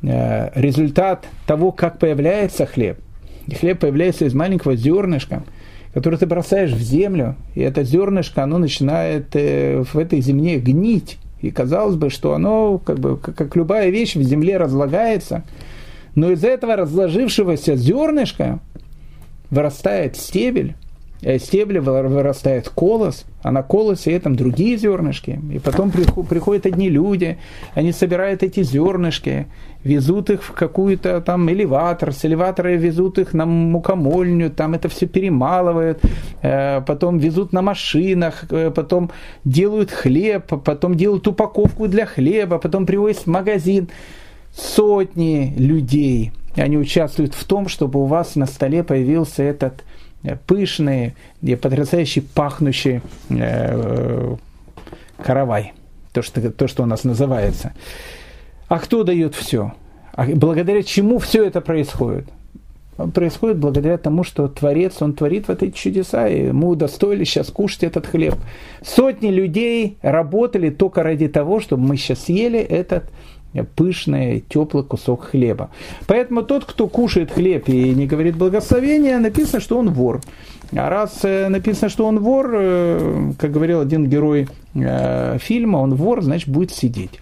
результат 0.01 1.25
того, 1.45 1.71
как 1.71 1.99
появляется 1.99 2.65
хлеб. 2.65 2.99
И 3.47 3.55
хлеб 3.55 3.79
появляется 3.79 4.25
из 4.25 4.33
маленького 4.33 4.75
зернышка– 4.75 5.43
которое 5.97 6.17
ты 6.17 6.27
бросаешь 6.27 6.73
в 6.73 6.79
землю, 6.79 7.35
и 7.55 7.61
это 7.61 7.83
зернышко, 7.83 8.43
оно 8.43 8.59
начинает 8.59 9.35
э, 9.35 9.81
в 9.81 9.97
этой 9.97 10.21
земле 10.21 10.59
гнить. 10.59 11.17
И 11.41 11.49
казалось 11.49 11.95
бы, 11.95 12.11
что 12.11 12.35
оно, 12.35 12.77
как, 12.77 12.99
бы, 12.99 13.17
как 13.17 13.55
любая 13.55 13.89
вещь, 13.89 14.15
в 14.15 14.21
земле 14.21 14.57
разлагается. 14.57 15.43
Но 16.13 16.29
из 16.29 16.43
этого 16.43 16.75
разложившегося 16.75 17.75
зернышка 17.77 18.59
вырастает 19.49 20.17
стебель, 20.17 20.75
стебля 21.21 21.81
вырастает 21.81 22.69
колос, 22.69 23.25
а 23.41 23.51
на 23.51 23.63
колосе 23.63 24.11
этом 24.11 24.35
другие 24.35 24.77
зернышки. 24.77 25.39
И 25.51 25.59
потом 25.59 25.91
приходят 25.91 26.65
одни 26.65 26.89
люди, 26.89 27.37
они 27.73 27.91
собирают 27.91 28.43
эти 28.43 28.63
зернышки, 28.63 29.47
везут 29.83 30.29
их 30.29 30.43
в 30.43 30.51
какую-то 30.51 31.21
там 31.21 31.49
элеватор, 31.49 32.13
с 32.13 32.25
элеватора 32.25 32.75
везут 32.75 33.17
их 33.19 33.33
на 33.33 33.45
мукомольню, 33.45 34.51
там 34.51 34.73
это 34.73 34.89
все 34.89 35.07
перемалывают, 35.07 36.01
э, 36.41 36.81
потом 36.81 37.17
везут 37.17 37.53
на 37.53 37.61
машинах, 37.61 38.43
э, 38.49 38.71
потом 38.71 39.11
делают 39.45 39.91
хлеб, 39.91 40.45
потом 40.63 40.95
делают 40.95 41.27
упаковку 41.27 41.87
для 41.87 42.05
хлеба, 42.05 42.59
потом 42.59 42.85
привозят 42.85 43.23
в 43.23 43.27
магазин. 43.27 43.89
Сотни 44.53 45.53
людей, 45.57 46.31
они 46.55 46.77
участвуют 46.77 47.35
в 47.35 47.43
том, 47.45 47.67
чтобы 47.67 48.01
у 48.01 48.05
вас 48.05 48.35
на 48.35 48.47
столе 48.47 48.83
появился 48.83 49.43
этот 49.43 49.83
Э, 50.27 50.35
пышные 50.45 51.13
и 51.41 51.55
потрясающий 51.55 52.21
пахнущий 52.21 53.01
э, 53.29 54.35
каравай, 55.23 55.73
то 56.11 56.21
что, 56.21 56.51
то, 56.51 56.67
что 56.67 56.83
у 56.83 56.85
нас 56.85 57.05
называется. 57.05 57.73
А 58.67 58.79
кто 58.79 59.03
дает 59.03 59.35
все? 59.35 59.73
А 60.11 60.25
благодаря 60.25 60.83
чему 60.83 61.19
все 61.19 61.45
это 61.45 61.61
происходит? 61.61 62.27
Происходит 63.13 63.59
благодаря 63.59 63.97
тому, 63.97 64.23
что 64.23 64.47
Творец, 64.47 65.01
Он 65.01 65.13
творит 65.13 65.47
вот 65.47 65.63
эти 65.63 65.75
чудеса, 65.77 66.27
и 66.27 66.51
мы 66.51 66.69
удостоили 66.69 67.23
сейчас 67.23 67.47
кушать 67.47 67.83
этот 67.83 68.07
хлеб. 68.07 68.35
Сотни 68.81 69.29
людей 69.29 69.97
работали 70.01 70.71
только 70.71 71.03
ради 71.03 71.27
того, 71.27 71.61
чтобы 71.61 71.83
мы 71.83 71.95
сейчас 71.95 72.25
съели 72.25 72.59
этот 72.59 73.03
пышный, 73.75 74.43
теплый 74.47 74.83
кусок 74.83 75.25
хлеба. 75.25 75.69
Поэтому 76.07 76.43
тот, 76.43 76.65
кто 76.65 76.87
кушает 76.87 77.31
хлеб 77.31 77.67
и 77.69 77.89
не 77.89 78.07
говорит 78.07 78.35
благословения, 78.35 79.19
написано, 79.19 79.59
что 79.59 79.77
он 79.77 79.91
вор. 79.91 80.21
А 80.75 80.89
раз 80.89 81.19
э, 81.23 81.47
написано, 81.47 81.89
что 81.89 82.05
он 82.05 82.19
вор, 82.19 82.51
э, 82.53 83.31
как 83.39 83.51
говорил 83.51 83.79
один 83.79 84.07
герой 84.09 84.47
э, 84.75 85.37
фильма, 85.39 85.77
он 85.77 85.95
вор, 85.95 86.21
значит, 86.21 86.49
будет 86.49 86.71
сидеть. 86.71 87.19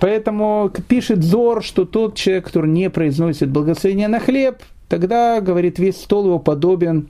Поэтому 0.00 0.70
пишет 0.86 1.24
Зор, 1.24 1.62
что 1.64 1.84
тот 1.84 2.14
человек, 2.14 2.46
который 2.46 2.70
не 2.70 2.88
произносит 2.90 3.50
благословения 3.50 4.08
на 4.08 4.20
хлеб, 4.20 4.58
тогда, 4.88 5.40
говорит, 5.40 5.78
весь 5.78 6.00
стол 6.00 6.26
его 6.26 6.38
подобен 6.38 7.08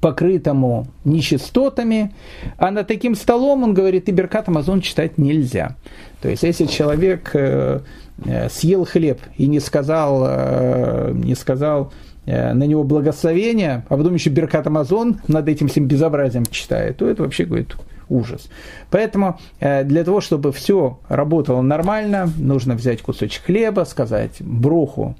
покрытому 0.00 0.86
нечистотами, 1.04 2.14
а 2.58 2.70
над 2.70 2.86
таким 2.86 3.14
столом, 3.14 3.62
он 3.62 3.74
говорит, 3.74 4.08
и 4.08 4.12
Беркат 4.12 4.48
Амазон 4.48 4.80
читать 4.80 5.18
нельзя. 5.18 5.76
То 6.20 6.28
есть, 6.28 6.42
если 6.42 6.66
человек 6.66 7.30
э, 7.34 7.80
э, 8.24 8.48
съел 8.48 8.84
хлеб 8.84 9.20
и 9.36 9.46
не 9.46 9.60
сказал, 9.60 10.24
э, 10.26 11.12
не 11.14 11.34
сказал 11.34 11.92
на 12.26 12.66
него 12.66 12.82
благословения, 12.82 13.86
а 13.88 13.96
потом 13.96 14.14
еще 14.14 14.30
Беркат 14.30 14.66
Амазон 14.66 15.20
над 15.28 15.48
этим 15.48 15.68
всем 15.68 15.86
безобразием 15.86 16.44
читает, 16.46 16.96
то 16.96 17.08
это 17.08 17.22
вообще, 17.22 17.44
говорит, 17.44 17.76
ужас. 18.08 18.48
Поэтому 18.90 19.38
для 19.60 20.02
того, 20.02 20.20
чтобы 20.20 20.50
все 20.50 20.98
работало 21.08 21.62
нормально, 21.62 22.28
нужно 22.36 22.74
взять 22.74 23.00
кусочек 23.00 23.44
хлеба, 23.44 23.84
сказать 23.84 24.38
броху 24.40 25.14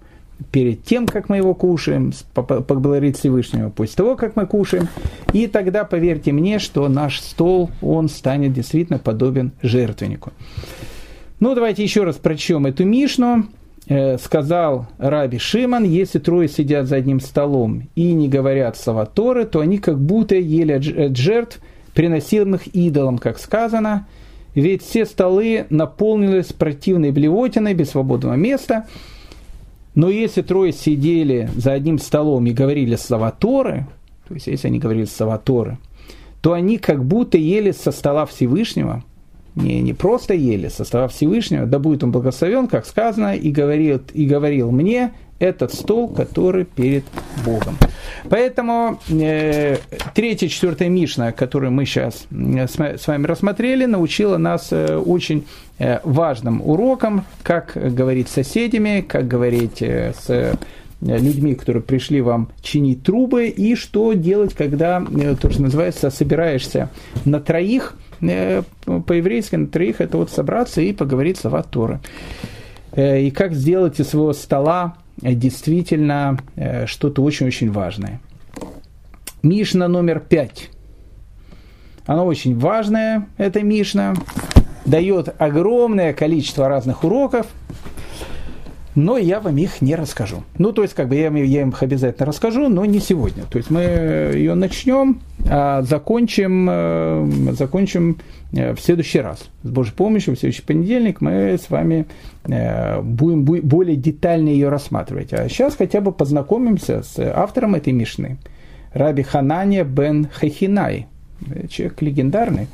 перед 0.51 0.85
тем, 0.85 1.07
как 1.07 1.29
мы 1.29 1.39
его 1.39 1.55
кушаем, 1.55 2.13
поблагодарить 2.35 3.19
Всевышнего 3.19 3.71
после 3.71 3.97
того, 3.97 4.17
как 4.17 4.37
мы 4.37 4.47
кушаем, 4.47 4.89
и 5.33 5.47
тогда, 5.47 5.85
поверьте 5.85 6.33
мне, 6.33 6.59
что 6.59 6.89
наш 6.89 7.21
стол, 7.21 7.71
он 7.81 8.09
станет 8.09 8.53
действительно 8.53 8.99
подобен 8.99 9.53
жертвеннику. 9.63 10.33
Ну, 11.41 11.55
давайте 11.55 11.83
еще 11.83 12.05
раз 12.05 12.17
прочтем 12.17 12.67
эту 12.67 12.85
Мишну. 12.85 13.47
Э, 13.89 14.19
сказал 14.19 14.89
Раби 14.99 15.39
Шиман, 15.39 15.85
если 15.85 16.19
трое 16.19 16.49
сидят 16.49 16.89
за 16.89 16.97
одним 16.97 17.21
столом 17.21 17.89
и 17.95 18.13
не 18.15 18.29
говорят 18.29 18.77
слова 18.77 19.07
Торы, 19.07 19.45
то 19.45 19.61
они 19.61 19.79
как 19.79 20.01
будто 20.01 20.35
ели 20.35 20.73
от 20.73 21.17
жертв, 21.17 21.61
приносимых 21.95 22.67
идолам, 22.67 23.19
как 23.19 23.39
сказано, 23.39 24.09
ведь 24.57 24.83
все 24.83 25.07
столы 25.07 25.67
наполнились 25.71 26.53
противной 26.53 27.13
блевотиной 27.13 27.75
без 27.75 27.91
свободного 27.91 28.35
места– 28.35 28.87
но 29.97 30.11
если 30.11 30.43
трое 30.43 30.73
сидели 30.73 31.51
за 31.57 31.73
одним 31.73 31.99
столом 31.99 32.47
и 32.47 32.53
говорили 32.53 32.95
слова 32.97 33.33
Торы, 33.33 33.87
то 34.29 34.35
есть 34.35 34.47
если 34.47 34.69
они 34.69 34.79
говорили 34.79 35.07
слова 35.07 35.39
Торы, 35.39 35.79
то 36.43 36.53
они 36.53 36.77
как 36.77 37.05
будто 37.05 37.39
ели 37.39 37.73
со 37.73 37.91
стола 37.91 38.27
Всевышнего, 38.27 39.03
не, 39.55 39.81
не 39.81 39.95
просто 39.95 40.35
ели 40.35 40.69
со 40.69 40.85
стола 40.85 41.09
Всевышнего, 41.09 41.65
да 41.65 41.79
будет 41.79 42.05
он 42.05 42.13
благословен, 42.13 42.69
как 42.69 42.85
сказано, 42.85 43.35
и 43.35 43.51
говорил, 43.51 44.03
и 44.13 44.27
говорил 44.27 44.71
мне, 44.71 45.13
этот 45.39 45.75
стол, 45.75 46.09
который 46.09 46.65
перед 46.65 47.05
Богом. 47.45 47.77
Поэтому 48.29 48.99
э, 49.11 49.77
третья, 50.15 50.49
четвертая 50.49 50.89
Мишна, 50.89 51.33
которую 51.33 51.73
мы 51.73 51.85
сейчас 51.85 52.27
э, 52.31 52.67
с 52.67 53.07
вами 53.07 53.27
рассмотрели, 53.27 53.85
научила 53.85 54.39
нас 54.39 54.69
э, 54.71 54.97
очень 54.97 55.47
важным 55.79 56.63
урокам, 56.63 57.25
как 57.43 57.73
говорить 57.75 58.29
с 58.29 58.33
соседями, 58.33 59.05
как 59.07 59.29
говорить 59.29 59.83
э, 59.83 60.15
с 60.19 60.31
э, 60.31 60.55
людьми, 61.01 61.55
которые 61.55 61.83
пришли 61.83 62.21
вам 62.21 62.49
чинить 62.63 63.03
трубы, 63.03 63.49
и 63.49 63.75
что 63.75 64.15
делать, 64.15 64.55
когда, 64.55 65.03
э, 65.03 65.37
то, 65.41 65.51
что 65.51 65.63
называется, 65.63 66.11
собираешься 66.11 66.91
на 67.25 67.41
троих, 67.41 67.97
э, 68.21 68.63
по-еврейски 68.85 69.57
на 69.57 69.67
троих, 69.67 70.01
это 70.01 70.17
вот 70.17 70.31
собраться 70.31 70.81
и 70.81 70.93
поговорить 70.93 71.39
слова 71.39 71.63
Торы. 71.63 72.01
И 72.97 73.31
как 73.31 73.53
сделать 73.53 74.01
из 74.01 74.09
своего 74.09 74.33
стола 74.33 74.95
Э, 75.23 75.35
действительно 75.35 76.39
э, 76.57 76.87
что-то 76.87 77.23
очень-очень 77.23 77.71
важное. 77.71 78.21
Мишна 79.43 79.89
номер 79.89 80.21
пять. 80.21 80.71
Она 82.05 82.25
очень 82.25 82.59
важная, 82.59 83.27
эта 83.37 83.63
Мишна. 83.63 84.15
Дает 84.87 85.35
огромное 85.39 86.13
количество 86.13 86.69
разных 86.69 87.05
уроков– 87.05 87.47
но 88.97 89.19
я 89.19 89.41
вам 89.41 89.59
их 89.59 89.83
не 89.83 89.95
расскажу. 89.95 90.43
Ну, 90.59 90.73
то 90.73 90.83
есть, 90.83 90.95
как 90.95 91.09
бы 91.09 91.17
я, 91.17 91.29
я 91.29 91.61
им 91.61 91.69
их 91.69 91.83
обязательно 91.83 92.27
расскажу, 92.27 92.69
но 92.69 92.85
не 92.87 92.99
сегодня. 92.99 93.45
То 93.45 93.59
есть, 93.59 93.71
мы 93.71 93.83
ее 93.83 94.55
начнем, 94.55 95.21
а 95.49 95.83
закончим, 95.83 96.67
э, 96.69 97.53
закончим 97.53 98.19
э, 98.53 98.75
в 98.75 98.81
следующий 98.81 99.21
раз. 99.21 99.51
С 99.63 99.69
Божьей 99.69 99.95
помощью, 99.95 100.35
в 100.35 100.39
следующий 100.39 100.63
понедельник 100.63 101.21
мы 101.21 101.59
с 101.63 101.69
вами 101.69 102.07
э, 102.45 103.03
будем 103.03 103.45
более 103.45 103.97
детально 103.97 104.49
ее 104.49 104.71
рассматривать. 104.71 105.33
А 105.35 105.47
сейчас 105.51 105.77
хотя 105.77 106.01
бы 106.01 106.11
познакомимся 106.11 107.03
с 107.03 107.19
автором 107.19 107.75
этой 107.75 107.93
Мишны, 107.93 108.39
Раби 108.95 109.23
Ханания 109.23 109.85
бен 109.85 110.29
Хахинай, 110.33 111.07
человек 111.69 112.01
легендарный. 112.03 112.69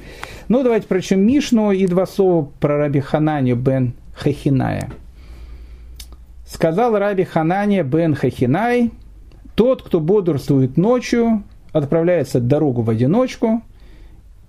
Ну, 0.49 0.63
давайте 0.63 0.87
прочтем 0.87 1.27
Мишну 1.27 1.73
и 1.73 1.87
два 1.87 2.07
слова 2.07 2.49
про 2.61 2.77
Раби 2.79 3.01
Хананию 3.01 3.57
бен 3.57 3.95
Хахиная– 4.15 4.91
Сказал 6.53 6.99
Раби 6.99 7.25
Ханания 7.25 7.83
бен 7.83 8.15
Хахинай, 8.15 8.91
тот, 9.55 9.83
кто 9.83 10.01
бодрствует 10.01 10.77
ночью, 10.77 11.45
отправляется 11.73 12.41
дорогу 12.41 12.83
в 12.83 12.91
одиночку 12.91 13.63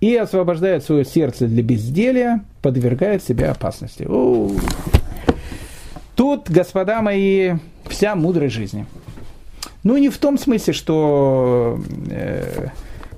и 0.00 0.14
освобождает 0.14 0.84
свое 0.84 1.06
сердце 1.06 1.46
для 1.46 1.62
безделия, 1.62 2.44
подвергает 2.60 3.24
себя 3.24 3.52
опасности. 3.52 4.02
У-у-у. 4.02 4.54
Тут, 6.14 6.50
господа 6.50 7.00
мои, 7.00 7.54
вся 7.88 8.14
мудрость 8.14 8.54
жизни. 8.54 8.84
Ну, 9.82 9.96
не 9.96 10.10
в 10.10 10.18
том 10.18 10.36
смысле, 10.36 10.74
что, 10.74 11.80
э, 12.10 12.66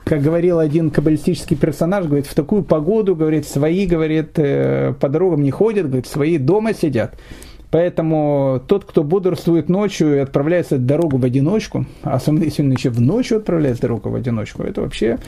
как 0.06 0.22
говорил 0.22 0.60
один 0.60 0.90
каббалистический 0.90 1.56
персонаж, 1.56 2.06
говорит, 2.06 2.26
в 2.26 2.34
такую 2.34 2.62
погоду, 2.62 3.16
говорит, 3.16 3.44
свои, 3.44 3.86
говорит, 3.86 4.38
э, 4.38 4.94
по 5.00 5.08
дорогам 5.08 5.42
не 5.42 5.50
ходят, 5.50 5.86
говорит, 5.86 6.06
свои 6.06 6.38
дома 6.38 6.74
сидят. 6.74 7.18
Поэтому 7.72 8.62
тот, 8.68 8.84
кто 8.84 9.02
бодрствует 9.02 9.68
ночью 9.68 10.14
и 10.14 10.18
отправляется 10.18 10.76
в 10.76 10.86
дорогу 10.86 11.16
в 11.16 11.24
одиночку, 11.24 11.86
особенно 12.02 12.44
если 12.44 12.62
он 12.62 12.70
еще 12.70 12.90
в 12.90 13.00
ночью 13.00 13.38
отправляется 13.38 13.80
в 13.80 13.82
дорогу 13.82 14.10
в 14.10 14.14
одиночку, 14.14 14.62
это 14.62 14.82
вообще 14.82 15.18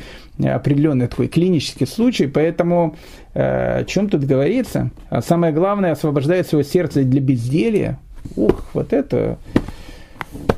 определенный 0.40 1.08
такой 1.08 1.26
клинический 1.26 1.86
случай. 1.86 2.28
Поэтому 2.28 2.94
э, 3.34 3.80
о 3.80 3.84
чем 3.84 4.08
тут 4.08 4.22
говорится? 4.22 4.92
А 5.10 5.22
самое 5.22 5.52
главное, 5.52 5.90
освобождает 5.90 6.46
свое 6.46 6.64
сердце 6.64 7.02
для 7.02 7.20
безделья. 7.20 7.98
Ух, 8.36 8.62
вот 8.74 8.92
это... 8.92 9.38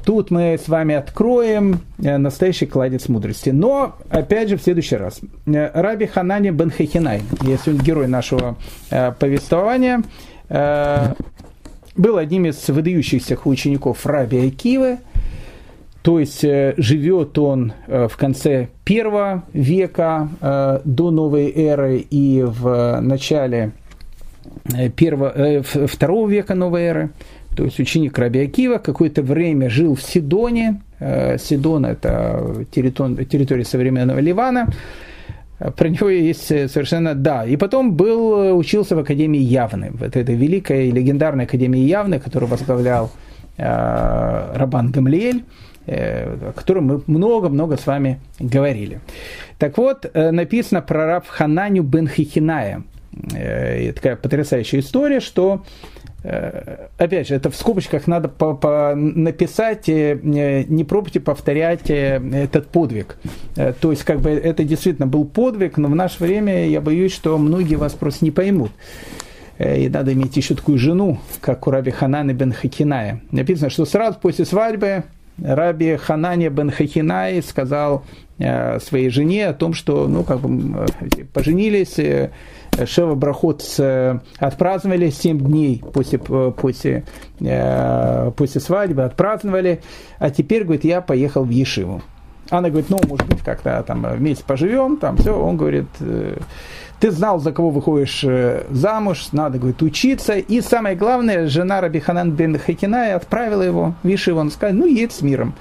Тут 0.04 0.30
мы 0.30 0.58
с 0.58 0.68
вами 0.68 0.94
откроем 0.94 1.80
э, 2.02 2.16
настоящий 2.16 2.66
кладец 2.66 3.08
мудрости. 3.08 3.50
Но, 3.50 3.96
опять 4.08 4.48
же, 4.48 4.56
в 4.56 4.62
следующий 4.62 4.96
раз. 4.96 5.20
Э, 5.46 5.70
Раби 5.72 6.06
Ханани 6.06 6.50
бен 6.50 6.70
Хахинай, 6.70 7.22
если 7.42 7.72
он 7.72 7.78
герой 7.78 8.08
нашего 8.08 8.56
э, 8.90 9.12
повествования, 9.12 10.02
был 11.96 12.16
одним 12.16 12.46
из 12.46 12.68
выдающихся 12.68 13.38
учеников 13.44 14.04
Раби 14.04 14.48
Акивы, 14.48 14.98
то 16.02 16.18
есть 16.18 16.44
живет 16.76 17.38
он 17.38 17.72
в 17.86 18.10
конце 18.16 18.66
первого 18.84 19.44
века 19.52 20.28
до 20.84 21.10
новой 21.12 21.52
эры 21.54 21.98
и 21.98 22.42
в 22.42 23.00
начале 23.00 23.70
первого, 24.96 25.62
второго 25.62 26.28
века 26.28 26.56
новой 26.56 26.82
эры. 26.82 27.10
То 27.56 27.64
есть 27.64 27.80
ученик 27.80 28.18
Раби 28.18 28.40
Акива 28.40 28.78
какое-то 28.78 29.22
время 29.22 29.68
жил 29.70 29.94
в 29.94 30.02
Сидоне, 30.02 30.80
Сидон– 31.00 31.86
это 31.86 32.66
территория, 32.70 33.64
современного 33.64 34.18
Ливана. 34.18 34.68
Про 35.58 35.88
него 35.88 36.08
есть 36.08 36.46
совершенно 36.46 37.14
да. 37.14 37.44
И 37.44 37.56
потом 37.56 37.92
был, 37.94 38.56
учился 38.56 38.96
в 38.96 38.98
Академии 38.98 39.40
Явны, 39.40 39.90
в 39.92 40.02
этой, 40.02 40.22
великой 40.22 40.88
и 40.88 40.90
легендарной 40.90 41.44
Академии 41.44 41.80
Явны, 41.80 42.18
которую 42.18 42.50
возглавлял 42.50 43.10
э, 43.58 44.56
Рабан 44.56 44.90
Гамлиэль, 44.90 45.44
э, 45.86 46.50
о 46.50 46.52
котором 46.52 46.84
мы 46.84 47.02
много-много 47.06 47.76
с 47.76 47.86
вами 47.86 48.20
говорили. 48.38 49.00
Так 49.58 49.76
вот, 49.76 50.10
э, 50.12 50.30
написано 50.30 50.80
про 50.80 51.06
раб 51.06 51.26
Хананю 51.28 51.82
бен 51.82 52.08
Хихиная. 52.08 52.82
Э, 53.34 53.92
такая 53.92 54.16
потрясающая 54.16 54.80
история, 54.80 55.20
что 55.20 55.62
Э, 55.62 55.99
опять 56.22 57.28
же, 57.28 57.34
это 57.34 57.50
в 57.50 57.56
скобочках 57.56 58.06
надо 58.06 58.28
по, 58.28 58.54
по 58.54 58.94
написать, 58.94 59.88
э, 59.88 60.18
не 60.22 60.84
пробуйте 60.84 61.20
повторять 61.20 61.90
э, 61.90 62.20
этот 62.32 62.68
подвиг. 62.68 63.16
То 63.54 63.90
есть, 63.90 64.04
как 64.04 64.20
бы 64.20 64.30
это 64.30 64.64
действительно 64.64 65.06
был 65.06 65.24
подвиг, 65.24 65.78
но 65.78 65.88
в 65.88 65.94
наше 65.94 66.22
время 66.22 66.68
я 66.68 66.80
боюсь, 66.80 67.12
что 67.12 67.38
многие 67.38 67.76
вас 67.76 67.94
просто 67.94 68.24
не 68.24 68.30
поймут. 68.30 68.70
И 69.58 69.90
надо 69.90 70.14
иметь 70.14 70.36
еще 70.36 70.54
такую 70.54 70.78
жену, 70.78 71.18
как 71.40 71.66
у 71.66 71.70
раби 71.70 71.90
Хананы 71.90 72.30
бен 72.32 72.52
Хакиная. 72.52 73.20
Написано, 73.30 73.68
что 73.68 73.84
сразу 73.84 74.18
после 74.18 74.46
свадьбы 74.46 75.04
раби 75.42 75.96
Ханане 75.96 76.48
бен 76.48 76.70
Хакинай 76.70 77.42
сказал 77.42 78.04
своей 78.80 79.10
жене 79.10 79.48
о 79.48 79.52
том, 79.52 79.74
что, 79.74 80.08
ну, 80.08 80.24
как 80.24 80.40
бы, 80.40 80.86
поженились, 81.32 81.98
Шева 82.86 83.14
Брахот 83.14 83.62
отпраздновали 84.38 85.10
7 85.10 85.38
дней 85.38 85.82
после, 85.92 86.18
после, 86.18 87.04
э, 87.40 88.30
после 88.36 88.60
свадьбы, 88.60 89.02
отпраздновали, 89.04 89.80
а 90.18 90.30
теперь, 90.30 90.64
говорит, 90.64 90.84
я 90.84 91.00
поехал 91.00 91.44
в 91.44 91.50
Ешиву. 91.50 92.02
Она 92.48 92.68
говорит, 92.68 92.90
ну, 92.90 92.98
может 93.08 93.28
быть, 93.28 93.40
как-то 93.40 93.82
там 93.86 94.06
вместе 94.16 94.44
поживем, 94.44 94.96
там 94.96 95.16
все. 95.16 95.32
Он 95.32 95.56
говорит, 95.56 95.86
«Э, 96.00 96.36
ты 96.98 97.10
знал, 97.12 97.38
за 97.38 97.52
кого 97.52 97.70
выходишь 97.70 98.24
э, 98.24 98.64
замуж, 98.70 99.28
надо, 99.32 99.58
говорит, 99.58 99.80
учиться. 99.82 100.34
И 100.34 100.60
самое 100.60 100.96
главное, 100.96 101.46
жена 101.46 101.80
Раби 101.80 102.00
Ханан 102.00 102.32
бен 102.32 102.58
Хакиная 102.58 103.16
отправила 103.16 103.62
его 103.62 103.94
в 104.02 104.06
Ешиву. 104.06 104.40
Он 104.40 104.50
сказал, 104.50 104.76
ну, 104.76 104.86
едь 104.86 105.12
с 105.12 105.22
миром 105.22 105.54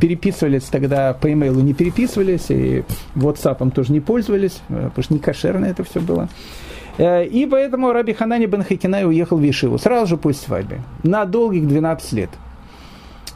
переписывались 0.00 0.64
тогда 0.64 1.14
по 1.14 1.32
имейлу 1.32 1.60
не 1.60 1.74
переписывались, 1.74 2.50
и 2.50 2.84
WhatsApp 3.14 3.70
тоже 3.70 3.92
не 3.92 4.00
пользовались, 4.00 4.60
э, 4.68 4.88
потому 4.88 5.02
что 5.02 5.14
не 5.14 5.20
кошерно 5.20 5.66
это 5.66 5.84
все 5.84 6.00
было. 6.00 6.28
Э, 6.98 7.24
и 7.24 7.46
поэтому 7.46 7.92
Раби 7.92 8.12
Ханани 8.12 8.46
бен 8.46 8.62
Хакинай 8.62 9.06
уехал 9.06 9.36
в 9.36 9.42
Ешиву 9.42 9.78
сразу 9.78 10.06
же 10.06 10.16
после 10.16 10.46
свадьбы, 10.46 10.78
на 11.02 11.24
долгих 11.24 11.66
12 11.66 12.12
лет. 12.12 12.30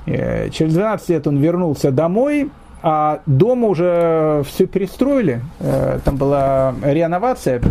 Э, 0.07 0.51
через 0.51 0.75
12 0.75 1.09
лет 1.09 1.27
он 1.27 1.39
вернулся 1.39 1.91
домой, 1.91 2.51
а 2.83 3.21
дома 3.25 3.69
уже 3.69 4.43
все 4.47 4.67
перестроили. 4.67 5.41
Там 6.05 6.19
была 6.19 6.75
реновация, 6.83 7.63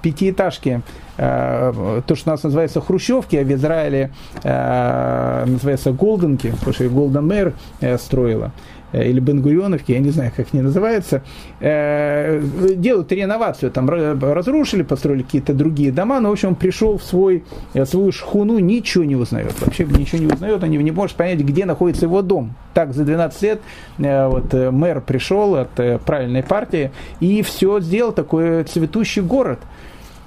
пятиэтажки 0.00 0.82
Э, 1.22 2.00
то, 2.06 2.16
что 2.16 2.30
у 2.30 2.32
нас 2.32 2.42
называется 2.42 2.80
хрущевки, 2.80 3.36
а 3.36 3.44
в 3.44 3.52
Израиле 3.52 4.10
э, 4.42 5.44
называется 5.46 5.92
голденки, 5.92 6.50
потому 6.58 6.72
что 6.72 6.88
Голден 6.88 7.26
Мэр 7.26 7.52
э, 7.80 7.98
строила. 7.98 8.52
Или 8.92 9.20
Бенгурионовки, 9.20 9.92
я 9.92 10.00
не 10.00 10.10
знаю, 10.10 10.32
как 10.34 10.48
они 10.52 10.62
называются, 10.62 11.22
делают 11.60 13.12
реновацию, 13.12 13.70
там 13.70 13.88
разрушили, 13.88 14.82
построили 14.82 15.22
какие-то 15.22 15.54
другие 15.54 15.92
дома, 15.92 16.18
но, 16.18 16.30
в 16.30 16.32
общем, 16.32 16.56
пришел 16.56 16.98
в 16.98 17.04
свой, 17.04 17.44
свою 17.84 18.10
шхуну, 18.10 18.58
ничего 18.58 19.04
не 19.04 19.14
узнает, 19.14 19.54
вообще 19.60 19.84
ничего 19.84 20.18
не 20.18 20.26
узнает, 20.26 20.60
он 20.60 20.70
не 20.70 20.90
может 20.90 21.14
понять, 21.14 21.38
где 21.38 21.66
находится 21.66 22.06
его 22.06 22.20
дом. 22.20 22.56
Так, 22.74 22.92
за 22.92 23.04
12 23.04 23.42
лет 23.42 23.60
вот 23.98 24.52
мэр 24.52 25.00
пришел 25.02 25.54
от 25.54 25.70
правильной 26.04 26.42
партии 26.42 26.90
и 27.20 27.42
все 27.42 27.78
сделал 27.78 28.10
такой 28.10 28.64
цветущий 28.64 29.22
город– 29.22 29.60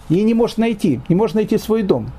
и 0.10 0.22
не 0.24 0.34
может 0.34 0.58
найти, 0.58 1.00
не 1.10 1.16
может 1.16 1.36
найти 1.36 1.58
свой 1.58 1.84
дом. 1.84 2.12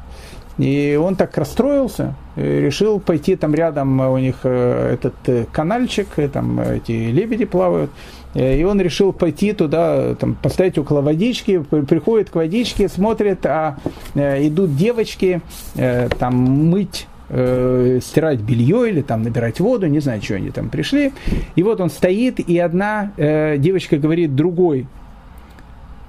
И 0.56 0.98
он 1.02 1.16
так 1.16 1.36
расстроился, 1.36 2.14
решил 2.36 3.00
пойти 3.00 3.34
там 3.34 3.54
рядом, 3.54 3.98
у 4.00 4.18
них 4.18 4.36
э, 4.44 4.94
этот 4.94 5.14
э, 5.26 5.46
канальчик, 5.52 6.06
там 6.32 6.60
эти 6.60 6.92
лебеди 6.92 7.44
плавают, 7.44 7.90
и 8.34 8.64
он 8.68 8.80
решил 8.80 9.12
пойти 9.12 9.52
туда, 9.52 10.14
там, 10.14 10.36
поставить 10.40 10.78
около 10.78 11.00
водички, 11.00 11.58
приходит 11.58 12.30
к 12.30 12.36
водичке, 12.36 12.88
смотрит, 12.88 13.44
а 13.46 13.78
э, 14.14 14.46
идут 14.46 14.76
девочки 14.76 15.40
там 15.74 16.34
мыть 16.34 17.06
стирать 17.26 18.40
белье 18.40 18.90
или 18.90 19.00
там 19.00 19.22
набирать 19.22 19.58
воду, 19.58 19.86
не 19.86 19.98
знаю, 19.98 20.22
что 20.22 20.34
они 20.34 20.50
там 20.50 20.68
пришли. 20.68 21.12
И 21.56 21.62
вот 21.62 21.80
он 21.80 21.88
стоит, 21.88 22.38
и 22.38 22.58
одна 22.58 23.12
э, 23.16 23.56
девочка 23.56 23.96
говорит 23.96 24.36
другой, 24.36 24.86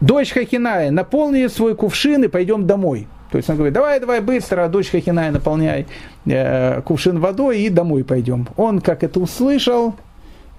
дочь 0.01 0.31
Хахиная, 0.31 0.91
наполни 0.91 1.47
свой 1.47 1.75
кувшин 1.75 2.23
и 2.23 2.27
пойдем 2.27 2.67
домой. 2.67 3.07
То 3.31 3.37
есть 3.37 3.49
он 3.49 3.55
говорит, 3.55 3.73
давай, 3.73 3.99
давай 3.99 4.21
быстро, 4.21 4.67
дочь 4.67 4.89
Хахиная, 4.89 5.31
наполняй 5.31 5.87
э, 6.25 6.81
кувшин 6.81 7.19
водой 7.19 7.61
и 7.61 7.69
домой 7.69 8.03
пойдем. 8.03 8.47
Он 8.55 8.81
как 8.81 9.03
это 9.03 9.19
услышал, 9.19 9.95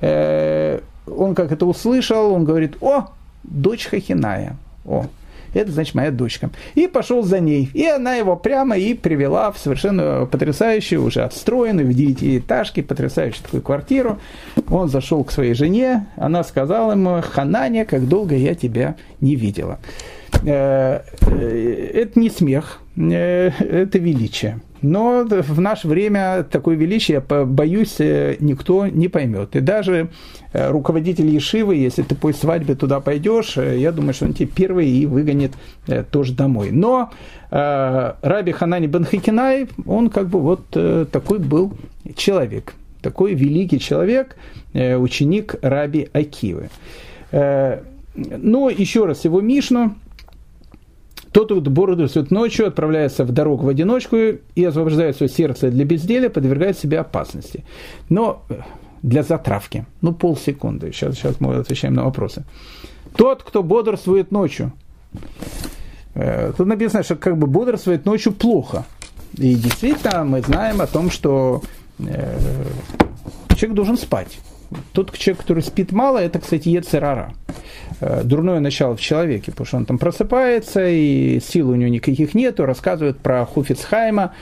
э, 0.00 0.80
он 1.06 1.34
как 1.34 1.52
это 1.52 1.64
услышал, 1.64 2.32
он 2.32 2.44
говорит, 2.44 2.76
о, 2.82 3.08
дочь 3.44 3.86
Хахиная, 3.86 4.56
о, 4.84 5.06
это 5.56 5.72
значит 5.72 5.94
моя 5.94 6.10
дочка. 6.10 6.50
И 6.74 6.86
пошел 6.86 7.22
за 7.22 7.40
ней. 7.40 7.70
И 7.72 7.86
она 7.86 8.14
его 8.14 8.36
прямо 8.36 8.76
и 8.76 8.94
привела 8.94 9.50
в 9.50 9.58
совершенно 9.58 10.26
потрясающую, 10.26 11.02
уже 11.02 11.22
отстроенную, 11.22 11.86
в 11.88 11.94
девятиэтажке, 11.94 12.82
потрясающую 12.82 13.42
такую 13.42 13.62
квартиру. 13.62 14.18
Он 14.68 14.88
зашел 14.88 15.24
к 15.24 15.32
своей 15.32 15.54
жене, 15.54 16.06
она 16.16 16.44
сказала 16.44 16.92
ему, 16.92 17.20
Хананя, 17.22 17.84
как 17.84 18.06
долго 18.08 18.34
я 18.34 18.54
тебя 18.54 18.96
не 19.20 19.36
видела. 19.36 19.78
Э, 20.44 21.00
э, 21.22 21.90
это 21.94 22.18
не 22.18 22.30
смех, 22.30 22.80
это 22.96 23.98
величие. 23.98 24.60
Но 24.82 25.24
в 25.26 25.60
наше 25.60 25.88
время 25.88 26.44
такое 26.44 26.76
величие, 26.76 27.20
боюсь, 27.20 27.98
никто 27.98 28.86
не 28.86 29.08
поймет. 29.08 29.56
И 29.56 29.60
даже 29.60 30.10
руководитель 30.52 31.28
Ешивы, 31.28 31.76
если 31.76 32.02
ты 32.02 32.14
по 32.14 32.32
свадьбе 32.32 32.74
туда 32.74 33.00
пойдешь, 33.00 33.56
я 33.56 33.90
думаю, 33.90 34.14
что 34.14 34.26
он 34.26 34.34
тебе 34.34 34.48
первый 34.54 34.88
и 34.88 35.06
выгонит 35.06 35.52
тоже 36.10 36.34
домой. 36.34 36.70
Но 36.70 37.10
Раби 37.50 38.52
Ханани 38.52 38.86
бен 38.86 39.04
Хикинай, 39.04 39.68
он 39.86 40.10
как 40.10 40.28
бы 40.28 40.40
вот 40.40 40.68
такой 41.10 41.38
был 41.38 41.72
человек, 42.14 42.74
такой 43.02 43.34
великий 43.34 43.80
человек, 43.80 44.36
ученик 44.72 45.56
Раби 45.62 46.08
Акивы. 46.12 46.68
Но 47.32 48.70
еще 48.70 49.04
раз 49.06 49.24
его 49.24 49.40
Мишну, 49.40 49.94
тот, 51.36 51.50
кто 51.50 51.70
бодрствует 51.70 52.30
ночью, 52.30 52.66
отправляется 52.66 53.22
в 53.22 53.30
дорогу 53.30 53.66
в 53.66 53.68
одиночку 53.68 54.16
и 54.54 54.64
освобождает 54.64 55.18
свое 55.18 55.28
сердце 55.28 55.70
для 55.70 55.84
безделия, 55.84 56.30
подвергает 56.30 56.78
себя 56.78 57.02
опасности. 57.02 57.62
Но 58.08 58.42
э, 58.48 58.60
для 59.02 59.22
затравки. 59.22 59.84
Ну, 60.00 60.14
полсекунды. 60.14 60.92
Сейчас, 60.92 61.16
сейчас 61.16 61.38
мы 61.38 61.56
отвечаем 61.56 61.92
на 61.92 62.04
вопросы. 62.04 62.44
Тот, 63.16 63.42
кто 63.42 63.62
бодрствует 63.62 64.30
ночью. 64.30 64.72
Э, 66.14 66.54
тут 66.56 66.68
написано, 66.68 67.02
что 67.02 67.16
как 67.16 67.36
бы 67.36 67.46
бодрствует 67.46 68.06
ночью 68.06 68.32
плохо. 68.32 68.86
И 69.34 69.56
действительно, 69.56 70.24
мы 70.24 70.40
знаем 70.40 70.80
о 70.80 70.86
том, 70.86 71.10
что 71.10 71.60
э, 71.98 72.38
человек 73.56 73.76
должен 73.76 73.98
спать. 73.98 74.38
Тот 74.94 75.12
человек, 75.12 75.42
который 75.42 75.62
спит 75.62 75.92
мало, 75.92 76.16
это, 76.16 76.38
кстати, 76.38 76.70
Ецерара. 76.70 77.34
Э, 78.00 78.22
дурное 78.24 78.60
начало 78.60 78.96
в 78.96 79.00
человеке, 79.00 79.52
потому 79.52 79.66
что 79.66 79.76
он 79.78 79.86
там 79.86 79.98
просыпается, 79.98 80.86
и 80.86 81.40
сил 81.40 81.70
у 81.70 81.74
него 81.74 81.88
никаких 81.88 82.34
нету, 82.34 82.66
рассказывает 82.66 83.18
про 83.18 83.46
Хуфицхайма, 83.46 84.34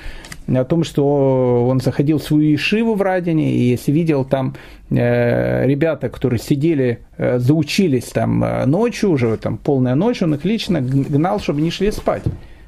о 0.46 0.64
том, 0.64 0.84
что 0.84 1.66
он 1.68 1.80
заходил 1.80 2.18
в 2.18 2.22
свою 2.22 2.54
Ишиву 2.54 2.94
в 2.94 3.02
Радине, 3.02 3.54
и 3.54 3.60
если 3.60 3.92
видел 3.92 4.24
там 4.24 4.56
э, 4.90 5.66
ребята, 5.66 6.08
которые 6.08 6.38
сидели, 6.38 7.00
э, 7.16 7.38
заучились 7.38 8.06
там 8.06 8.44
э, 8.44 8.66
ночью, 8.66 9.10
уже 9.10 9.36
там 9.36 9.56
полная 9.56 9.94
ночь, 9.94 10.20
он 10.22 10.34
их 10.34 10.44
лично 10.44 10.80
гнал, 10.80 11.40
чтобы 11.40 11.62
не 11.62 11.70
шли 11.70 11.90
спать, 11.92 12.24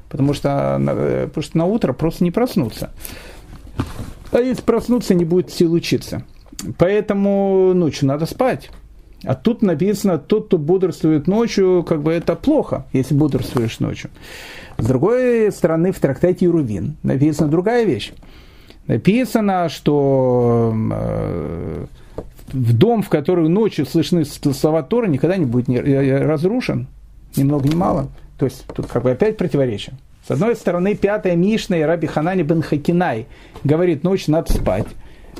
потому 0.09 0.33
что, 0.33 0.77
э, 0.79 1.27
потому 1.27 1.43
что 1.43 1.57
на 1.57 1.65
утро 1.65 1.93
просто 1.93 2.23
не 2.23 2.31
проснуться. 2.31 2.91
А 4.31 4.39
если 4.39 4.63
проснуться, 4.63 5.13
не 5.13 5.25
будет 5.25 5.51
сил 5.51 5.73
учиться. 5.73 6.23
Поэтому 6.77 7.73
ночью 7.73 8.07
надо 8.07 8.25
спать. 8.25 8.71
А 9.23 9.35
тут 9.35 9.61
написано, 9.61 10.17
тот, 10.17 10.47
кто 10.47 10.57
бодрствует 10.57 11.27
ночью, 11.27 11.83
как 11.87 12.03
бы 12.03 12.11
это 12.11 12.35
плохо, 12.35 12.85
если 12.93 13.15
бодрствуешь 13.15 13.79
ночью. 13.79 14.09
С 14.77 14.85
другой 14.85 15.51
стороны, 15.51 15.91
в 15.91 15.99
трактате 15.99 16.45
Юрувин 16.45 16.97
написана 17.01 17.49
другая 17.49 17.83
вещь. 17.83 18.13
Написано, 18.85 19.69
что 19.69 20.73
э, 20.91 21.85
в 22.53 22.77
дом, 22.77 23.01
в 23.01 23.09
который 23.09 23.49
ночью 23.49 23.85
слышны 23.85 24.23
слова 24.23 24.83
Тора, 24.83 25.07
никогда 25.07 25.35
не 25.35 25.45
будет 25.45 25.67
э, 25.67 26.25
разрушен, 26.25 26.87
ни 27.35 27.43
много 27.43 27.67
ни 27.67 27.75
мало. 27.75 28.07
То 28.37 28.45
есть 28.45 28.65
тут 28.73 28.85
как 28.85 29.03
бы 29.03 29.11
опять 29.11 29.37
противоречие. 29.37 29.95
С 30.27 30.31
одной 30.31 30.55
стороны, 30.55 30.95
пятая 30.95 31.35
Мишна 31.35 31.77
и 31.77 31.81
Раби 31.81 32.05
Ханани 32.05 32.43
бен 32.43 32.61
Хакинай 32.61 33.27
говорит, 33.63 34.03
ночь 34.03 34.27
надо 34.27 34.51
спать. 34.53 34.87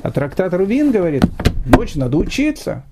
А 0.02 0.10
трактат 0.10 0.52
Рувин 0.54 0.90
говорит, 0.90 1.24
дочь, 1.66 1.94
надо 1.94 2.16
учиться. 2.16 2.84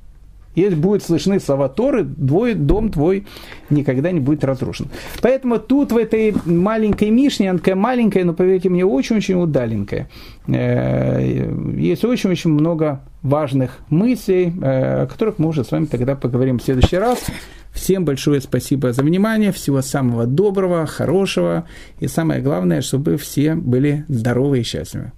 Если 0.56 0.74
будут 0.74 1.02
слышны 1.02 1.38
слова 1.38 1.68
Торы, 1.68 2.04
твой 2.04 2.54
дом 2.54 2.90
твой 2.90 3.26
никогда 3.68 4.10
не 4.10 4.20
будет 4.20 4.42
разрушен. 4.42 4.88
Поэтому 5.20 5.58
тут 5.58 5.92
в 5.92 5.96
этой 5.96 6.34
маленькой 6.46 7.10
Мишне, 7.10 7.50
она 7.50 7.58
такая 7.58 7.76
маленькая, 7.76 8.24
но 8.24 8.32
поверьте 8.32 8.70
мне, 8.70 8.84
очень-очень 8.84 9.34
удаленькая. 9.34 10.08
Э, 10.48 11.52
есть 11.76 12.04
очень-очень 12.04 12.50
много 12.50 13.02
важных 13.22 13.78
мыслей, 13.90 14.52
э, 14.62 15.02
о 15.02 15.06
которых 15.06 15.38
мы 15.38 15.48
уже 15.48 15.62
с 15.62 15.70
вами 15.70 15.84
тогда 15.84 16.16
поговорим 16.16 16.58
в 16.58 16.62
следующий 16.62 16.96
раз. 16.96 17.26
Всем 17.72 18.06
большое 18.06 18.40
спасибо 18.40 18.94
за 18.94 19.02
внимание, 19.02 19.52
всего 19.52 19.82
самого 19.82 20.24
доброго, 20.24 20.86
хорошего 20.86 21.66
и 22.00 22.08
самое 22.08 22.40
главное, 22.40 22.80
чтобы 22.80 23.18
все 23.18 23.54
были 23.54 24.06
здоровы 24.08 24.60
и 24.60 24.62
счастливы. 24.62 25.12